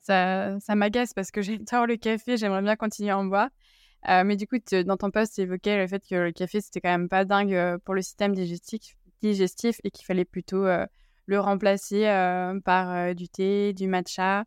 ça, 0.02 0.60
ça 0.60 0.76
m'agace 0.76 1.14
parce 1.14 1.32
que 1.32 1.42
j'adore 1.42 1.88
le 1.88 1.96
café, 1.96 2.38
j'aimerais 2.38 2.62
bien 2.62 2.76
continuer 2.76 3.12
à 3.12 3.18
en 3.18 3.26
boire. 3.26 3.50
Euh, 4.10 4.24
mais 4.26 4.36
du 4.36 4.48
coup, 4.48 4.58
dans 4.86 4.98
ton 4.98 5.12
post, 5.12 5.36
tu 5.36 5.42
évoquais 5.42 5.78
le 5.78 5.88
fait 5.88 6.04
que 6.08 6.16
le 6.16 6.32
café, 6.32 6.60
c'était 6.60 6.82
quand 6.82 6.90
même 6.90 7.10
pas 7.10 7.24
dingue 7.24 7.54
euh, 7.54 7.78
pour 7.86 7.94
le 7.94 8.02
système 8.02 8.34
digestif, 8.34 8.96
digestif 9.22 9.80
et 9.84 9.92
qu'il 9.92 10.06
fallait 10.06 10.26
plutôt 10.26 10.66
euh, 10.66 10.86
le 11.28 11.40
remplacer 11.40 12.06
par 12.66 13.16
du 13.16 13.30
thé, 13.30 13.74
du 13.74 13.88
matcha. 13.88 14.44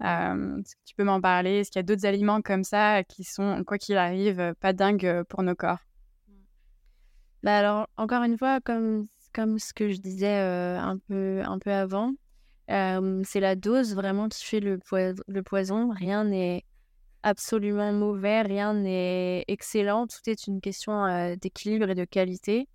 est-ce 0.00 0.74
que 0.74 0.80
tu 0.86 0.94
peux 0.96 1.04
m'en 1.04 1.20
parler? 1.20 1.60
Est-ce 1.60 1.70
qu'il 1.70 1.78
y 1.78 1.84
a 1.84 1.84
d'autres 1.84 2.06
aliments 2.06 2.40
comme 2.40 2.64
ça 2.64 3.04
qui 3.04 3.24
sont, 3.24 3.62
quoi 3.64 3.76
qu'il 3.78 3.98
arrive, 3.98 4.54
pas 4.58 4.72
dingues 4.72 5.22
pour 5.28 5.42
nos 5.42 5.54
corps? 5.54 5.78
Bah 7.42 7.58
alors, 7.58 7.88
encore 7.98 8.22
une 8.22 8.38
fois, 8.38 8.60
comme, 8.62 9.06
comme 9.34 9.58
ce 9.58 9.74
que 9.74 9.90
je 9.90 9.98
disais 9.98 10.38
un, 10.38 10.98
peu, 11.08 11.42
un 11.44 11.58
peu 11.58 11.72
avant, 11.72 12.14
c'est 12.68 13.40
la 13.40 13.56
dose 13.56 13.94
vraiment 13.94 14.28
qui 14.28 14.44
fait 14.44 14.60
le, 14.60 14.78
poison. 15.42 15.90
Rien 15.90 16.24
n'est 16.24 16.64
absolument 17.24 17.92
mauvais, 17.92 18.42
rien 18.42 18.74
n'est 18.74 19.44
excellent, 19.48 20.06
tout 20.06 20.20
est 20.26 20.46
une 20.46 20.60
question 20.60 21.06
euh, 21.06 21.34
d'équilibre 21.36 21.88
et 21.88 21.94
de 21.94 22.04
qualité. 22.04 22.68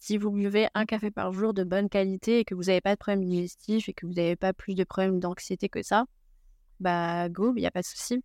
Si 0.00 0.16
vous 0.16 0.30
buvez 0.30 0.68
un 0.74 0.86
café 0.86 1.10
par 1.10 1.32
jour 1.32 1.52
de 1.52 1.62
bonne 1.62 1.88
qualité 1.88 2.40
et 2.40 2.44
que 2.44 2.54
vous 2.54 2.64
n'avez 2.64 2.80
pas 2.80 2.94
de 2.94 2.98
problème 2.98 3.24
digestif 3.24 3.88
et 3.88 3.92
que 3.92 4.06
vous 4.06 4.14
n'avez 4.14 4.34
pas 4.34 4.54
plus 4.54 4.74
de 4.74 4.84
problèmes 4.84 5.20
d'anxiété 5.20 5.68
que 5.68 5.82
ça, 5.82 6.06
bah 6.80 7.28
go, 7.28 7.52
il 7.54 7.60
n'y 7.60 7.66
a 7.66 7.70
pas 7.70 7.82
de 7.82 7.86
souci. 7.86 8.22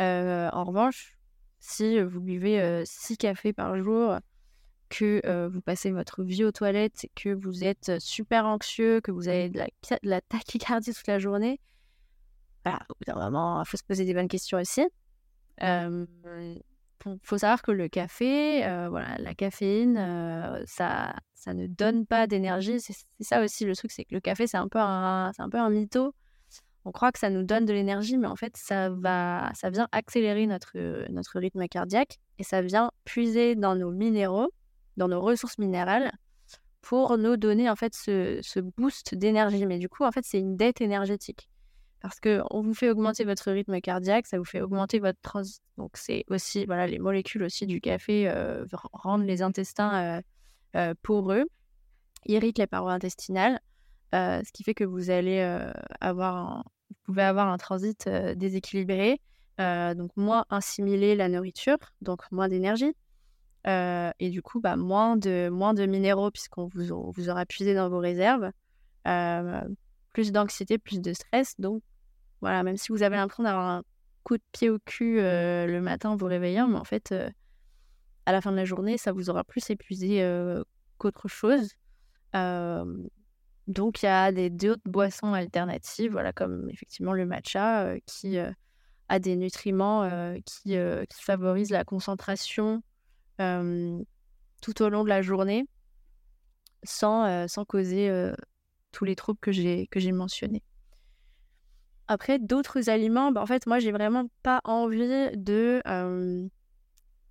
Euh, 0.00 0.48
en 0.52 0.64
revanche, 0.64 1.18
si 1.58 2.00
vous 2.00 2.20
buvez 2.20 2.60
euh, 2.60 2.82
six 2.84 3.16
cafés 3.16 3.52
par 3.52 3.76
jour, 3.82 4.18
que 4.88 5.48
vous 5.48 5.60
passez 5.60 5.90
votre 5.90 6.22
vie 6.22 6.44
aux 6.44 6.52
toilettes, 6.52 7.06
que 7.14 7.30
vous 7.30 7.64
êtes 7.64 7.98
super 8.00 8.46
anxieux, 8.46 9.00
que 9.00 9.10
vous 9.10 9.28
avez 9.28 9.48
de 9.48 9.60
la, 10.02 10.20
tachycardie 10.20 10.92
toute 10.92 11.06
la 11.06 11.18
journée, 11.18 11.60
il 12.66 13.62
faut 13.66 13.76
se 13.76 13.84
poser 13.84 14.04
des 14.04 14.14
bonnes 14.14 14.28
questions 14.28 14.58
aussi. 14.58 14.82
faut 17.22 17.38
savoir 17.38 17.62
que 17.62 17.72
le 17.72 17.88
café, 17.88 18.60
voilà, 18.88 19.16
la 19.18 19.34
caféine, 19.34 19.96
ça, 20.66 21.14
ça 21.34 21.54
ne 21.54 21.66
donne 21.66 22.06
pas 22.06 22.26
d'énergie. 22.26 22.80
C'est 22.80 22.94
ça 23.20 23.42
aussi 23.42 23.64
le 23.64 23.74
truc, 23.74 23.90
c'est 23.90 24.04
que 24.04 24.14
le 24.14 24.20
café, 24.20 24.46
c'est 24.46 24.56
un 24.56 24.68
peu 24.68 24.80
un, 24.80 25.32
un 25.36 25.48
peu 25.48 25.58
un 25.58 25.70
mytho. 25.70 26.14
On 26.84 26.92
croit 26.92 27.12
que 27.12 27.18
ça 27.18 27.30
nous 27.30 27.42
donne 27.42 27.64
de 27.64 27.72
l'énergie, 27.72 28.16
mais 28.16 28.28
en 28.28 28.36
fait, 28.36 28.56
ça 28.56 28.88
va, 28.90 29.50
ça 29.54 29.68
vient 29.70 29.88
accélérer 29.92 30.46
notre, 30.46 30.72
notre 31.10 31.38
rythme 31.38 31.66
cardiaque 31.68 32.18
et 32.38 32.44
ça 32.44 32.62
vient 32.62 32.90
puiser 33.04 33.56
dans 33.56 33.74
nos 33.74 33.90
minéraux, 33.90 34.50
dans 34.98 35.08
nos 35.08 35.20
ressources 35.20 35.58
minérales, 35.58 36.12
pour 36.82 37.18
nous 37.18 37.36
donner 37.36 37.68
en 37.70 37.76
fait 37.76 37.94
ce, 37.94 38.60
boost 38.60 39.14
d'énergie. 39.14 39.66
Mais 39.66 39.78
du 39.78 39.88
coup, 39.88 40.04
en 40.04 40.12
fait, 40.12 40.24
c'est 40.24 40.38
une 40.38 40.56
dette 40.56 40.80
énergétique 40.80 41.48
parce 42.00 42.20
qu'on 42.20 42.62
vous 42.62 42.74
fait 42.74 42.90
augmenter 42.90 43.24
votre 43.24 43.50
rythme 43.50 43.80
cardiaque, 43.80 44.26
ça 44.26 44.38
vous 44.38 44.44
fait 44.44 44.60
augmenter 44.60 45.00
votre 45.00 45.20
transit. 45.20 45.60
Donc 45.76 45.96
c'est 45.96 46.24
aussi, 46.28 46.64
voilà, 46.64 46.86
les 46.86 46.98
molécules 46.98 47.42
aussi 47.42 47.66
du 47.66 47.80
café 47.80 48.28
euh, 48.28 48.64
rendent 48.92 49.26
les 49.26 49.42
intestins 49.42 50.18
euh, 50.18 50.22
euh, 50.76 50.94
poreux, 51.02 51.44
irritent 52.26 52.58
les 52.58 52.66
parois 52.66 52.92
intestinales, 52.92 53.58
ce 54.12 54.52
qui 54.52 54.62
fait 54.62 54.74
que 54.74 54.84
vous 54.84 55.10
allez 55.10 55.40
avoir, 56.00 56.64
vous 56.88 56.96
pouvez 57.04 57.22
avoir 57.22 57.48
un 57.48 57.58
transit 57.58 58.08
déséquilibré, 58.36 59.20
donc 59.58 60.10
moins 60.16 60.44
assimiler 60.50 61.16
la 61.16 61.28
nourriture, 61.28 61.78
donc 62.00 62.22
moins 62.30 62.48
d'énergie. 62.48 62.94
Et 63.68 64.30
du 64.30 64.42
coup, 64.42 64.60
bah, 64.60 64.76
moins, 64.76 65.16
de, 65.16 65.48
moins 65.50 65.74
de 65.74 65.86
minéraux 65.86 66.30
puisqu'on 66.30 66.66
vous, 66.66 67.12
vous 67.12 67.28
aura 67.28 67.46
puisé 67.46 67.74
dans 67.74 67.88
vos 67.88 67.98
réserves 67.98 68.50
plus 70.12 70.32
d'anxiété, 70.32 70.78
plus 70.78 71.00
de 71.00 71.12
stress. 71.12 71.54
Donc, 71.60 71.82
voilà, 72.40 72.62
même 72.62 72.76
si 72.76 72.90
vous 72.90 73.02
avez 73.02 73.16
l'impression 73.16 73.44
d'avoir 73.44 73.66
un 73.66 73.82
coup 74.24 74.36
de 74.36 74.42
pied 74.52 74.68
au 74.68 74.78
cul 74.80 75.20
euh, 75.20 75.66
le 75.66 75.80
matin 75.80 76.10
en 76.10 76.16
vous 76.16 76.26
réveillant, 76.26 76.68
mais 76.68 76.78
en 76.78 76.84
fait, 76.84 77.12
euh, 77.12 77.30
à 78.26 78.32
la 78.32 78.40
fin 78.40 78.50
de 78.50 78.56
la 78.56 78.64
journée, 78.64 78.98
ça 78.98 79.12
vous 79.12 79.30
aura 79.30 79.44
plus 79.44 79.70
épuisé 79.70 80.22
euh, 80.22 80.62
qu'autre 80.98 81.28
chose. 81.28 81.68
donc, 82.34 84.02
il 84.02 84.06
y 84.06 84.08
a 84.08 84.32
des 84.32 84.50
d'autres 84.50 84.82
boissons 84.86 85.34
alternatives, 85.34 86.12
voilà, 86.12 86.32
comme 86.32 86.68
effectivement 86.70 87.12
le 87.12 87.26
matcha, 87.26 87.94
qui 88.06 88.38
a 89.08 89.18
des 89.18 89.36
nutriments 89.36 90.08
qui, 90.44 90.74
qui, 90.74 91.22
favorisent 91.22 91.70
la 91.70 91.84
concentration 91.84 92.82
tout 93.38 94.82
au 94.82 94.88
long 94.88 95.04
de 95.04 95.08
la 95.08 95.22
journée 95.22 95.66
sans, 96.84 97.48
sans 97.48 97.64
causer 97.64 98.32
tous 98.92 99.04
les 99.04 99.16
troubles 99.16 99.38
que 99.40 99.52
j'ai 99.52 100.12
mentionnés. 100.12 100.62
Après, 102.08 102.38
d'autres 102.38 102.88
aliments, 102.88 103.32
bah, 103.32 103.42
en 103.42 103.46
fait, 103.46 103.66
moi, 103.66 103.78
j'ai 103.78 103.92
vraiment 103.92 104.26
pas 104.42 104.60
envie 104.64 105.30
de 105.36 105.82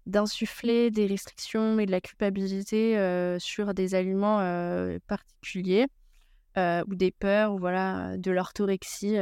d'insuffler 0.05 0.89
des 0.89 1.05
restrictions 1.05 1.79
et 1.79 1.85
de 1.85 1.91
la 1.91 1.99
culpabilité 1.99 2.95
sur 3.39 3.73
des 3.73 3.95
aliments 3.95 4.37
particuliers 5.07 5.87
ou 6.55 6.95
des 6.95 7.11
peurs 7.11 7.53
ou 7.53 7.59
voilà 7.59 8.17
de 8.17 8.31
l'orthorexie, 8.31 9.17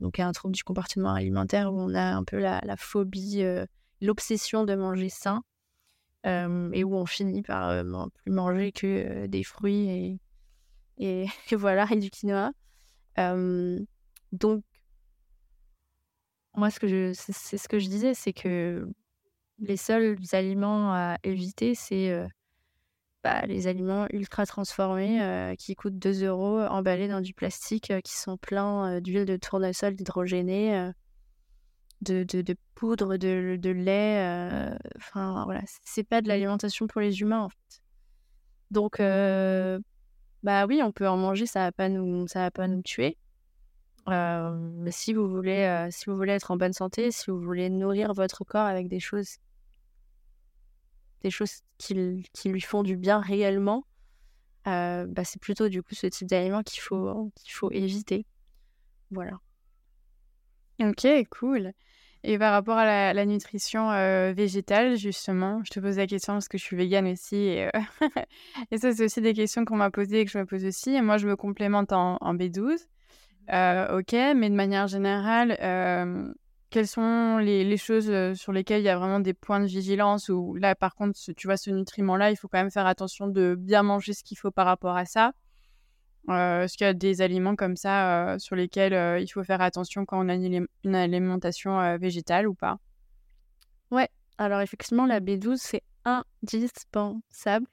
donc 0.00 0.20
un 0.20 0.32
trouble 0.32 0.54
du 0.54 0.62
comportement 0.62 1.14
alimentaire 1.14 1.72
où 1.72 1.80
on 1.80 1.94
a 1.94 2.14
un 2.14 2.22
peu 2.22 2.38
la 2.38 2.76
phobie, 2.76 3.42
l'obsession 4.00 4.64
de 4.64 4.74
manger 4.74 5.08
sain 5.08 5.42
et 6.24 6.84
où 6.84 6.96
on 6.96 7.06
finit 7.06 7.42
par 7.42 7.84
plus 8.22 8.32
manger 8.32 8.72
que 8.72 9.26
des 9.26 9.44
fruits 9.44 9.88
et, 9.90 10.18
et, 10.98 11.26
voilà, 11.52 11.86
et 11.90 11.96
du 11.96 12.10
quinoa. 12.10 12.52
donc, 14.32 14.64
moi, 16.56 16.70
ce 16.70 16.78
que 16.78 16.86
je, 16.86 17.12
c'est 17.14 17.58
ce 17.58 17.68
que 17.68 17.78
je 17.78 17.88
disais, 17.88 18.14
c'est 18.14 18.32
que 18.32 18.88
les 19.58 19.76
seuls 19.76 20.16
aliments 20.32 20.92
à 20.92 21.16
éviter, 21.24 21.74
c'est 21.74 22.16
bah, 23.24 23.44
les 23.46 23.66
aliments 23.66 24.06
ultra 24.12 24.46
transformés 24.46 25.54
qui 25.58 25.74
coûtent 25.74 25.98
2 25.98 26.24
euros, 26.24 26.60
emballés 26.60 27.08
dans 27.08 27.20
du 27.20 27.34
plastique, 27.34 27.92
qui 28.04 28.14
sont 28.14 28.36
pleins 28.36 29.00
d'huile 29.00 29.24
de 29.24 29.36
tournesol 29.36 29.94
hydrogénée, 30.00 30.92
de, 32.02 32.24
de, 32.24 32.42
de, 32.42 32.56
poudre, 32.74 33.16
de, 33.16 33.56
de 33.60 33.70
lait. 33.70 34.76
Enfin, 34.96 35.44
voilà, 35.44 35.62
c'est 35.84 36.04
pas 36.04 36.20
de 36.22 36.28
l'alimentation 36.28 36.86
pour 36.86 37.00
les 37.00 37.20
humains, 37.20 37.42
en 37.42 37.48
fait. 37.48 37.82
Donc, 38.70 38.98
bah 40.42 40.66
oui, 40.66 40.80
on 40.82 40.92
peut 40.92 41.08
en 41.08 41.16
manger, 41.16 41.46
ça 41.46 41.60
va 41.60 41.72
pas 41.72 41.88
nous, 41.88 42.26
ça 42.28 42.40
va 42.40 42.50
pas 42.50 42.68
nous 42.68 42.82
tuer. 42.82 43.16
mais 44.06 44.90
si 44.90 45.14
vous 45.14 45.28
voulez, 45.28 45.88
si 45.90 46.06
vous 46.06 46.16
voulez 46.16 46.32
être 46.32 46.50
en 46.50 46.56
bonne 46.56 46.72
santé, 46.72 47.10
si 47.10 47.30
vous 47.30 47.40
voulez 47.40 47.70
nourrir 47.70 48.12
votre 48.12 48.44
corps 48.44 48.66
avec 48.66 48.88
des 48.88 49.00
choses, 49.00 49.38
des 51.22 51.30
choses 51.30 51.62
qui, 51.78 52.28
qui 52.34 52.48
lui 52.50 52.60
font 52.60 52.82
du 52.82 52.96
bien 52.96 53.20
réellement, 53.20 53.86
bah 54.66 55.24
c'est 55.24 55.40
plutôt 55.40 55.68
du 55.68 55.82
coup 55.82 55.94
ce 55.94 56.06
type 56.06 56.28
d'aliment 56.28 56.62
qu'il 56.62 56.82
faut, 56.82 57.30
qu'il 57.36 57.52
faut 57.52 57.70
éviter. 57.70 58.26
Voilà. 59.10 59.38
Ok, 60.80 61.06
cool. 61.30 61.72
Et 62.26 62.38
par 62.38 62.52
rapport 62.52 62.78
à 62.78 63.12
la, 63.12 63.26
nutrition 63.26 63.90
euh, 63.90 64.32
végétale, 64.34 64.96
justement, 64.96 65.60
je 65.62 65.70
te 65.70 65.78
pose 65.78 65.98
la 65.98 66.06
question 66.06 66.32
parce 66.32 66.48
que 66.48 66.56
je 66.56 66.64
suis 66.64 66.74
végane 66.74 67.06
aussi. 67.06 67.36
Et, 67.36 67.66
euh, 67.66 67.80
et 68.70 68.78
ça, 68.78 68.92
c'est 68.92 69.04
aussi 69.04 69.20
des 69.20 69.34
questions 69.34 69.66
qu'on 69.66 69.76
m'a 69.76 69.90
posées 69.90 70.20
et 70.20 70.24
que 70.24 70.30
je 70.30 70.38
me 70.38 70.46
pose 70.46 70.64
aussi. 70.64 70.94
Et 70.94 71.02
moi, 71.02 71.18
je 71.18 71.28
me 71.28 71.36
complémente 71.36 71.92
en, 71.92 72.16
B12. 72.34 72.86
Euh, 73.52 73.98
ok, 73.98 74.12
mais 74.12 74.48
de 74.48 74.54
manière 74.54 74.86
générale, 74.86 75.58
quelles 76.70 76.88
sont 76.88 77.36
les, 77.36 77.62
les, 77.62 77.76
choses 77.76 78.10
sur 78.32 78.52
lesquelles 78.52 78.80
il 78.80 78.86
y 78.86 78.88
a 78.88 78.96
vraiment 78.96 79.20
des 79.20 79.34
points 79.34 79.60
de 79.60 79.66
vigilance 79.66 80.30
Ou 80.30 80.54
là, 80.54 80.74
par 80.74 80.94
contre, 80.94 81.18
tu 81.36 81.46
vois, 81.46 81.58
ce 81.58 81.70
nutriment-là, 81.70 82.30
il 82.30 82.36
faut 82.36 82.48
quand 82.48 82.58
même 82.58 82.70
faire 82.70 82.86
attention 82.86 83.28
de 83.28 83.54
bien 83.54 83.82
manger 83.82 84.14
ce 84.14 84.24
qu'il 84.24 84.38
faut 84.38 84.50
par 84.50 84.64
rapport 84.64 84.96
à 84.96 85.04
ça. 85.04 85.34
Euh, 86.30 86.62
est-ce 86.62 86.76
qu'il 86.76 86.86
y 86.86 86.90
a 86.90 86.94
des 86.94 87.20
aliments 87.20 87.54
comme 87.54 87.76
ça 87.76 88.32
euh, 88.32 88.38
sur 88.38 88.56
lesquels 88.56 88.94
euh, 88.94 89.18
il 89.18 89.28
faut 89.28 89.44
faire 89.44 89.60
attention 89.60 90.06
quand 90.06 90.24
on 90.24 90.28
a 90.28 90.34
une, 90.34 90.66
alimentation 90.94 91.98
végétale 91.98 92.48
ou 92.48 92.54
pas? 92.54 92.78
Ouais, 93.90 94.08
alors 94.38 94.60
effectivement, 94.60 95.06
la 95.06 95.20
B12, 95.20 95.56
c'est 95.56 95.82
indispensable, 96.04 97.66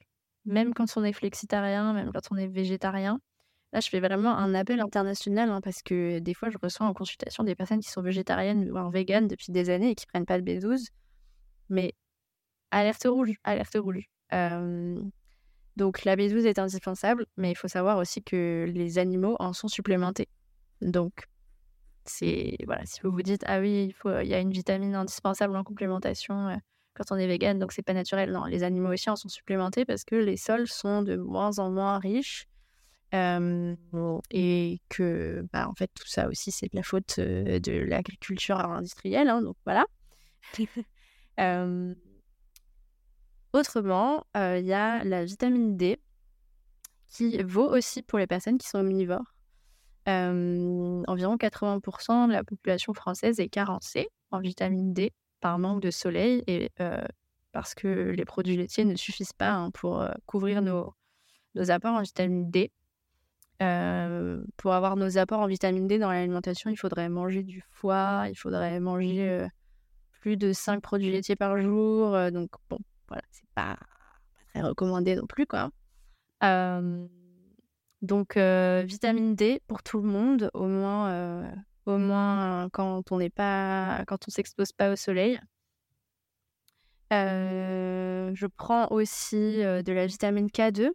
même 0.45 0.73
quand 0.73 0.85
on 0.97 1.03
est 1.03 1.13
flexitarien, 1.13 1.93
même 1.93 2.11
quand 2.11 2.31
on 2.31 2.37
est 2.37 2.47
végétarien. 2.47 3.19
Là, 3.73 3.79
je 3.79 3.87
fais 3.87 4.01
vraiment 4.01 4.35
un 4.35 4.53
appel 4.53 4.81
international 4.81 5.49
hein, 5.49 5.61
parce 5.61 5.81
que 5.81 6.19
des 6.19 6.33
fois, 6.33 6.49
je 6.49 6.57
reçois 6.61 6.85
en 6.85 6.93
consultation 6.93 7.45
des 7.45 7.55
personnes 7.55 7.79
qui 7.79 7.89
sont 7.89 8.01
végétariennes 8.01 8.69
ou 8.69 8.91
véganes 8.91 9.29
depuis 9.29 9.53
des 9.53 9.69
années 9.69 9.91
et 9.91 9.95
qui 9.95 10.05
prennent 10.05 10.25
pas 10.25 10.41
de 10.41 10.43
B12. 10.43 10.87
Mais 11.69 11.93
alerte 12.71 13.07
rouge, 13.09 13.31
alerte 13.45 13.77
rouge. 13.79 14.09
Donc 15.81 16.03
la 16.05 16.15
B12 16.15 16.45
est 16.45 16.59
indispensable, 16.59 17.25
mais 17.37 17.49
il 17.49 17.55
faut 17.55 17.67
savoir 17.67 17.97
aussi 17.97 18.21
que 18.21 18.67
les 18.71 18.99
animaux 18.99 19.35
en 19.39 19.51
sont 19.51 19.67
supplémentés. 19.67 20.27
Donc 20.79 21.23
c'est 22.05 22.55
voilà, 22.67 22.85
si 22.85 23.01
vous 23.01 23.09
vous 23.09 23.23
dites 23.23 23.43
ah 23.47 23.59
oui, 23.59 23.85
il 23.85 23.93
faut 23.93 24.19
il 24.19 24.27
y 24.27 24.35
a 24.35 24.39
une 24.39 24.51
vitamine 24.51 24.93
indispensable 24.93 25.55
en 25.55 25.63
complémentation 25.63 26.49
euh, 26.49 26.55
quand 26.93 27.05
on 27.09 27.15
est 27.15 27.25
vegan, 27.25 27.57
donc 27.57 27.71
c'est 27.71 27.81
pas 27.81 27.95
naturel. 27.95 28.31
Non, 28.31 28.45
les 28.45 28.61
animaux 28.61 28.93
aussi 28.93 29.09
en 29.09 29.15
sont 29.15 29.27
supplémentés 29.27 29.83
parce 29.83 30.03
que 30.03 30.13
les 30.13 30.37
sols 30.37 30.67
sont 30.67 31.01
de 31.01 31.15
moins 31.15 31.57
en 31.57 31.71
moins 31.71 31.97
riches. 31.97 32.45
et 33.11 34.81
que 34.87 35.47
bah, 35.51 35.67
en 35.67 35.73
fait 35.73 35.89
tout 35.95 36.07
ça 36.07 36.27
aussi 36.27 36.51
c'est 36.51 36.71
de 36.71 36.75
la 36.75 36.83
faute 36.83 37.15
euh, 37.17 37.59
de 37.59 37.71
l'agriculture 37.71 38.59
industrielle 38.59 39.29
hein, 39.29 39.41
donc 39.41 39.55
voilà 39.65 39.87
Autrement, 43.53 44.25
euh, 44.37 44.59
il 44.59 44.65
y 44.65 44.73
a 44.73 45.03
la 45.03 45.25
vitamine 45.25 45.75
D 45.75 45.99
qui 47.09 47.37
vaut 47.43 47.69
aussi 47.69 48.01
pour 48.01 48.17
les 48.17 48.27
personnes 48.27 48.57
qui 48.57 48.67
sont 48.67 48.79
omnivores. 48.79 49.35
environ 50.07 51.35
80% 51.35 52.27
de 52.27 52.31
la 52.31 52.43
population 52.45 52.93
française 52.93 53.39
est 53.41 53.49
carencée 53.49 54.07
en 54.31 54.39
vitamine 54.39 54.93
D 54.93 55.11
par 55.41 55.59
manque 55.59 55.81
de 55.81 55.91
soleil 55.91 56.43
et 56.47 56.69
parce 57.51 57.75
que 57.75 57.87
les 57.87 58.23
produits 58.23 58.55
laitiers 58.55 58.85
ne 58.85 58.95
suffisent 58.95 59.33
pas 59.33 59.51
hein, 59.51 59.71
pour 59.71 60.05
couvrir 60.25 60.61
nos, 60.61 60.93
nos, 61.55 61.69
apports 61.69 61.95
en 61.95 62.01
vitamine 62.01 62.49
D. 62.49 62.71
pour 64.55 64.73
avoir 64.73 64.95
nos 64.95 65.17
apports 65.17 65.41
en 65.41 65.47
vitamine 65.47 65.87
D 65.87 65.99
dans 65.99 66.11
l'alimentation, 66.11 66.69
il 66.69 66.77
faudrait 66.77 67.09
manger 67.09 67.43
du 67.43 67.61
foie, 67.71 68.27
il 68.29 68.35
faudrait 68.35 68.79
manger 68.79 69.45
plus 70.21 70.37
de 70.37 70.53
5 70.53 70.81
produits 70.81 71.11
laitiers 71.11 71.35
par 71.35 71.57
jour. 71.57 72.31
donc, 72.31 72.51
bon, 72.69 72.77
voilà, 73.11 73.23
c'est 73.31 73.49
pas, 73.53 73.77
très 74.53 74.61
recommandé 74.61 75.15
non 75.15 75.27
plus, 75.27 75.45
donc, 78.01 78.37
vitamine 78.37 79.35
D 79.35 79.61
pour 79.67 79.83
tout 79.83 80.01
le 80.01 80.07
monde, 80.07 80.49
au 80.53 80.65
moins, 80.65 81.49
quand 82.71 83.11
on 83.11 83.17
n'est 83.17 83.29
pas, 83.29 84.03
quand 84.07 84.27
on 84.27 84.31
s'expose 84.31 84.71
pas 84.71 84.91
au 84.91 84.95
soleil. 84.95 85.39
je 87.11 88.45
prends 88.47 88.87
aussi 88.91 89.57
de 89.57 89.91
la 89.91 90.07
vitamine 90.07 90.47
K2 90.47 90.91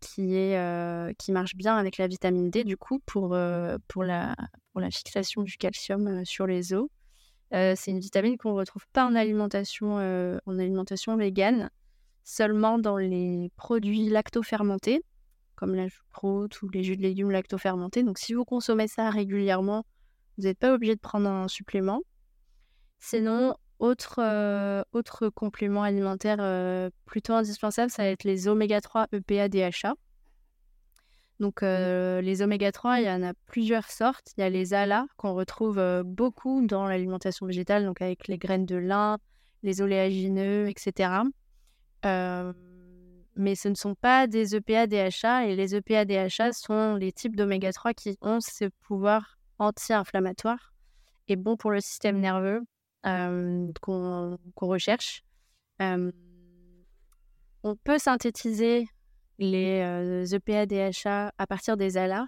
qui, 0.00 1.32
marche 1.32 1.54
bien 1.54 1.76
avec 1.76 1.98
la 1.98 2.06
vitamine 2.06 2.50
D 2.50 2.64
du 2.64 2.76
coup 2.76 3.00
pour 3.06 3.34
la 3.34 4.34
fixation 4.90 5.42
du 5.42 5.56
calcium 5.56 6.24
sur 6.24 6.46
les 6.46 6.74
os. 6.74 6.88
C'est 7.76 7.90
une 7.90 8.00
vitamine 8.00 8.36
qu'on 8.36 8.52
ne 8.52 8.58
retrouve 8.58 8.86
pas 8.92 9.06
en 9.06 9.14
alimentation, 9.14 9.94
en 9.94 10.58
alimentation 10.58 11.16
végane, 11.16 11.70
seulement 12.24 12.78
dans 12.78 12.96
les 12.96 13.52
produits 13.56 14.08
lactofermentés, 14.08 15.02
comme 15.54 15.74
la 15.74 15.88
choucroute 15.88 16.60
ou 16.62 16.68
les 16.68 16.82
jus 16.82 16.96
de 16.96 17.02
légumes 17.02 17.30
lactofermentés. 17.30 18.02
Donc, 18.02 18.18
si 18.18 18.34
vous 18.34 18.44
consommez 18.44 18.88
ça 18.88 19.08
régulièrement, 19.10 19.84
vous 20.36 20.44
n'êtes 20.44 20.58
pas 20.58 20.74
obligé 20.74 20.96
de 20.96 21.00
prendre 21.00 21.28
un 21.28 21.46
supplément. 21.46 22.00
Sinon, 22.98 23.54
autre, 23.78 24.20
autre 24.92 25.28
complément 25.28 25.82
alimentaire 25.82 26.90
plutôt 27.04 27.34
indispensable, 27.34 27.90
ça 27.90 28.02
va 28.02 28.08
être 28.08 28.24
les 28.24 28.48
oméga 28.48 28.80
3 28.80 29.06
EPA 29.12 29.48
DHA. 29.48 29.94
Donc, 31.40 31.62
mmh. 31.62 32.18
les 32.20 32.42
oméga 32.42 32.72
3, 32.72 33.00
il 33.00 33.06
y 33.06 33.10
en 33.10 33.22
a 33.22 33.34
plusieurs 33.46 33.90
sortes. 33.90 34.32
Il 34.36 34.40
y 34.40 34.44
a 34.44 34.50
les 34.50 34.72
ALA 34.72 35.06
qu'on 35.16 35.34
retrouve 35.34 36.02
beaucoup 36.04 36.64
dans 36.66 36.86
l'alimentation 36.86 37.46
végétale, 37.46 37.84
donc 37.84 38.00
avec 38.00 38.28
les 38.28 38.38
graines 38.38 38.66
de 38.66 38.76
lin, 38.76 39.18
les 39.62 39.80
oléagineux, 39.82 40.68
etc. 40.68 41.10
mais 43.36 43.54
ce 43.56 43.68
ne 43.68 43.74
sont 43.74 43.94
pas 43.94 44.26
des 44.26 44.54
EPA 44.54 44.86
DHA 44.86 45.46
et 45.48 45.56
les 45.56 45.74
EPA 45.74 46.04
DHA 46.04 46.52
sont 46.52 46.94
les 46.94 47.12
types 47.12 47.34
d'oméga 47.34 47.72
3 47.72 47.94
qui 47.94 48.16
ont 48.20 48.40
ce 48.40 48.66
pouvoir 48.82 49.38
anti-inflammatoire 49.58 50.74
et 51.28 51.36
bon 51.36 51.56
pour 51.56 51.70
le 51.70 51.80
système 51.80 52.20
nerveux 52.20 52.62
qu'on 53.02 54.38
recherche. 54.60 55.24
on 55.80 56.12
peut 57.82 57.98
synthétiser 57.98 58.86
les 59.38 60.34
EPA 60.34 60.66
DHA 60.66 61.32
à 61.36 61.46
partir 61.46 61.76
des 61.76 61.96
ALA 61.96 62.26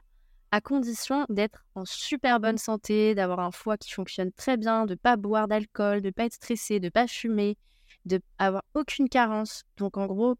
à 0.51 0.61
condition 0.61 1.27
d'être 1.29 1.65
en 1.75 1.85
super 1.85 2.41
bonne 2.41 2.59
santé, 2.59 3.15
d'avoir 3.15 3.41
un 3.41 3.51
foie 3.51 3.77
qui 3.77 3.93
fonctionne 3.93 4.33
très 4.33 4.57
bien, 4.57 4.87
de 4.87 4.93
ne 4.93 4.97
pas 4.97 5.17
boire 5.17 5.49
d'alcool, 5.49 6.01
de 6.01 6.07
ne 6.07 6.13
pas 6.13 6.25
être 6.25 6.35
stressé, 6.35 6.81
de 6.81 6.87
ne 6.87 6.91
pas 6.91 7.07
fumer, 7.07 7.57
de 8.05 8.21
avoir 8.39 8.63
aucune 8.75 9.09
carence. 9.09 9.65
Donc 9.77 9.97
en 9.97 10.07
gros, 10.07 10.37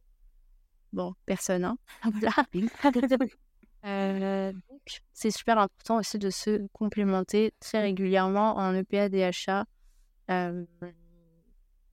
bon, 0.93 1.15
personne, 1.27 1.65
hein. 1.65 1.79
voilà. 2.03 2.33
donc 4.69 5.01
c'est 5.13 5.31
super 5.31 5.59
important 5.59 5.99
aussi 5.99 6.19
de 6.19 6.31
se 6.31 6.67
complémenter 6.73 7.53
très 7.61 7.81
régulièrement 7.81 8.57
en 8.57 8.75
EPA 8.75 9.09
DHA 9.09 9.65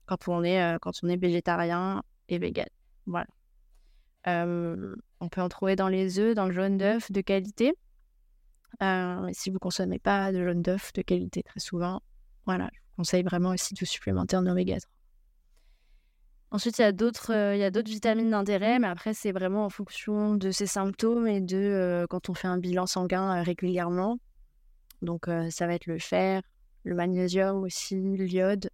quand 0.06 0.28
on 0.28 0.44
est 0.44 0.78
quand 0.80 0.92
on 1.02 1.08
est 1.08 1.16
végétarien 1.16 2.02
et 2.28 2.38
vegan. 2.38 2.66
Voilà 3.06 3.26
on 4.26 5.28
peut 5.30 5.40
en 5.40 5.48
trouver 5.48 5.76
dans 5.76 5.88
les 5.88 6.18
œufs, 6.18 6.34
dans 6.34 6.46
le 6.46 6.52
jaune 6.52 6.76
d'œuf 6.78 7.10
de 7.12 7.20
qualité. 7.20 7.74
si 8.80 9.50
vous 9.50 9.54
ne 9.54 9.58
consommez 9.58 9.98
pas 9.98 10.32
de 10.32 10.44
jaune 10.44 10.62
d'œuf 10.62 10.92
de 10.92 11.02
qualité 11.02 11.42
très 11.42 11.60
souvent, 11.60 12.02
voilà, 12.46 12.70
je 12.72 12.80
vous 12.80 12.96
conseille 12.96 13.22
vraiment 13.22 13.50
aussi 13.50 13.74
de 13.74 13.84
supplémenter 13.84 14.36
en 14.36 14.46
oméga 14.46 14.78
3. 14.78 14.90
Ensuite, 16.50 16.78
il 16.78 16.82
y 16.82 16.84
a 16.84 16.92
d'autres, 16.92 17.32
il 17.54 17.58
y 17.58 17.64
a 17.64 17.70
d'autres 17.72 17.90
vitamines 17.90 18.30
d'intérêt, 18.30 18.78
mais 18.78 18.86
après, 18.86 19.12
c'est 19.12 19.32
vraiment 19.32 19.64
en 19.64 19.70
fonction 19.70 20.34
de 20.34 20.52
ses 20.52 20.66
symptômes 20.66 21.26
et 21.26 21.40
de 21.40 22.06
quand 22.08 22.28
on 22.28 22.34
fait 22.34 22.46
un 22.46 22.58
bilan 22.58 22.86
sanguin 22.86 23.42
régulièrement. 23.42 24.18
Donc, 25.02 25.26
ça 25.50 25.66
va 25.66 25.74
être 25.74 25.86
le 25.86 25.98
fer, 25.98 26.42
le 26.84 26.94
magnésium 26.94 27.64
aussi, 27.64 27.96
l'iode, 27.96 28.70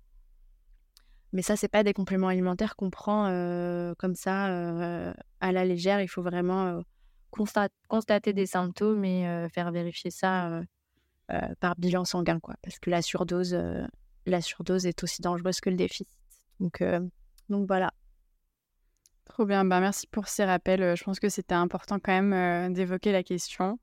mais 1.32 1.42
ça, 1.42 1.56
c'est 1.56 1.68
pas 1.68 1.82
des 1.82 1.92
compléments 1.92 2.28
alimentaires 2.28 2.76
qu'on 2.76 2.90
prend 2.90 3.24
comme 3.98 4.14
ça 4.14 5.12
à 5.40 5.52
la 5.52 5.64
légère. 5.64 6.00
Il 6.00 6.08
faut 6.08 6.22
vraiment 6.22 6.82
constater 7.30 8.32
des 8.32 8.46
symptômes 8.46 9.04
et 9.04 9.48
faire 9.52 9.70
vérifier 9.70 10.10
ça 10.10 10.62
par 11.60 11.76
bilan 11.76 12.04
sanguin, 12.04 12.40
quoi. 12.40 12.56
Parce 12.62 12.78
que 12.78 12.90
la 12.90 13.02
surdose, 13.02 13.56
la 14.26 14.40
surdose 14.40 14.86
est 14.86 15.02
aussi 15.04 15.22
dangereuse 15.22 15.60
que 15.60 15.70
le 15.70 15.76
déficit. 15.76 16.08
Donc, 16.58 16.82
donc 17.48 17.66
voilà. 17.66 17.92
Trop 19.24 19.46
bien. 19.46 19.64
Bah, 19.64 19.78
merci 19.78 20.08
pour 20.08 20.26
ces 20.26 20.44
rappels. 20.44 20.96
Je 20.96 21.04
pense 21.04 21.20
que 21.20 21.28
c'était 21.28 21.54
important 21.54 21.98
quand 22.02 22.20
même 22.20 22.74
d'évoquer 22.74 23.12
la 23.12 23.22
question. 23.22 23.78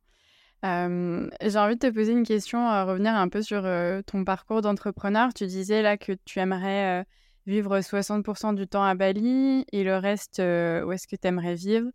J'ai 0.63 1.57
envie 1.57 1.75
de 1.75 1.79
te 1.79 1.89
poser 1.89 2.11
une 2.11 2.25
question, 2.25 2.67
revenir 2.85 3.15
un 3.15 3.29
peu 3.29 3.41
sur 3.41 3.65
ton 4.05 4.25
parcours 4.25 4.61
d'entrepreneur. 4.61 5.33
Tu 5.33 5.47
disais 5.47 5.81
là 5.81 5.97
que 5.97 6.11
tu 6.25 6.39
aimerais 6.39 7.05
vivre 7.47 7.79
60% 7.79 8.53
du 8.53 8.67
temps 8.67 8.83
à 8.83 8.93
Bali 8.93 9.65
et 9.71 9.83
le 9.83 9.95
reste, 9.97 10.39
euh, 10.39 10.83
où 10.83 10.91
est-ce 10.91 11.07
que 11.07 11.15
tu 11.15 11.27
aimerais 11.27 11.55
vivre? 11.55 11.89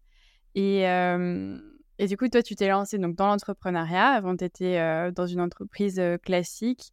Et, 0.55 0.89
euh, 0.89 1.59
et, 1.99 2.07
du 2.07 2.17
coup, 2.17 2.27
toi, 2.29 2.43
tu 2.43 2.57
t'es 2.57 2.69
lancé 2.69 2.99
donc, 2.99 3.15
dans 3.17 3.27
l'entrepreneuriat. 3.27 4.09
Avant, 4.09 4.35
tu 4.35 4.45
étais 4.45 4.79
euh, 4.79 5.11
dans 5.11 5.27
une 5.27 5.41
entreprise 5.41 6.03
classique. 6.25 6.93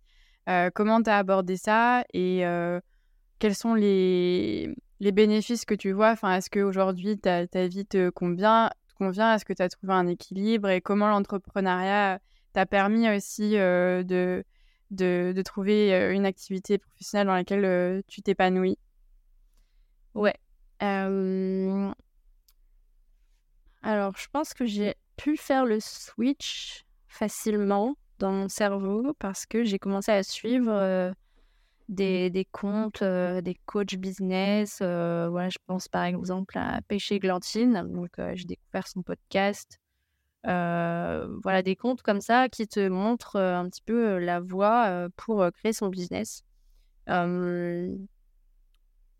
comment 0.76 1.02
tu 1.02 1.10
as 1.10 1.18
abordé 1.18 1.58
ça? 1.58 2.04
Et 2.14 2.44
quels 3.40 3.56
sont 3.56 3.74
les, 3.74 4.76
les 5.00 5.12
bénéfices 5.12 5.66
que 5.66 5.76
tu 5.76 5.94
vois? 5.94 6.12
Enfin, 6.12 6.36
Est-ce 6.36 6.50
qu'aujourd'hui, 6.50 7.18
ta, 7.18 7.48
ta 7.48 7.68
vie 7.68 7.86
te 7.86 8.10
convient, 8.10 8.70
te 8.90 8.96
convient? 8.96 9.34
Est-ce 9.34 9.46
que 9.46 9.54
tu 9.54 9.62
as 9.62 9.70
trouvé 9.70 9.94
un 9.94 10.08
équilibre? 10.08 10.70
Et 10.70 10.82
comment 10.82 11.08
l'entrepreneuriat 11.08 12.20
t'a 12.54 12.66
permis 12.66 13.10
aussi 13.10 13.52
de 13.52 14.44
de, 14.92 15.42
trouver 15.44 16.12
une 16.14 16.26
activité 16.26 16.78
professionnelle 16.78 17.28
dans 17.28 17.34
laquelle 17.34 18.04
tu 18.08 18.22
t'épanouis? 18.22 18.78
Ouais. 20.14 20.36
Alors, 23.82 24.18
je 24.18 24.28
pense 24.32 24.54
que 24.54 24.66
j'ai 24.66 24.96
pu 25.18 25.38
faire 25.38 25.66
le 25.66 25.80
switch 25.80 26.84
facilement 27.08 27.96
dans 28.20 28.32
mon 28.32 28.50
cerveau 28.50 29.14
parce 29.20 29.46
que 29.46 29.64
j'ai 29.64 29.80
commencé 29.80 30.12
à 30.12 30.24
suivre 30.24 31.14
des, 31.88 32.30
des, 32.30 32.46
comptes, 32.46 33.04
des 33.04 33.56
coachs 33.66 33.96
business. 33.96 34.78
voilà, 34.80 35.50
je 35.50 35.58
pense 35.66 35.88
par 35.88 36.04
exemple 36.04 36.58
à 36.58 36.82
Péché 36.88 37.20
Glantine. 37.20 37.84
Donc, 37.92 38.12
j'ai 38.34 38.46
découvert 38.46 38.88
son 38.88 39.02
podcast 39.02 39.79
voilà, 40.44 41.62
des 41.64 41.76
comptes 41.76 42.02
comme 42.02 42.22
ça 42.22 42.50
qui 42.50 42.68
te 42.68 42.88
montrent 42.88 43.38
un 43.38 43.70
petit 43.70 43.82
peu 43.82 44.18
la 44.20 44.40
voie 44.40 45.10
pour 45.18 45.46
créer 45.54 45.74
son 45.74 45.90
business. 45.90 46.44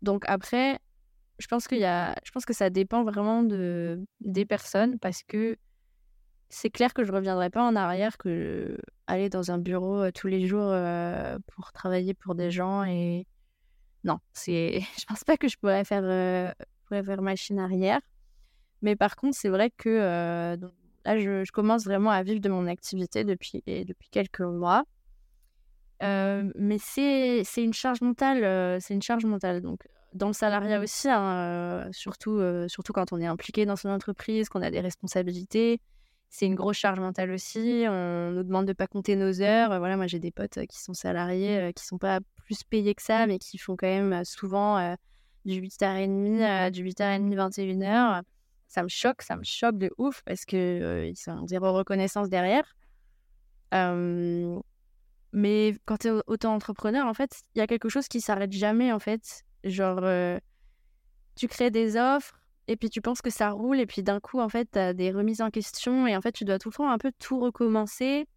donc 0.02 0.24
après, 0.26 0.78
je 1.38 1.46
pense 1.46 1.66
y 1.70 1.84
a, 1.84 2.14
je 2.24 2.30
pense 2.30 2.44
que 2.44 2.52
ça 2.52 2.70
dépend 2.70 3.02
vraiment 3.04 3.42
de, 3.42 4.04
des 4.20 4.44
personnes 4.44 4.98
parce 4.98 5.22
que 5.22 5.56
c'est 6.48 6.70
clair 6.70 6.92
que 6.92 7.04
je 7.04 7.12
reviendrai 7.12 7.48
pas 7.48 7.62
en 7.62 7.76
arrière 7.76 8.18
que 8.18 8.76
aller 9.06 9.28
dans 9.28 9.50
un 9.50 9.58
bureau 9.58 10.10
tous 10.10 10.26
les 10.26 10.46
jours 10.46 10.74
pour 11.46 11.72
travailler 11.72 12.14
pour 12.14 12.34
des 12.34 12.50
gens 12.50 12.84
et 12.84 13.26
non, 14.04 14.18
c'est, 14.32 14.80
je 14.98 15.04
pense 15.06 15.24
pas 15.24 15.36
que 15.36 15.48
je 15.48 15.56
pourrais 15.58 15.84
faire, 15.84 16.54
pourrais 16.86 17.02
faire 17.02 17.22
machine 17.22 17.58
arrière. 17.58 18.00
Mais 18.82 18.96
par 18.96 19.16
contre, 19.16 19.36
c'est 19.36 19.50
vrai 19.50 19.70
que 19.70 20.58
là, 21.04 21.18
je, 21.18 21.50
commence 21.50 21.84
vraiment 21.84 22.10
à 22.10 22.22
vivre 22.22 22.40
de 22.40 22.48
mon 22.48 22.66
activité 22.66 23.24
depuis, 23.24 23.62
depuis 23.66 24.08
quelques 24.10 24.40
mois. 24.40 24.84
Euh, 26.02 26.50
mais 26.54 26.78
c'est 26.78 27.44
une 27.58 27.74
charge 27.74 28.00
mentale, 28.00 28.42
euh, 28.44 28.78
c'est 28.80 28.94
une 28.94 29.02
charge 29.02 29.24
mentale. 29.24 29.60
Donc, 29.60 29.80
dans 30.14 30.28
le 30.28 30.32
salariat 30.32 30.80
aussi, 30.80 31.08
hein, 31.08 31.36
euh, 31.36 31.88
surtout, 31.92 32.40
surtout 32.68 32.92
quand 32.92 33.12
on 33.12 33.20
est 33.20 33.26
impliqué 33.26 33.66
dans 33.66 33.76
son 33.76 33.90
entreprise, 33.90 34.48
qu'on 34.48 34.62
a 34.62 34.70
des 34.70 34.80
responsabilités, 34.80 35.80
c'est 36.30 36.46
une 36.46 36.54
grosse 36.54 36.76
charge 36.76 37.00
mentale 37.00 37.30
aussi. 37.32 37.84
On 37.88 38.30
nous 38.30 38.44
demande 38.44 38.66
de 38.66 38.72
pas 38.72 38.86
compter 38.86 39.16
nos 39.16 39.42
heures. 39.42 39.78
Voilà, 39.78 39.96
moi 39.96 40.06
j'ai 40.06 40.20
des 40.20 40.30
potes 40.30 40.64
qui 40.66 40.80
sont 40.80 40.94
salariés, 40.94 41.72
qui 41.74 41.84
sont 41.84 41.98
pas 41.98 42.20
plus 42.44 42.62
payés 42.62 42.94
que 42.94 43.02
ça, 43.02 43.26
mais 43.26 43.38
qui 43.38 43.58
font 43.58 43.76
quand 43.76 43.88
même 43.88 44.24
souvent 44.24 44.96
du 45.44 45.60
8h30, 45.60 46.70
du 46.70 46.84
8h30, 46.84 47.34
21h 47.34 48.22
ça 48.70 48.84
me 48.84 48.88
choque, 48.88 49.22
ça 49.22 49.36
me 49.36 49.42
choque 49.42 49.78
de 49.78 49.90
ouf 49.98 50.22
parce 50.24 50.44
que 50.44 50.56
euh, 50.56 51.06
ils 51.06 51.16
sont 51.16 51.44
zéro 51.48 51.72
reconnaissance 51.72 52.28
derrière. 52.28 52.76
mais 55.32 55.74
quand 55.86 55.98
tu 55.98 56.08
es 56.08 56.12
auto-entrepreneur, 56.28 57.06
en 57.06 57.14
fait, 57.14 57.42
il 57.54 57.58
y 57.58 57.62
a 57.62 57.66
quelque 57.66 57.88
chose 57.88 58.06
qui 58.06 58.20
s'arrête 58.20 58.52
jamais, 58.52 58.92
en 58.92 59.00
fait. 59.00 59.42
Genre, 59.64 59.98
euh, 60.02 60.38
tu 61.34 61.48
crées 61.48 61.72
des 61.72 61.96
offres 61.96 62.40
et 62.68 62.76
puis 62.76 62.90
tu 62.90 63.00
penses 63.00 63.22
que 63.22 63.30
ça 63.30 63.50
roule 63.50 63.80
et 63.80 63.86
puis 63.86 64.04
d'un 64.04 64.20
coup, 64.20 64.38
en 64.40 64.48
fait, 64.48 64.68
tu 64.70 64.78
as 64.78 64.94
des 64.94 65.10
remises 65.10 65.40
en 65.40 65.50
question 65.50 66.06
et 66.06 66.16
en 66.16 66.20
fait, 66.20 66.32
tu 66.32 66.44
dois 66.44 66.60
tout 66.60 66.68
le 66.68 66.74
temps 66.74 66.90
un 66.90 66.98
peu 66.98 67.10
tout 67.18 67.40
recommencer. 67.40 68.28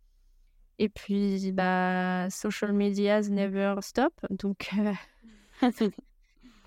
Et 0.80 0.90
puis, 0.90 1.52
bah, 1.52 2.28
social 2.32 2.74
medias 2.74 3.28
never 3.30 3.76
stop. 3.82 4.14
Donc, 4.32 4.72
euh, 4.80 4.94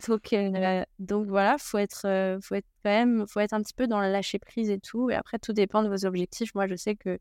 Donc, 0.09 0.33
euh, 0.33 0.85
donc 0.99 1.27
voilà, 1.27 1.57
faut 1.59 1.79
être, 1.79 2.07
euh, 2.07 2.39
faut 2.43 2.55
être 2.55 2.67
quand 2.85 2.91
même, 2.91 3.27
faut 3.29 3.41
être 3.41 3.55
un 3.55 3.63
petit 3.63 3.75
peu 3.75 3.87
dans 3.87 4.01
le 4.01 4.11
lâcher 4.13 4.39
prise 4.39 4.71
et 4.71 4.79
tout. 4.79 5.11
Et 5.11 5.15
après, 5.15 5.39
tout 5.39 5.53
dépend 5.53 5.83
de 5.83 5.89
vos 5.89 6.05
objectifs. 6.05 6.55
Moi, 6.55 6.67
je 6.67 6.77
sais 6.77 6.97
que 6.97 7.19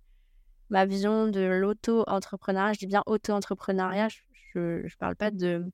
ma 0.70 0.86
vision 0.86 1.28
de 1.28 1.42
l'auto-entrepreneuriat, 1.42 2.74
je 2.74 2.80
dis 2.80 2.88
bien 2.88 3.04
auto-entrepreneuriat, 3.06 4.10
je, 4.10 4.82
je, 4.86 4.98
parle 4.98 5.16
pas 5.16 5.32
de 5.32 5.66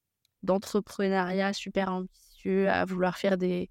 d'entrepreneuriat 0.44 1.54
super 1.54 1.92
ambitieux 1.94 2.68
à 2.70 2.84
vouloir 2.86 3.18
faire 3.18 3.38
des, 3.38 3.70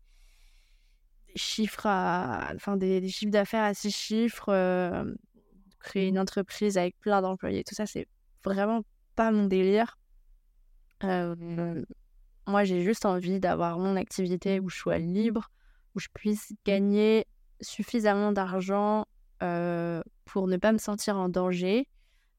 chiffres, 1.34 1.86
enfin 1.86 2.76
des, 2.76 3.08
chiffres 3.08 3.30
d'affaires 3.30 3.64
à 3.64 3.74
six 3.74 3.90
chiffres, 3.90 4.48
euh, 4.50 5.04
créer 5.78 6.08
une 6.08 6.18
entreprise 6.18 6.78
avec 6.78 6.98
plein 7.00 7.22
d'employés, 7.22 7.64
tout 7.64 7.74
ça, 7.74 7.86
c'est 7.86 8.06
vraiment 8.44 8.82
pas 9.16 9.30
mon 9.30 9.46
délire. 9.46 9.98
Moi, 12.50 12.64
j'ai 12.64 12.82
juste 12.82 13.06
envie 13.06 13.40
d'avoir 13.40 13.78
mon 13.78 13.96
activité 13.96 14.60
où 14.60 14.68
je 14.68 14.76
sois 14.76 14.98
libre, 14.98 15.50
où 15.94 16.00
je 16.00 16.08
puisse 16.12 16.52
gagner 16.64 17.26
suffisamment 17.60 18.32
d'argent 18.32 19.06
pour 20.24 20.46
ne 20.46 20.56
pas 20.58 20.72
me 20.72 20.78
sentir 20.78 21.16
en 21.16 21.28
danger, 21.28 21.88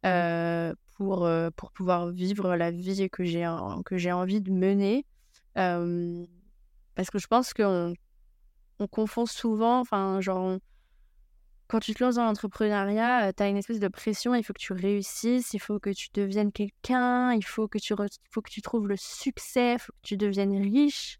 pour, 0.03 1.29
pour 1.55 1.71
pouvoir 1.71 2.09
vivre 2.09 2.55
la 2.55 2.71
vie 2.71 3.09
que 3.09 3.23
j'ai, 3.23 3.47
que 3.85 3.97
j'ai 3.97 4.11
envie 4.11 4.41
de 4.41 4.51
mener. 4.51 5.05
parce 5.55 7.09
que 7.11 7.19
je 7.19 7.27
pense 7.27 7.53
qu'on 7.53 7.93
on 8.79 8.87
confond 8.87 9.25
souvent, 9.25 9.79
enfin, 9.79 10.21
genre, 10.21 10.57
quand 11.71 11.79
tu 11.79 11.93
te 11.93 12.03
lances 12.03 12.15
dans 12.15 12.25
l'entrepreneuriat, 12.25 13.29
euh, 13.29 13.31
tu 13.35 13.41
as 13.41 13.47
une 13.47 13.55
espèce 13.55 13.79
de 13.79 13.87
pression, 13.87 14.35
il 14.35 14.43
faut 14.43 14.51
que 14.51 14.59
tu 14.59 14.73
réussisses, 14.73 15.53
il 15.53 15.59
faut 15.59 15.79
que 15.79 15.89
tu 15.89 16.09
deviennes 16.13 16.51
quelqu'un, 16.51 17.31
il 17.31 17.45
faut 17.45 17.69
que 17.69 17.77
tu, 17.77 17.95
faut 18.29 18.41
que 18.41 18.49
tu 18.49 18.61
trouves 18.61 18.89
le 18.89 18.97
succès, 18.97 19.75
il 19.75 19.79
faut 19.79 19.93
que 19.93 20.01
tu 20.01 20.17
deviennes 20.17 20.61
riche. 20.61 21.17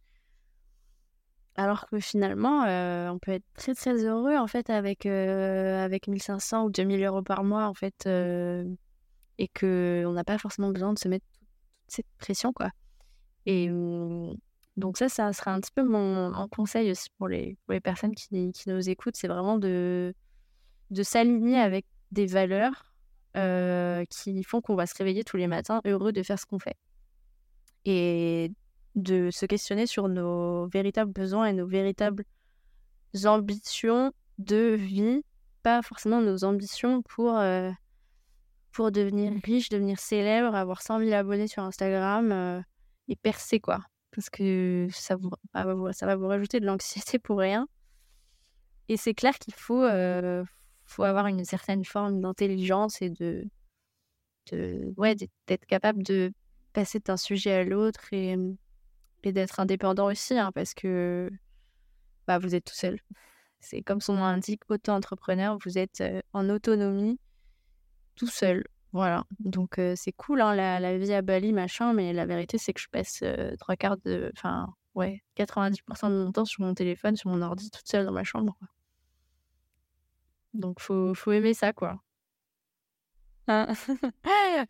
Alors 1.56 1.88
que 1.88 2.02
finalement, 2.02 2.66
euh, 2.66 3.08
on 3.10 3.18
peut 3.18 3.32
être 3.32 3.46
très 3.54 3.74
très 3.74 4.04
heureux 4.04 4.36
en 4.36 4.48
fait 4.48 4.70
avec, 4.70 5.06
euh, 5.06 5.86
avec 5.86 6.10
1500 6.10 6.66
ou 6.66 6.70
2000 6.70 7.02
euros 7.06 7.22
par 7.22 7.46
mois 7.46 7.68
en 7.68 7.74
fait 7.74 8.06
et 9.38 9.48
qu'on 9.58 10.12
n'a 10.12 10.24
pas 10.26 10.38
forcément 10.38 10.72
besoin 10.72 10.92
de 10.92 11.00
se 11.00 11.08
mettre 11.08 11.26
toute 11.32 11.48
cette 11.88 12.08
pression 12.18 12.52
quoi. 12.52 12.72
Et 13.46 13.70
mmh, 13.70 14.36
donc 14.76 14.98
ça, 14.98 15.08
ça 15.08 15.32
sera 15.32 15.54
un 15.54 15.62
petit 15.62 15.72
peu 15.74 15.84
mon, 15.84 16.46
conseil 16.50 16.92
aussi 16.92 17.08
pour 17.18 17.30
les, 17.30 17.58
pour 17.66 17.72
les 17.74 17.82
personnes 17.82 18.16
qui, 18.16 18.52
qui 18.52 18.70
nous 18.70 18.90
écoutent, 18.90 19.16
c'est 19.16 19.30
vraiment 19.30 19.58
de 19.58 20.14
de 20.92 21.04
s'aligner 21.04 21.58
avec 21.58 21.86
des 22.12 22.26
valeurs 22.26 22.92
euh, 23.38 24.04
qui 24.10 24.44
font 24.44 24.62
qu'on 24.62 24.76
va 24.76 24.86
se 24.86 24.96
réveiller 24.96 25.24
tous 25.24 25.38
les 25.38 25.48
matins 25.48 25.82
heureux 25.86 26.12
de 26.12 26.22
faire 26.22 26.38
ce 26.38 26.46
qu'on 26.46 26.60
fait. 26.60 26.76
Et 27.86 28.52
de 28.96 29.30
se 29.32 29.46
questionner 29.46 29.88
sur 29.88 30.10
nos 30.10 30.68
véritables 30.68 31.14
besoins 31.14 31.46
et 31.46 31.54
nos 31.54 31.66
véritables 31.66 32.26
ambitions 33.24 34.12
de 34.38 34.76
vie, 34.76 35.24
pas 35.64 35.82
forcément 35.82 36.22
nos 36.22 36.44
ambitions 36.44 37.02
pour, 37.04 37.38
euh, 37.38 37.72
pour 38.74 38.92
devenir 38.92 39.32
riche, 39.44 39.70
devenir 39.70 39.98
célèbre, 40.00 40.54
avoir 40.54 40.82
100 40.82 41.00
000 41.00 41.14
abonnés 41.14 41.48
sur 41.48 41.64
Instagram 41.64 42.32
euh, 42.34 42.62
et 43.08 43.16
percer 43.16 43.62
quoi. 43.62 43.80
Parce 44.14 44.30
que 44.30 44.90
ça, 44.92 45.16
vous, 45.16 45.32
ça 45.94 46.06
va 46.06 46.16
vous 46.18 46.28
rajouter 46.28 46.60
de 46.60 46.66
l'anxiété 46.66 47.18
pour 47.18 47.40
rien. 47.40 47.66
Et 48.90 48.98
c'est 48.98 49.14
clair 49.14 49.40
qu'il 49.40 49.54
faut, 49.54 49.86
faut 50.92 51.04
avoir 51.04 51.28
une 51.28 51.46
certaine 51.46 51.86
forme 51.86 52.22
d'intelligence 52.22 53.02
et 53.02 53.10
de, 53.10 53.48
ouais, 54.98 55.16
d'être 55.48 55.66
capable 55.66 56.04
de 56.04 56.34
passer 56.74 57.00
d'un 57.00 57.18
sujet 57.18 57.54
à 57.54 57.64
l'autre 57.64 58.14
et, 58.14 58.36
d'être 59.24 59.60
indépendant 59.60 60.08
aussi, 60.08 60.38
hein, 60.38 60.52
parce 60.54 60.74
que 60.74 61.30
bah, 62.28 62.40
vous 62.40 62.56
êtes 62.56 62.66
tout 62.66 62.76
seul. 62.76 63.00
C'est 63.60 63.82
comme 63.84 64.02
son 64.02 64.16
nom 64.16 64.24
indique, 64.24 64.64
auto-entrepreneur, 64.70 65.58
vous 65.64 65.78
êtes 65.78 66.04
en 66.34 66.50
autonomie 66.50 67.20
tout 68.16 68.28
seul. 68.28 68.66
Voilà, 68.94 69.24
donc 69.40 69.80
c'est 69.96 70.12
cool 70.12 70.42
hein, 70.42 70.54
la, 70.54 70.80
la, 70.80 70.98
vie 70.98 71.14
à 71.14 71.22
Bali, 71.22 71.54
machin, 71.54 71.94
mais 71.94 72.12
la 72.12 72.26
vérité 72.26 72.58
c'est 72.58 72.74
que 72.74 72.82
je 72.82 72.90
passe 72.90 73.24
trois 73.60 73.78
quarts 73.78 73.98
de. 73.98 74.32
Enfin, 74.36 74.68
ouais, 74.96 75.22
90% 75.38 76.10
de 76.10 76.26
mon 76.26 76.32
temps 76.32 76.46
sur 76.46 76.64
mon 76.64 76.74
téléphone, 76.74 77.16
sur 77.16 77.30
mon 77.30 77.42
ordi, 77.42 77.70
toute 77.72 77.88
seule 77.88 78.06
dans 78.06 78.12
ma 78.12 78.24
chambre. 78.26 78.58
Donc, 80.54 80.80
faut, 80.80 81.14
faut 81.14 81.32
aimer 81.32 81.54
ça, 81.54 81.74
quoi. 81.74 82.02
Ah. 83.48 83.68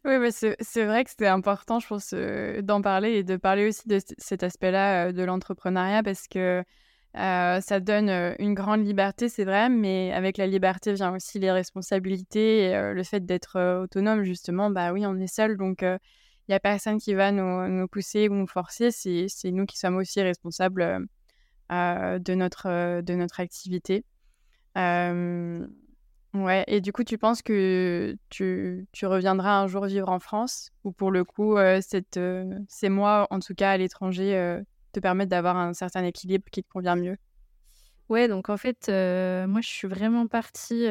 oui, 0.05 0.17
mais 0.17 0.31
c'est 0.31 0.85
vrai 0.85 1.03
que 1.03 1.09
c'était 1.09 1.27
important, 1.27 1.79
je 1.79 1.87
pense, 1.87 2.13
euh, 2.13 2.61
d'en 2.61 2.81
parler 2.81 3.11
et 3.11 3.23
de 3.23 3.35
parler 3.35 3.67
aussi 3.67 3.87
de 3.87 3.99
cet 4.17 4.43
aspect-là 4.43 5.07
euh, 5.07 5.11
de 5.11 5.23
l'entrepreneuriat 5.23 6.03
parce 6.03 6.27
que 6.27 6.63
euh, 7.17 7.61
ça 7.61 7.79
donne 7.79 8.09
une 8.39 8.53
grande 8.53 8.85
liberté, 8.85 9.29
c'est 9.29 9.43
vrai, 9.43 9.69
mais 9.69 10.13
avec 10.13 10.37
la 10.37 10.47
liberté 10.47 10.93
vient 10.93 11.13
aussi 11.13 11.39
les 11.39 11.51
responsabilités 11.51 12.71
et 12.71 12.93
le 12.93 13.03
fait 13.03 13.25
d'être 13.25 13.83
autonome, 13.83 14.23
justement. 14.23 14.69
Bah 14.71 14.93
oui, 14.93 15.05
on 15.05 15.17
est 15.17 15.27
seul, 15.27 15.57
donc 15.57 15.81
il 15.81 15.99
n'y 16.49 16.55
a 16.55 16.59
personne 16.61 16.99
qui 16.99 17.13
va 17.13 17.33
nous, 17.33 17.87
pousser 17.89 18.29
ou 18.29 18.35
nous 18.35 18.47
forcer. 18.47 18.91
C'est 18.91 19.51
nous 19.51 19.65
qui 19.65 19.77
sommes 19.77 19.97
aussi 19.97 20.21
responsables 20.21 21.05
de, 21.69 22.33
notre, 22.33 23.01
de 23.01 23.13
notre 23.13 23.41
activité 23.41 24.05
ouais, 24.75 26.63
et 26.67 26.81
du 26.81 26.91
coup, 26.91 27.03
tu 27.03 27.17
penses 27.17 27.41
que 27.41 28.15
tu, 28.29 28.87
tu, 28.91 29.05
reviendras 29.05 29.61
un 29.61 29.67
jour 29.67 29.85
vivre 29.85 30.09
en 30.09 30.19
France 30.19 30.71
ou 30.83 30.91
pour 30.91 31.11
le 31.11 31.23
coup, 31.23 31.57
cette, 31.81 32.19
ces 32.67 32.89
mois, 32.89 33.27
en 33.29 33.39
tout 33.39 33.53
cas 33.53 33.71
à 33.71 33.77
l'étranger, 33.77 34.61
te 34.91 34.99
permettent 34.99 35.29
d'avoir 35.29 35.57
un 35.57 35.73
certain 35.73 36.03
équilibre 36.03 36.45
qui 36.51 36.63
te 36.63 36.69
convient 36.69 36.95
mieux? 36.95 37.17
Ouais, 38.09 38.27
donc 38.27 38.49
en 38.49 38.57
fait, 38.57 38.87
moi, 38.89 39.61
je 39.61 39.67
suis 39.67 39.87
vraiment 39.87 40.27
partie 40.27 40.85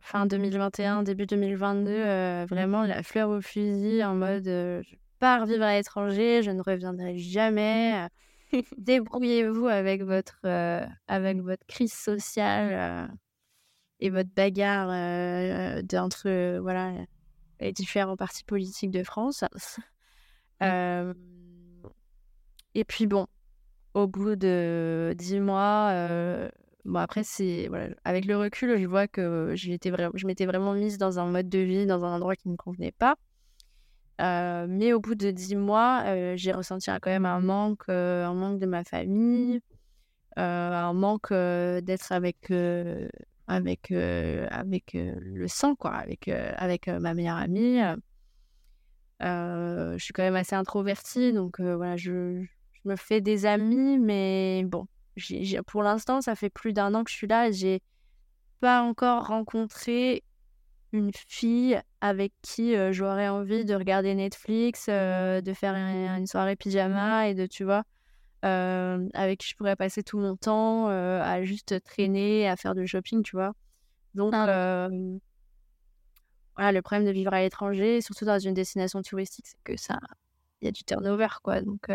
fin 0.00 0.26
2021, 0.26 1.02
début 1.02 1.26
2022, 1.26 2.44
vraiment 2.48 2.82
la 2.84 3.02
fleur 3.02 3.30
au 3.30 3.40
fusil 3.40 4.04
en 4.04 4.14
mode 4.14 4.44
je 4.44 4.96
pars 5.18 5.46
vivre 5.46 5.64
à 5.64 5.74
l'étranger, 5.74 6.42
je 6.42 6.50
ne 6.50 6.62
reviendrai 6.62 7.16
jamais. 7.16 8.08
Débrouillez-vous 8.78 9.66
avec 9.66 10.02
votre, 10.02 10.38
euh, 10.44 10.84
avec 11.08 11.40
votre 11.40 11.66
crise 11.66 11.92
sociale 11.92 12.72
euh, 12.72 13.14
et 14.00 14.10
votre 14.10 14.30
bagarre 14.34 14.88
euh, 14.90 15.82
entre 15.94 16.58
voilà, 16.60 16.92
les 17.60 17.72
différents 17.72 18.16
partis 18.16 18.44
politiques 18.44 18.90
de 18.90 19.02
France. 19.02 19.44
Et 22.74 22.84
puis 22.84 23.06
bon, 23.06 23.26
au 23.94 24.06
bout 24.06 24.36
de 24.36 25.14
dix 25.16 25.40
mois, 25.40 26.08
bon 26.84 26.98
après 26.98 27.24
c'est 27.24 27.68
voilà, 27.68 27.88
avec 28.04 28.26
le 28.26 28.36
recul, 28.36 28.78
je 28.78 28.86
vois 28.86 29.08
que 29.08 29.52
je 29.54 29.70
m'étais 29.70 30.46
vraiment 30.46 30.74
mise 30.74 30.98
dans 30.98 31.18
un 31.18 31.24
mode 31.24 31.48
de 31.48 31.58
vie, 31.58 31.86
dans 31.86 32.04
un 32.04 32.14
endroit 32.14 32.36
qui 32.36 32.48
ne 32.48 32.52
me 32.52 32.58
convenait 32.58 32.92
pas. 32.92 33.16
Euh, 34.20 34.66
mais 34.68 34.92
au 34.92 35.00
bout 35.00 35.14
de 35.14 35.30
dix 35.30 35.56
mois, 35.56 36.04
euh, 36.06 36.34
j'ai 36.36 36.52
ressenti 36.52 36.90
quand 37.02 37.10
même 37.10 37.26
un 37.26 37.40
manque, 37.40 37.88
euh, 37.88 38.24
un 38.24 38.34
manque 38.34 38.58
de 38.58 38.66
ma 38.66 38.82
famille, 38.82 39.60
un 40.36 40.92
manque 40.92 41.32
d'être 41.32 42.12
avec, 42.12 42.50
avec, 43.46 43.92
avec 43.92 44.92
le 44.94 45.48
sang, 45.48 45.74
quoi, 45.74 45.92
avec, 45.92 46.28
avec 46.28 46.88
ma 46.88 47.14
meilleure 47.14 47.36
amie. 47.36 47.78
je 49.20 49.96
suis 49.98 50.12
quand 50.12 50.22
même 50.22 50.36
assez 50.36 50.54
introvertie, 50.54 51.32
donc 51.32 51.60
voilà, 51.60 51.96
je, 51.96 52.44
me 52.84 52.96
fais 52.96 53.20
des 53.20 53.46
amis, 53.46 53.98
mais 53.98 54.62
bon, 54.64 54.86
pour 55.66 55.82
l'instant, 55.82 56.20
ça 56.20 56.34
fait 56.34 56.50
plus 56.50 56.72
d'un 56.72 56.94
an 56.94 57.02
que 57.02 57.10
je 57.10 57.16
suis 57.16 57.26
là 57.26 57.48
et 57.48 57.52
j'ai 57.52 57.80
pas 58.60 58.82
encore 58.82 59.26
rencontré 59.28 60.22
une 60.92 61.10
fille 61.28 61.80
avec 62.00 62.32
qui 62.42 62.74
j'aurais 62.92 63.28
envie 63.28 63.64
de 63.64 63.74
regarder 63.74 64.14
Netflix, 64.14 64.88
de 64.88 65.52
faire 65.54 65.74
une, 65.74 66.26
soirée 66.26 66.56
pyjama 66.56 67.28
et 67.28 67.34
de, 67.34 67.46
tu 67.46 67.64
vois, 67.64 67.84
avec 68.42 69.40
qui 69.40 69.50
je 69.50 69.56
pourrais 69.56 69.76
passer 69.76 70.02
tout 70.02 70.18
mon 70.18 70.36
temps 70.36 70.88
à 70.88 71.42
juste 71.42 71.82
traîner, 71.84 72.48
à 72.48 72.56
faire 72.56 72.74
du 72.74 72.86
shopping, 72.86 73.22
tu 73.22 73.36
vois. 73.36 73.52
Donc, 74.14 74.32
ah 74.34 74.88
voilà, 76.56 76.72
le 76.72 76.80
problème 76.80 77.04
de 77.06 77.12
vivre 77.12 77.34
à 77.34 77.42
l'étranger, 77.42 78.00
surtout 78.00 78.24
dans 78.24 78.38
une 78.38 78.54
destination 78.54 79.02
touristique, 79.02 79.46
c'est 79.46 79.62
que 79.62 79.76
ça, 79.76 79.98
il 80.62 80.64
y 80.64 80.68
a 80.68 80.72
du 80.72 80.84
turnover, 80.84 81.28
quoi. 81.42 81.60
Donc, 81.60 81.90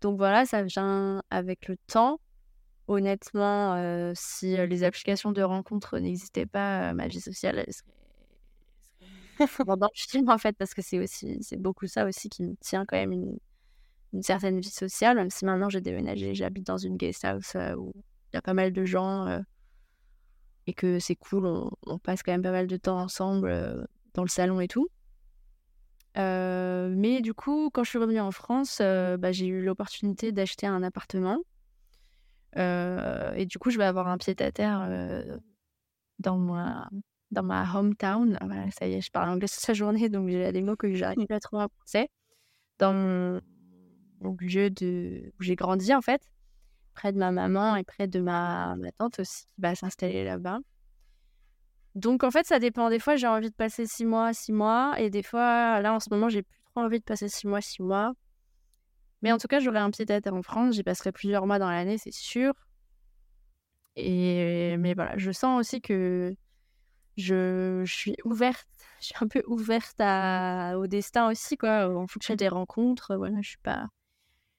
donc 0.00 0.16
voilà, 0.16 0.46
ça 0.46 0.62
vient 0.62 1.22
avec 1.30 1.68
le 1.68 1.76
temps. 1.86 2.20
Honnêtement, 2.90 3.76
euh, 3.76 4.10
si 4.16 4.58
euh, 4.58 4.66
les 4.66 4.82
applications 4.82 5.30
de 5.30 5.42
rencontres 5.42 6.00
n'existaient 6.00 6.44
pas, 6.44 6.90
euh, 6.90 6.92
ma 6.92 7.06
vie 7.06 7.20
sociale 7.20 7.64
serait, 9.38 9.76
dans 9.76 9.86
le 9.86 9.90
film 9.94 10.28
en 10.28 10.38
fait, 10.38 10.56
parce 10.56 10.74
que 10.74 10.82
c'est 10.82 10.98
aussi, 10.98 11.38
c'est 11.40 11.56
beaucoup 11.56 11.86
ça 11.86 12.04
aussi 12.04 12.28
qui 12.28 12.42
me 12.42 12.56
tient 12.56 12.84
quand 12.84 12.96
même 12.96 13.12
une, 13.12 14.22
certaine 14.24 14.58
vie 14.58 14.70
sociale, 14.70 15.18
même 15.18 15.30
si 15.30 15.44
maintenant 15.44 15.68
j'ai 15.68 15.80
déménagé, 15.80 16.34
j'habite 16.34 16.66
dans 16.66 16.78
une 16.78 16.96
guest 16.96 17.24
house 17.24 17.54
où 17.78 17.92
il 17.94 18.34
y 18.34 18.36
a 18.36 18.42
pas 18.42 18.54
mal 18.54 18.72
de 18.72 18.84
gens 18.84 19.40
et 20.66 20.74
que 20.74 20.98
c'est 20.98 21.14
cool, 21.14 21.46
on, 21.86 21.98
passe 22.00 22.24
quand 22.24 22.32
même 22.32 22.42
pas 22.42 22.50
mal 22.50 22.66
de 22.66 22.76
temps 22.76 22.98
ensemble 22.98 23.86
dans 24.14 24.24
le 24.24 24.28
salon 24.28 24.58
et 24.58 24.66
tout. 24.66 24.88
mais 26.16 27.20
du 27.22 27.34
coup, 27.34 27.70
quand 27.72 27.84
je 27.84 27.90
suis 27.90 28.00
revenue 28.00 28.18
en 28.18 28.32
France, 28.32 28.78
bah, 28.80 29.30
j'ai 29.30 29.46
eu 29.46 29.62
l'opportunité 29.62 30.32
d'acheter 30.32 30.66
un 30.66 30.82
appartement 30.82 31.38
et 32.56 33.46
du 33.46 33.58
coup, 33.58 33.70
je 33.70 33.78
vais 33.78 33.84
avoir 33.84 34.08
un 34.08 34.18
pied-à-terre 34.18 34.86
euh, 34.88 35.38
dans, 36.18 36.38
ma, 36.38 36.88
dans 37.30 37.42
ma 37.42 37.64
hometown. 37.74 38.36
Ah, 38.40 38.46
voilà, 38.46 38.70
ça 38.70 38.86
y 38.86 38.94
est, 38.94 39.00
je 39.00 39.10
parle 39.10 39.30
anglais 39.30 39.48
toute 39.48 39.66
la 39.66 39.74
journée, 39.74 40.08
donc 40.08 40.28
j'ai 40.28 40.52
des 40.52 40.62
mots 40.62 40.76
que 40.76 40.92
j'arrive 40.94 41.26
pas 41.26 41.36
à 41.36 41.40
trouver 41.40 41.64
en 41.64 41.68
français. 41.68 42.08
Dans 42.78 42.92
mon, 42.92 44.36
lieu 44.40 44.70
de, 44.70 45.32
où 45.38 45.42
j'ai 45.42 45.56
grandi, 45.56 45.94
en 45.94 46.02
fait, 46.02 46.22
près 46.94 47.12
de 47.12 47.18
ma 47.18 47.30
maman 47.30 47.76
et 47.76 47.84
près 47.84 48.08
de 48.08 48.20
ma, 48.20 48.76
ma 48.76 48.92
tante 48.92 49.20
aussi, 49.20 49.44
qui 49.54 49.60
va 49.60 49.74
s'installer 49.74 50.24
là-bas. 50.24 50.58
Donc, 51.94 52.22
en 52.22 52.30
fait, 52.30 52.46
ça 52.46 52.58
dépend. 52.58 52.88
Des 52.88 53.00
fois, 53.00 53.16
j'ai 53.16 53.26
envie 53.26 53.50
de 53.50 53.54
passer 53.54 53.86
six 53.86 54.04
mois, 54.04 54.32
six 54.32 54.52
mois. 54.52 54.94
Et 54.98 55.10
des 55.10 55.22
fois, 55.22 55.80
là, 55.80 55.92
en 55.92 56.00
ce 56.00 56.08
moment, 56.10 56.28
j'ai 56.28 56.42
plus 56.42 56.60
trop 56.70 56.84
envie 56.84 57.00
de 57.00 57.04
passer 57.04 57.28
six 57.28 57.46
mois, 57.46 57.60
six 57.60 57.82
mois. 57.82 58.12
Mais 59.22 59.32
en 59.32 59.38
tout 59.38 59.48
cas, 59.48 59.60
j'aurai 59.60 59.78
un 59.78 59.90
pied 59.90 60.10
à 60.10 60.20
terre 60.20 60.34
en 60.34 60.42
France. 60.42 60.74
J'y 60.74 60.82
passerai 60.82 61.12
plusieurs 61.12 61.46
mois 61.46 61.58
dans 61.58 61.70
l'année, 61.70 61.98
c'est 61.98 62.12
sûr. 62.12 62.54
Et 63.96 64.76
mais 64.78 64.94
voilà, 64.94 65.16
je 65.18 65.30
sens 65.30 65.60
aussi 65.60 65.80
que 65.80 66.34
je, 67.16 67.82
je 67.84 67.94
suis 67.94 68.16
ouverte. 68.24 68.66
Je 69.00 69.06
suis 69.06 69.14
un 69.22 69.28
peu 69.28 69.42
ouverte 69.46 69.96
à, 69.98 70.74
au 70.78 70.86
destin 70.86 71.30
aussi, 71.30 71.56
quoi, 71.56 71.88
en 71.88 72.06
fonction 72.06 72.34
des 72.34 72.48
rencontres. 72.48 73.16
Voilà, 73.16 73.40
je 73.40 73.48
suis 73.48 73.58
pas, 73.62 73.86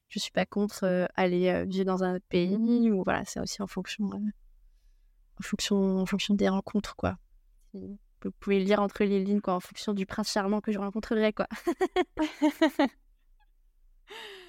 je 0.10 0.18
suis 0.18 0.32
pas 0.32 0.48
contre 0.48 1.08
aller 1.16 1.64
vivre 1.68 1.86
dans 1.86 2.04
un 2.04 2.16
autre 2.16 2.26
pays. 2.28 2.90
Ou 2.90 3.04
voilà, 3.04 3.24
c'est 3.26 3.40
aussi 3.40 3.62
en 3.62 3.68
fonction, 3.68 4.10
en 5.40 5.44
fonction, 5.44 6.00
en 6.00 6.06
fonction 6.08 6.34
des 6.34 6.50
rencontres, 6.50 6.96
quoi. 6.96 7.18
Vous 7.74 8.32
pouvez 8.40 8.60
lire 8.60 8.82
entre 8.82 9.04
les 9.04 9.24
lignes, 9.24 9.42
quoi, 9.42 9.54
en 9.54 9.60
fonction 9.60 9.94
du 9.94 10.08
prince 10.08 10.32
charmant 10.32 10.60
que 10.60 10.72
je 10.72 10.80
rencontrerai, 10.80 11.34
quoi. 11.34 11.48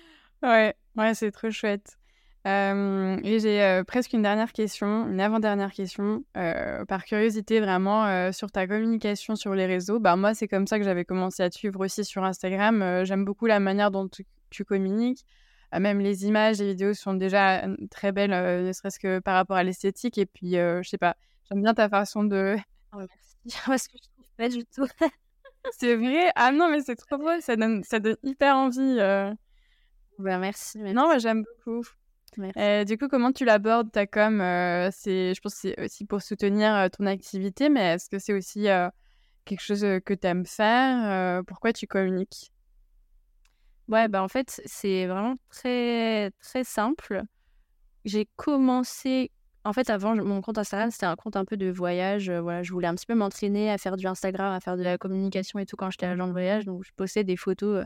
ouais, 0.42 0.74
ouais, 0.96 1.14
c'est 1.14 1.30
trop 1.30 1.50
chouette 1.50 1.98
et 2.44 3.38
j'ai 3.40 3.82
presque 3.86 4.12
une 4.12 4.22
dernière 4.22 4.52
question, 4.52 5.08
une 5.08 5.20
avant-dernière 5.20 5.72
question, 5.72 6.24
par 6.34 7.04
curiosité 7.04 7.60
vraiment 7.60 8.32
sur 8.32 8.50
ta 8.50 8.66
communication 8.66 9.36
sur 9.36 9.54
les 9.54 9.66
réseaux. 9.66 10.00
Bah, 10.00 10.16
moi, 10.16 10.34
c'est 10.34 10.48
comme 10.48 10.66
ça 10.66 10.78
que 10.78 10.84
j'avais 10.84 11.04
commencé 11.04 11.42
à 11.42 11.50
te 11.50 11.56
suivre 11.56 11.80
aussi 11.80 12.04
sur 12.04 12.24
Instagram. 12.24 13.04
J'aime 13.04 13.24
beaucoup 13.24 13.46
la 13.46 13.60
manière 13.60 13.90
dont 13.90 14.08
tu, 14.50 14.64
communiques. 14.64 15.24
même 15.72 16.00
les 16.00 16.26
images, 16.26 16.58
les 16.58 16.68
vidéos 16.68 16.94
sont 16.94 17.14
déjà 17.14 17.64
très 17.90 18.12
belles, 18.12 18.30
ne 18.64 18.72
serait-ce 18.72 18.98
que 18.98 19.18
par 19.20 19.34
rapport 19.34 19.56
à 19.56 19.62
l'esthétique. 19.62 20.18
Et 20.18 20.26
puis, 20.26 20.52
je 20.52 20.88
sais 20.88 20.98
pas, 20.98 21.16
j'aime 21.48 21.62
bien 21.62 21.74
ta 21.74 21.88
façon 21.88 22.24
de. 22.24 22.56
Oh, 22.92 22.98
merci. 22.98 23.36
Parce 23.66 23.88
que 23.88 23.98
je 23.98 24.08
trouve 24.10 24.26
pas 24.36 24.48
du 24.48 24.64
tout. 24.64 24.86
c'est 25.78 25.94
vrai? 25.94 26.30
Ah 26.34 26.50
non, 26.50 26.68
mais 26.70 26.80
c'est 26.80 26.96
trop 26.96 27.18
beau, 27.18 27.40
ça 27.40 27.54
donne, 27.54 27.84
ça 27.84 28.00
donne 28.00 28.16
hyper 28.24 28.56
envie. 28.56 28.98
Bah, 30.18 30.38
merci, 30.38 30.78
merci. 30.78 30.94
Non, 30.94 31.18
j'aime 31.18 31.44
beaucoup. 31.44 31.82
Euh, 32.56 32.84
du 32.84 32.96
coup, 32.96 33.08
comment 33.08 33.30
tu 33.30 33.44
l'abordes 33.44 33.92
ta 33.92 34.06
com 34.06 34.38
c'est, 34.90 35.34
Je 35.34 35.40
pense 35.40 35.54
que 35.54 35.60
c'est 35.60 35.80
aussi 35.80 36.04
pour 36.06 36.22
soutenir 36.22 36.88
ton 36.90 37.06
activité, 37.06 37.68
mais 37.68 37.94
est-ce 37.94 38.08
que 38.08 38.18
c'est 38.18 38.32
aussi 38.32 38.68
quelque 39.44 39.60
chose 39.60 39.86
que 40.04 40.14
tu 40.14 40.26
aimes 40.26 40.46
faire 40.46 41.42
Pourquoi 41.44 41.72
tu 41.72 41.86
communiques? 41.86 42.52
Ouais, 43.88 44.08
bah 44.08 44.22
en 44.22 44.28
fait, 44.28 44.62
c'est 44.64 45.06
vraiment 45.06 45.34
très, 45.50 46.30
très 46.40 46.64
simple. 46.64 47.22
J'ai 48.04 48.26
commencé. 48.36 49.30
En 49.64 49.72
fait, 49.72 49.90
avant, 49.90 50.16
mon 50.16 50.40
compte 50.40 50.58
Instagram, 50.58 50.90
c'était 50.90 51.06
un 51.06 51.14
compte 51.14 51.36
un 51.36 51.44
peu 51.44 51.56
de 51.56 51.70
voyage. 51.70 52.30
voilà, 52.30 52.62
je 52.62 52.72
voulais 52.72 52.88
un 52.88 52.94
petit 52.94 53.06
peu 53.06 53.14
m'entraîner 53.14 53.70
à 53.70 53.78
faire 53.78 53.96
du 53.96 54.06
Instagram, 54.06 54.52
à 54.52 54.60
faire 54.60 54.76
de 54.76 54.82
la 54.82 54.98
communication 54.98 55.58
et 55.58 55.66
tout 55.66 55.76
quand 55.76 55.90
j'étais 55.90 56.06
agent 56.06 56.26
de 56.26 56.32
voyage. 56.32 56.64
Donc, 56.64 56.84
je 56.84 56.90
postais 56.96 57.22
des 57.22 57.36
photos 57.36 57.84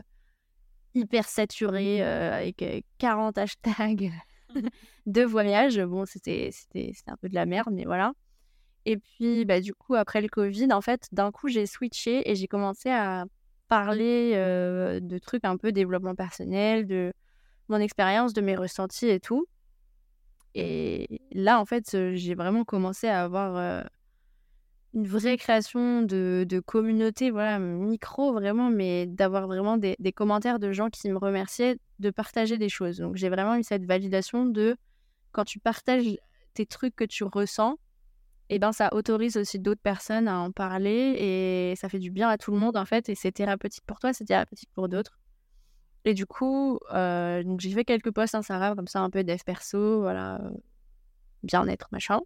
hyper 0.93 1.27
saturées 1.27 2.01
avec 2.01 2.63
40 2.97 3.37
hashtags 3.37 4.11
de 5.05 5.21
voyage. 5.23 5.79
Bon, 5.79 6.05
c'était 6.05 6.51
un 7.07 7.17
peu 7.17 7.29
de 7.29 7.35
la 7.35 7.45
merde, 7.45 7.69
mais 7.71 7.85
voilà. 7.85 8.13
Et 8.85 8.97
puis, 8.97 9.45
bah, 9.45 9.59
du 9.59 9.73
coup, 9.73 9.95
après 9.95 10.21
le 10.21 10.29
Covid, 10.29 10.71
en 10.71 10.81
fait, 10.81 11.07
d'un 11.11 11.31
coup, 11.31 11.49
j'ai 11.49 11.65
switché 11.65 12.29
et 12.29 12.35
j'ai 12.35 12.47
commencé 12.47 12.89
à 12.89 13.25
parler 13.67 14.33
de 14.33 15.17
trucs 15.17 15.43
un 15.43 15.57
peu 15.57 15.71
développement 15.71 16.15
personnel, 16.15 16.87
de 16.87 17.11
mon 17.67 17.79
expérience, 17.79 18.33
de 18.33 18.41
mes 18.41 18.55
ressentis 18.55 19.07
et 19.07 19.19
tout. 19.19 19.45
Et 20.55 21.21
là, 21.31 21.59
en 21.59 21.65
fait, 21.65 22.15
j'ai 22.15 22.33
vraiment 22.33 22.63
commencé 22.63 23.07
à 23.07 23.23
avoir 23.23 23.85
une 24.93 25.07
vraie 25.07 25.37
création 25.37 26.01
de, 26.01 26.45
de 26.47 26.59
communauté, 26.59 27.29
voilà, 27.29 27.59
micro 27.59 28.33
vraiment, 28.33 28.69
mais 28.69 29.05
d'avoir 29.05 29.47
vraiment 29.47 29.77
des, 29.77 29.95
des, 29.99 30.11
commentaires 30.11 30.59
de 30.59 30.71
gens 30.71 30.89
qui 30.89 31.09
me 31.09 31.17
remerciaient 31.17 31.77
de 31.99 32.09
partager 32.09 32.57
des 32.57 32.69
choses. 32.69 32.97
Donc 32.97 33.15
j'ai 33.15 33.29
vraiment 33.29 33.55
eu 33.55 33.63
cette 33.63 33.85
validation 33.85 34.45
de 34.45 34.77
quand 35.31 35.45
tu 35.45 35.59
partages 35.59 36.17
tes 36.53 36.65
trucs 36.65 36.95
que 36.95 37.03
tu 37.03 37.23
ressens, 37.23 37.77
et 38.49 38.55
eh 38.55 38.59
ben 38.59 38.71
ça 38.71 38.93
autorise 38.93 39.35
aussi 39.35 39.59
d'autres 39.59 39.81
personnes 39.81 40.29
à 40.29 40.39
en 40.39 40.51
parler 40.53 41.15
et 41.19 41.75
ça 41.75 41.89
fait 41.89 41.99
du 41.99 42.11
bien 42.11 42.29
à 42.29 42.37
tout 42.37 42.51
le 42.51 42.57
monde 42.57 42.77
en 42.77 42.85
fait 42.85 43.09
et 43.09 43.15
c'est 43.15 43.33
thérapeutique 43.33 43.83
pour 43.85 43.99
toi, 43.99 44.13
c'est 44.13 44.23
thérapeutique 44.23 44.69
pour 44.73 44.87
d'autres. 44.87 45.19
Et 46.05 46.13
du 46.13 46.25
coup, 46.25 46.79
euh, 46.93 47.43
j'ai 47.59 47.71
fait 47.71 47.83
quelques 47.83 48.11
posts 48.11 48.35
Instagram 48.35 48.77
comme 48.77 48.87
ça 48.87 49.01
un 49.01 49.09
peu 49.09 49.25
dev 49.25 49.39
perso, 49.45 49.99
voilà, 49.99 50.39
bien-être 51.43 51.89
machin. 51.91 52.21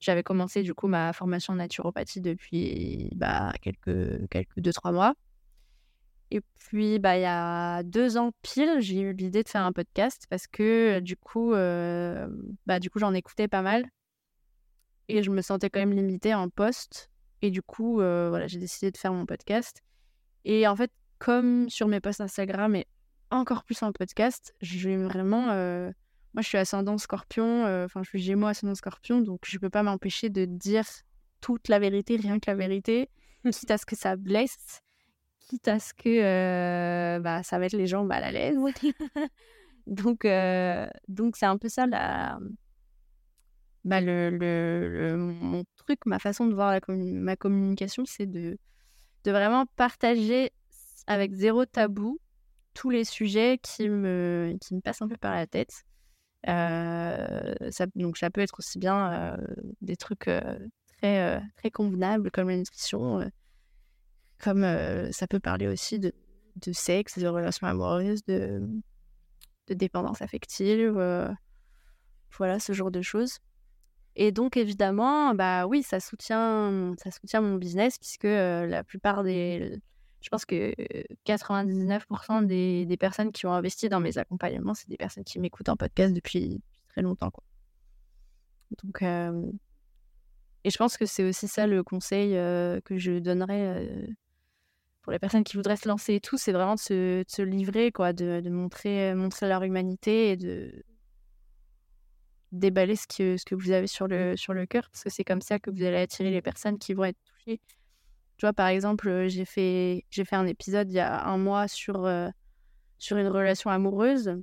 J'avais 0.00 0.22
commencé 0.22 0.62
du 0.62 0.74
coup 0.74 0.88
ma 0.88 1.12
formation 1.12 1.54
en 1.54 1.56
naturopathie 1.56 2.20
depuis 2.20 3.10
bah, 3.14 3.52
quelques, 3.62 4.28
quelques 4.28 4.58
deux, 4.60 4.72
trois 4.72 4.92
mois. 4.92 5.14
Et 6.30 6.40
puis, 6.58 6.98
bah, 6.98 7.16
il 7.16 7.22
y 7.22 7.24
a 7.24 7.82
deux 7.84 8.16
ans 8.16 8.32
pile, 8.42 8.80
j'ai 8.80 9.00
eu 9.00 9.12
l'idée 9.12 9.42
de 9.42 9.48
faire 9.48 9.62
un 9.62 9.72
podcast 9.72 10.26
parce 10.28 10.46
que 10.46 10.98
du 11.00 11.16
coup, 11.16 11.54
euh, 11.54 12.28
bah, 12.66 12.80
du 12.80 12.90
coup 12.90 12.98
j'en 12.98 13.14
écoutais 13.14 13.48
pas 13.48 13.62
mal. 13.62 13.86
Et 15.08 15.22
je 15.22 15.30
me 15.30 15.40
sentais 15.40 15.70
quand 15.70 15.78
même 15.78 15.92
limitée 15.92 16.34
en 16.34 16.48
post. 16.48 17.10
Et 17.42 17.50
du 17.50 17.62
coup, 17.62 18.00
euh, 18.00 18.28
voilà, 18.28 18.48
j'ai 18.48 18.58
décidé 18.58 18.90
de 18.90 18.96
faire 18.96 19.12
mon 19.12 19.24
podcast. 19.24 19.82
Et 20.44 20.66
en 20.66 20.74
fait, 20.74 20.90
comme 21.18 21.70
sur 21.70 21.86
mes 21.86 22.00
posts 22.00 22.20
Instagram 22.20 22.74
et 22.74 22.86
encore 23.30 23.64
plus 23.64 23.82
en 23.82 23.92
podcast, 23.92 24.54
j'ai 24.60 24.96
vraiment 24.96 25.50
euh, 25.50 25.90
moi, 26.36 26.42
je 26.42 26.48
suis 26.48 26.58
ascendant 26.58 26.98
scorpion, 26.98 27.64
euh, 27.64 27.86
enfin, 27.86 28.02
je 28.02 28.10
suis 28.10 28.18
gémeaux 28.18 28.46
ascendant 28.46 28.74
scorpion, 28.74 29.22
donc 29.22 29.40
je 29.46 29.58
peux 29.58 29.70
pas 29.70 29.82
m'empêcher 29.82 30.28
de 30.28 30.44
dire 30.44 30.84
toute 31.40 31.68
la 31.68 31.78
vérité, 31.78 32.16
rien 32.16 32.38
que 32.38 32.50
la 32.50 32.54
vérité, 32.54 33.08
quitte 33.50 33.70
à 33.70 33.78
ce 33.78 33.86
que 33.86 33.96
ça 33.96 34.16
blesse, 34.16 34.82
quitte 35.40 35.66
à 35.66 35.78
ce 35.80 35.94
que 35.94 36.10
euh, 36.10 37.20
bah, 37.20 37.42
ça 37.42 37.58
mette 37.58 37.72
les 37.72 37.86
gens 37.86 38.04
mal 38.04 38.22
à 38.22 38.32
l'aise. 38.32 38.58
donc, 39.86 40.26
euh, 40.26 40.86
donc 41.08 41.36
c'est 41.38 41.46
un 41.46 41.56
peu 41.56 41.70
ça 41.70 41.86
la... 41.86 42.38
Bah, 43.86 44.02
le, 44.02 44.28
le, 44.28 45.16
mon 45.16 45.64
truc, 45.76 46.04
ma 46.04 46.18
façon 46.18 46.46
de 46.48 46.54
voir 46.54 46.78
ma 46.86 47.36
communication, 47.36 48.04
c'est 48.04 48.26
de, 48.26 48.58
de 49.24 49.30
vraiment 49.30 49.64
partager 49.76 50.50
avec 51.06 51.32
zéro 51.32 51.64
tabou 51.64 52.18
tous 52.74 52.90
les 52.90 53.04
sujets 53.04 53.58
qui 53.62 53.88
me, 53.88 54.54
qui 54.60 54.74
me 54.74 54.82
passent 54.82 55.00
un 55.00 55.08
peu 55.08 55.16
par 55.16 55.32
la 55.32 55.46
tête. 55.46 55.86
Euh, 56.48 57.54
donc 57.96 58.18
ça 58.18 58.30
peut 58.30 58.40
être 58.40 58.58
aussi 58.58 58.78
bien 58.78 59.12
euh, 59.12 59.36
des 59.80 59.96
trucs 59.96 60.28
euh, 60.28 60.58
très, 60.98 61.40
très 61.56 61.70
convenables 61.70 62.30
comme 62.30 62.48
la 62.48 62.56
nutrition, 62.56 63.30
comme 64.38 64.64
ça 65.12 65.26
peut 65.26 65.40
parler 65.40 65.66
aussi 65.66 65.98
de, 65.98 66.12
de, 66.56 66.72
sexe, 66.72 67.18
de 67.18 67.26
relations 67.26 67.66
amoureuses, 67.66 68.24
de, 68.24 68.62
de 69.68 69.74
dépendance 69.74 70.22
affective, 70.22 70.92
voilà 72.36 72.58
ce 72.58 72.72
genre 72.72 72.90
de 72.90 73.02
choses. 73.02 73.38
Et 74.14 74.32
donc 74.32 74.56
évidemment, 74.56 75.34
bah 75.34 75.66
oui, 75.66 75.82
ça 75.82 76.00
soutient, 76.00 76.94
ça 77.02 77.10
soutient 77.10 77.42
mon 77.42 77.56
business 77.56 77.98
puisque 77.98 78.24
la 78.24 78.82
plupart 78.84 79.22
des 79.22 79.78
je 80.26 80.28
pense 80.28 80.44
que 80.44 80.74
99% 81.24 82.46
des, 82.46 82.96
personnes 82.96 83.30
qui 83.30 83.46
ont 83.46 83.52
investi 83.52 83.88
dans 83.88 84.00
mes 84.00 84.18
accompagnements, 84.18 84.74
c'est 84.74 84.88
des 84.88 84.96
personnes 84.96 85.22
qui 85.22 85.38
m'écoutent 85.38 85.68
en 85.68 85.76
podcast 85.76 86.12
depuis, 86.12 86.60
très 86.88 87.00
longtemps. 87.00 87.30
Quoi. 87.30 87.44
Donc, 88.82 89.02
et 89.02 90.70
je 90.70 90.76
pense 90.78 90.96
que 90.96 91.06
c'est 91.06 91.22
aussi 91.22 91.46
ça 91.46 91.68
le 91.68 91.84
conseil 91.84 92.32
que 92.32 92.98
je 92.98 93.20
donnerais 93.20 93.88
pour 95.02 95.12
les 95.12 95.20
personnes 95.20 95.44
qui 95.44 95.56
voudraient 95.56 95.76
se 95.76 95.86
lancer 95.86 96.14
et 96.14 96.20
tout, 96.20 96.38
c'est 96.38 96.50
vraiment 96.50 96.74
de 96.74 96.80
se, 96.80 97.22
se, 97.28 97.42
livrer, 97.42 97.92
quoi, 97.92 98.12
de, 98.12 98.40
de, 98.40 98.50
montrer, 98.50 99.14
montrer 99.14 99.46
leur 99.46 99.62
humanité 99.62 100.32
et 100.32 100.36
de 100.36 100.82
déballer 102.50 102.96
ce 102.96 103.06
que, 103.06 103.36
ce 103.36 103.44
que 103.44 103.54
vous 103.54 103.70
avez 103.70 103.86
sur 103.86 104.08
le, 104.08 104.36
sur 104.36 104.54
le 104.54 104.66
cœur, 104.66 104.90
parce 104.90 105.04
que 105.04 105.10
c'est 105.10 105.22
comme 105.22 105.40
ça 105.40 105.60
que 105.60 105.70
vous 105.70 105.84
allez 105.84 105.98
attirer 105.98 106.32
les 106.32 106.42
personnes 106.42 106.80
qui 106.80 106.94
vont 106.94 107.04
être 107.04 107.20
touchées 107.24 107.60
tu 108.36 108.44
vois, 108.44 108.52
par 108.52 108.68
exemple, 108.68 109.26
j'ai 109.28 109.44
fait, 109.44 110.04
j'ai 110.10 110.24
fait 110.24 110.36
un 110.36 110.46
épisode 110.46 110.90
il 110.90 110.96
y 110.96 111.00
a 111.00 111.24
un 111.26 111.38
mois 111.38 111.68
sur, 111.68 112.08
sur 112.98 113.16
une 113.16 113.28
relation 113.28 113.70
amoureuse, 113.70 114.36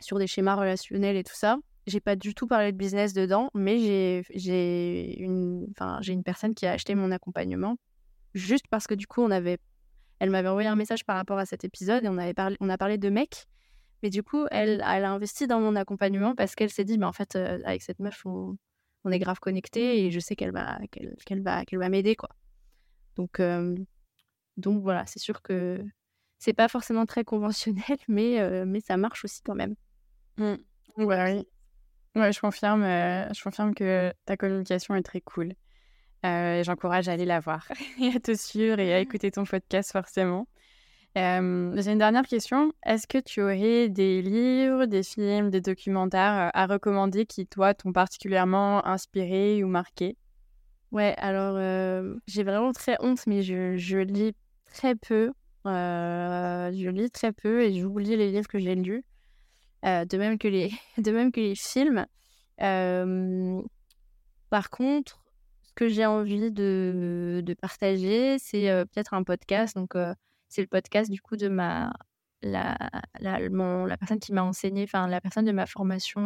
sur 0.00 0.18
des 0.18 0.26
schémas 0.26 0.54
relationnels 0.54 1.16
et 1.16 1.24
tout 1.24 1.34
ça. 1.34 1.58
J'ai 1.86 2.00
pas 2.00 2.16
du 2.16 2.34
tout 2.34 2.46
parlé 2.46 2.70
de 2.70 2.76
business 2.76 3.14
dedans, 3.14 3.50
mais 3.54 4.22
j'ai, 4.34 5.20
une, 5.20 5.66
une 6.06 6.22
personne 6.22 6.54
qui 6.54 6.66
a 6.66 6.72
acheté 6.72 6.94
mon 6.94 7.10
accompagnement 7.10 7.76
juste 8.34 8.66
parce 8.68 8.86
que 8.86 8.94
du 8.94 9.06
coup, 9.06 9.22
on 9.22 9.30
avait, 9.30 9.58
elle 10.18 10.30
m'avait 10.30 10.48
envoyé 10.48 10.68
un 10.68 10.76
message 10.76 11.04
par 11.04 11.16
rapport 11.16 11.38
à 11.38 11.46
cet 11.46 11.64
épisode 11.64 12.04
et 12.04 12.08
on, 12.08 12.18
avait 12.18 12.34
parlé, 12.34 12.56
on 12.60 12.68
a 12.68 12.78
parlé 12.78 12.98
de 12.98 13.08
mec. 13.08 13.46
Mais 14.02 14.10
du 14.10 14.22
coup, 14.22 14.46
elle, 14.50 14.82
elle 14.86 15.04
a 15.04 15.10
investi 15.10 15.46
dans 15.46 15.60
mon 15.60 15.74
accompagnement 15.74 16.34
parce 16.34 16.54
qu'elle 16.54 16.70
s'est 16.70 16.84
dit, 16.84 16.98
mais 16.98 17.06
en 17.06 17.12
fait, 17.12 17.34
avec 17.34 17.82
cette 17.82 17.98
meuf, 17.98 18.24
on, 18.26 18.56
on, 19.04 19.10
est 19.10 19.18
grave 19.18 19.40
connecté 19.40 20.04
et 20.04 20.10
je 20.10 20.20
sais 20.20 20.36
qu'elle 20.36 20.52
va, 20.52 20.78
qu'elle, 20.92 21.16
qu'elle 21.26 21.42
va, 21.42 21.64
qu'elle 21.64 21.80
va 21.80 21.88
m'aider, 21.88 22.14
quoi. 22.14 22.28
Donc, 23.18 23.42
donc 24.56 24.82
voilà, 24.82 25.04
c'est 25.06 25.18
sûr 25.18 25.42
que 25.42 25.84
c'est 26.38 26.54
pas 26.54 26.68
forcément 26.68 27.04
très 27.04 27.24
conventionnel, 27.24 27.98
mais, 28.08 28.64
mais 28.64 28.80
ça 28.80 28.96
marche 28.96 29.24
aussi 29.24 29.42
quand 29.42 29.54
même. 29.54 29.74
Mmh. 30.38 30.54
Ouais, 30.96 31.44
ouais, 32.16 32.32
je 32.32 32.40
confirme, 32.40 32.82
je 32.84 33.42
confirme 33.42 33.74
que 33.74 34.12
ta 34.24 34.36
communication 34.36 34.94
est 34.94 35.02
très 35.02 35.20
cool. 35.20 35.52
J'encourage 36.22 37.08
à 37.08 37.12
aller 37.12 37.26
la 37.26 37.40
voir 37.40 37.66
et 38.00 38.14
à 38.14 38.20
te 38.20 38.34
suivre 38.34 38.78
et 38.78 38.94
à 38.94 39.00
écouter 39.00 39.30
ton 39.30 39.44
podcast 39.44 39.92
forcément. 39.92 40.46
Euh, 41.16 41.72
j'ai 41.76 41.92
une 41.92 41.98
dernière 41.98 42.26
question. 42.26 42.72
Est-ce 42.84 43.06
que 43.06 43.18
tu 43.18 43.42
aurais 43.42 43.88
des 43.88 44.22
livres, 44.22 44.86
des 44.86 45.02
films, 45.02 45.50
des 45.50 45.60
documentaires 45.60 46.50
à 46.54 46.66
recommander 46.66 47.26
qui, 47.26 47.46
toi, 47.46 47.74
t'ont 47.74 47.92
particulièrement 47.92 48.86
inspiré 48.86 49.64
ou 49.64 49.68
marqué? 49.68 50.16
Ouais, 50.90 51.14
alors 51.18 51.56
j'ai 52.26 52.42
vraiment 52.42 52.72
très 52.72 52.96
honte, 53.00 53.26
mais 53.26 53.42
je, 53.42 53.76
je 53.76 53.98
lis 53.98 54.34
très 54.72 54.94
peu. 54.94 55.32
je 55.64 56.88
lis 56.88 57.10
très 57.10 57.32
peu 57.32 57.62
et 57.62 57.78
j'oublie 57.78 58.16
les 58.16 58.30
livres 58.30 58.48
que 58.48 58.58
j'ai 58.58 58.74
lus. 58.74 59.04
de, 59.82 60.16
même 60.16 60.38
que 60.38 60.48
les, 60.48 60.70
de 60.98 61.10
même 61.10 61.30
que 61.32 61.40
les 61.40 61.54
films. 61.54 62.06
par 64.50 64.70
contre, 64.70 65.22
ce 65.62 65.72
que 65.74 65.88
j'ai 65.88 66.06
envie 66.06 66.50
de, 66.50 67.42
de 67.44 67.54
partager, 67.54 68.38
c'est 68.38 68.84
peut-être 68.92 69.14
un 69.14 69.24
podcast. 69.24 69.76
Donc, 69.76 69.94
c'est 70.48 70.62
le 70.62 70.68
podcast 70.68 71.10
du 71.10 71.20
coup 71.20 71.36
de 71.36 71.48
ma 71.48 71.92
la, 72.42 72.78
la, 73.20 73.40
la 73.40 73.96
personne 73.96 74.20
qui 74.20 74.32
m'a 74.32 74.42
enseigné, 74.42 74.84
enfin 74.84 75.06
la 75.08 75.20
personne 75.20 75.44
de 75.44 75.52
ma 75.52 75.66
formation 75.66 76.22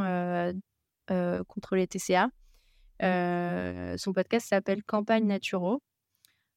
contre 1.49 1.77
les 1.77 1.87
TCA. 1.89 2.29
Son 3.03 4.13
podcast 4.13 4.49
s'appelle 4.49 4.85
Campagne 4.85 5.27
Naturo. 5.27 5.83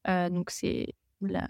donc 0.06 0.52
c'est 0.52 0.94
la, 1.22 1.48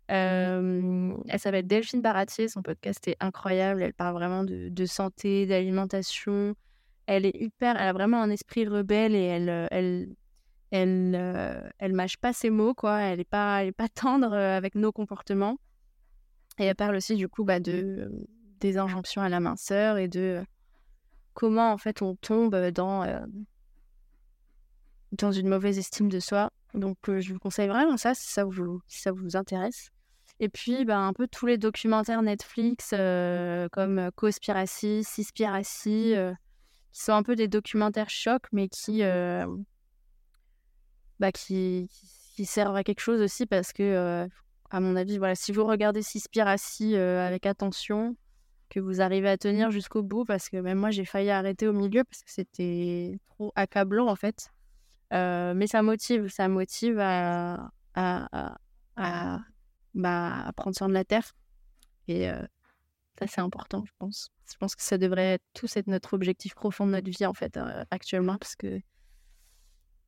elle 0.07 1.13
s'appelle 1.37 1.67
Delphine 1.67 2.01
Baratier, 2.01 2.47
son 2.47 2.63
podcast 2.63 3.07
est 3.07 3.17
incroyable, 3.19 3.83
elle 3.83 3.93
parle 3.93 4.15
vraiment 4.15 4.43
de, 4.43 4.69
de 4.69 4.85
santé, 4.85 5.45
d'alimentation. 5.45 6.55
Elle 7.05 7.25
est 7.25 7.35
hyper, 7.35 7.75
elle 7.75 7.87
a 7.87 7.93
vraiment 7.93 8.21
un 8.21 8.29
esprit 8.29 8.67
rebelle 8.67 9.15
et 9.15 9.23
elle, 9.23 9.67
elle, 9.71 10.09
elle, 10.71 11.71
elle 11.77 11.93
mâche 11.93 12.17
pas 12.17 12.33
ses 12.33 12.49
mots, 12.49 12.73
quoi. 12.73 12.99
Elle 12.99 13.19
est 13.19 13.29
pas, 13.29 13.61
elle 13.61 13.69
est 13.69 13.71
pas 13.71 13.89
tendre 13.89 14.33
avec 14.33 14.75
nos 14.75 14.91
comportements. 14.91 15.57
Et 16.59 16.65
elle 16.65 16.75
parle 16.75 16.95
aussi 16.95 17.15
du 17.15 17.27
coup 17.27 17.43
bah, 17.43 17.59
de 17.59 18.11
des 18.59 18.77
injonctions 18.77 19.21
à 19.21 19.29
la 19.29 19.39
minceur 19.39 19.97
et 19.97 20.09
de 20.09 20.43
comment 21.33 21.71
en 21.71 21.77
fait 21.77 22.01
on 22.01 22.15
tombe 22.15 22.55
dans 22.71 23.05
dans 25.13 25.31
une 25.31 25.47
mauvaise 25.47 25.77
estime 25.77 26.09
de 26.09 26.19
soi. 26.19 26.51
Donc 26.73 26.97
je 27.07 27.33
vous 27.33 27.39
conseille 27.39 27.69
vraiment 27.69 27.97
ça 27.97 28.13
si 28.13 28.27
ça 28.27 28.43
vous 28.43 28.81
ça 28.87 29.11
vous 29.11 29.37
intéresse. 29.37 29.89
Et 30.41 30.49
puis 30.49 30.85
bah, 30.85 30.99
un 30.99 31.13
peu 31.13 31.27
tous 31.27 31.45
les 31.45 31.57
documentaires 31.57 32.21
Netflix 32.21 32.89
comme 33.71 34.11
Cospiracy, 34.15 35.03
Cispiracy, 35.05 36.15
qui 36.91 37.01
sont 37.01 37.13
un 37.13 37.23
peu 37.23 37.37
des 37.37 37.47
documentaires 37.47 38.09
chocs 38.09 38.47
mais 38.51 38.67
qui 38.67 39.01
bah, 41.19 41.31
qui, 41.31 41.89
qui 42.35 42.45
servent 42.45 42.75
à 42.75 42.83
quelque 42.83 43.01
chose 43.01 43.21
aussi 43.21 43.45
parce 43.45 43.73
que 43.73 44.27
à 44.71 44.79
mon 44.79 44.95
avis, 44.95 45.17
voilà, 45.17 45.35
si 45.35 45.51
vous 45.51 45.65
regardez 45.65 46.01
Cispiracy 46.01 46.95
avec 46.95 47.45
attention, 47.45 48.15
que 48.69 48.79
vous 48.79 49.01
arrivez 49.01 49.29
à 49.29 49.37
tenir 49.37 49.71
jusqu'au 49.71 50.03
bout, 50.03 50.25
parce 50.25 50.49
que 50.49 50.57
même 50.57 50.77
moi, 50.77 50.91
j'ai 50.91 51.05
failli 51.05 51.31
arrêter 51.31 51.67
au 51.67 51.73
milieu 51.73 52.03
parce 52.03 52.23
que 52.23 52.31
c'était 52.31 53.19
trop 53.25 53.51
accablant, 53.55 54.07
en 54.07 54.15
fait. 54.15 54.51
mais 55.11 55.67
ça 55.67 55.81
motive, 55.81 56.27
ça 56.29 56.47
motive 56.47 56.99
à, 56.99 57.71
à, 57.95 58.57
à, 58.95 59.39
bah, 59.95 60.51
prendre 60.55 60.75
soin 60.77 60.87
de 60.87 60.93
la 60.93 61.03
terre. 61.03 61.33
Et 62.07 62.27
ça, 63.17 63.27
c'est 63.27 63.41
important, 63.41 63.83
je 63.85 63.91
pense. 63.97 64.29
Je 64.49 64.57
pense 64.57 64.75
que 64.75 64.83
ça 64.83 64.97
devrait 64.97 65.39
tous 65.53 65.75
être 65.77 65.87
notre 65.87 66.13
objectif 66.13 66.55
profond 66.55 66.85
de 66.85 66.91
notre 66.91 67.09
vie, 67.09 67.25
en 67.25 67.33
fait, 67.33 67.59
actuellement, 67.91 68.37
parce 68.37 68.55
que 68.55 68.79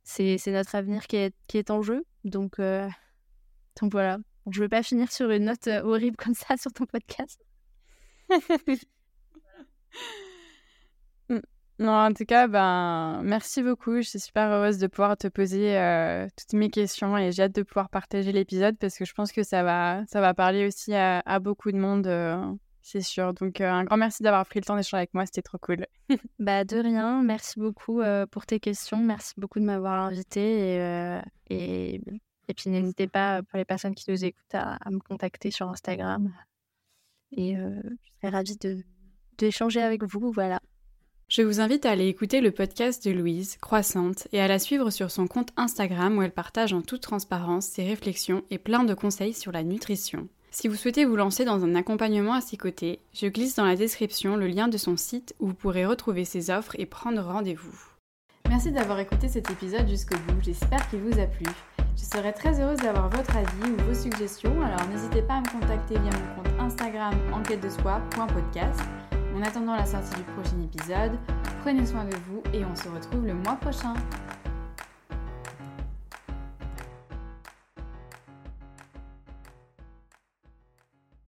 c'est 0.04 0.40
notre 0.48 0.76
avenir 0.76 1.08
qui 1.08 1.18
est, 1.18 1.36
qui 1.48 1.58
est 1.58 1.72
en 1.72 1.82
jeu. 1.82 2.06
Donc, 2.24 2.60
donc 2.60 3.92
voilà. 3.92 4.18
Je 4.50 4.60
ne 4.60 4.66
veux 4.66 4.70
pas 4.70 4.84
finir 4.84 5.12
sur 5.12 5.30
une 5.30 5.46
note 5.46 5.68
horrible 5.68 6.18
comme 6.18 6.34
ça 6.34 6.58
sur 6.58 6.72
ton 6.74 6.86
podcast. 6.86 7.40
non, 11.80 11.92
en 11.92 12.14
tout 12.14 12.26
cas, 12.26 12.48
ben, 12.48 13.22
merci 13.24 13.62
beaucoup. 13.62 13.98
Je 13.98 14.10
suis 14.10 14.20
super 14.20 14.50
heureuse 14.50 14.80
de 14.80 14.88
pouvoir 14.88 15.16
te 15.18 15.28
poser 15.28 15.76
toutes 16.38 16.54
mes 16.54 16.70
questions 16.70 17.18
et 17.18 17.32
j'ai 17.32 17.44
hâte 17.44 17.56
de 17.56 17.64
pouvoir 17.64 17.90
partager 17.90 18.32
l'épisode 18.32 18.78
parce 18.80 18.98
que 18.98 19.06
je 19.06 19.14
pense 19.14 19.32
que 19.32 19.44
ça 19.44 19.62
va, 19.64 20.04
ça 20.08 20.22
va 20.22 20.34
parler 20.34 20.66
aussi 20.66 20.94
à, 20.96 21.40
beaucoup 21.40 21.72
de 21.72 21.78
monde, 21.78 22.08
c'est 22.82 23.02
sûr. 23.02 23.34
Donc, 23.34 23.62
un 23.62 23.84
grand 23.84 23.98
merci 23.98 24.24
d'avoir 24.24 24.46
pris 24.46 24.60
le 24.60 24.66
temps 24.66 24.76
d'échanger 24.76 24.98
avec 24.98 25.14
moi. 25.14 25.26
C'était 25.26 25.42
trop 25.42 25.58
cool. 25.58 25.86
bah, 26.40 26.64
de 26.64 26.78
rien. 26.78 27.24
Merci 27.24 27.60
beaucoup 27.60 28.02
pour 28.32 28.46
tes 28.46 28.60
questions. 28.60 28.98
Merci 28.98 29.34
beaucoup 29.38 29.60
de 29.60 29.66
m'avoir 29.66 30.00
invité 30.02 30.76
et, 30.76 31.22
et 31.50 32.02
et 32.52 32.54
puis 32.54 32.70
n'hésitez 32.70 33.08
pas, 33.08 33.44
pour 33.44 33.58
les 33.58 33.64
personnes 33.64 33.96
qui 33.96 34.12
nous 34.12 34.26
écoutent, 34.26 34.56
à, 34.56 34.78
me 34.90 35.00
contacter 35.00 35.52
sur 35.52 35.70
Instagram. 35.70 36.34
Et 37.32 37.56
euh, 37.56 37.82
je 38.04 38.12
serais 38.18 38.30
ravie 38.30 38.58
de, 38.58 38.84
d'échanger 39.38 39.82
avec 39.82 40.04
vous. 40.04 40.34
Voilà. 40.34 40.60
Je 41.30 41.44
vous 41.44 41.62
invite 41.62 41.86
à 41.86 41.92
aller 41.92 42.08
écouter 42.08 42.42
le 42.42 42.52
podcast 42.52 43.08
de 43.08 43.12
Louise, 43.12 43.56
Croissante, 43.62 44.28
et 44.34 44.42
à 44.42 44.50
la 44.50 44.60
suivre 44.60 44.90
sur 44.90 45.12
son 45.12 45.28
compte 45.28 45.54
Instagram 45.56 46.18
où 46.18 46.24
elle 46.24 46.34
partage 46.34 46.74
en 46.74 46.82
toute 46.82 47.04
transparence 47.04 47.68
ses 47.68 47.86
réflexions 47.86 48.44
et 48.50 48.58
plein 48.58 48.84
de 48.84 48.94
conseils 48.94 49.34
sur 49.34 49.54
la 49.54 49.64
nutrition. 49.64 50.28
Si 50.54 50.68
vous 50.68 50.76
souhaitez 50.76 51.06
vous 51.06 51.16
lancer 51.16 51.46
dans 51.46 51.64
un 51.64 51.76
accompagnement 51.76 52.34
à 52.34 52.42
ses 52.42 52.58
côtés, 52.58 53.00
je 53.14 53.28
glisse 53.28 53.56
dans 53.56 53.64
la 53.64 53.78
description 53.78 54.36
le 54.36 54.48
lien 54.48 54.68
de 54.68 54.78
son 54.78 54.98
site 54.98 55.34
où 55.40 55.48
vous 55.48 55.54
pourrez 55.54 55.86
retrouver 55.86 56.26
ses 56.26 56.50
offres 56.50 56.76
et 56.78 56.86
prendre 56.86 57.22
rendez-vous. 57.22 57.74
Merci 58.50 58.70
d'avoir 58.74 59.00
écouté 59.00 59.30
cet 59.30 59.50
épisode 59.50 59.88
jusqu'au 59.88 60.18
bout, 60.28 60.44
j'espère 60.44 60.90
qu'il 60.90 61.00
vous 61.00 61.18
a 61.22 61.26
plu. 61.26 61.46
Je 61.96 62.04
serais 62.04 62.34
très 62.34 62.60
heureuse 62.60 62.80
d'avoir 62.80 63.08
votre 63.08 63.34
avis 63.38 63.72
ou 63.72 63.82
vos 63.88 63.94
suggestions, 63.94 64.62
alors 64.62 64.86
n'hésitez 64.90 65.22
pas 65.22 65.36
à 65.36 65.40
me 65.40 65.48
contacter 65.48 65.94
via 65.94 66.12
mon 66.12 66.44
compte 66.44 66.60
Instagram 66.60 67.14
enquête 67.32 67.64
de 67.64 67.70
soi.podcast. 67.70 68.82
En 69.34 69.42
attendant 69.44 69.78
la 69.78 69.86
sortie 69.86 70.16
du 70.16 70.24
prochain 70.34 70.62
épisode, 70.62 71.18
prenez 71.62 71.86
soin 71.86 72.04
de 72.04 72.16
vous 72.28 72.44
et 72.54 72.66
on 72.66 72.76
se 72.76 72.90
retrouve 72.90 73.26
le 73.26 73.36
mois 73.36 73.56
prochain. 73.56 73.94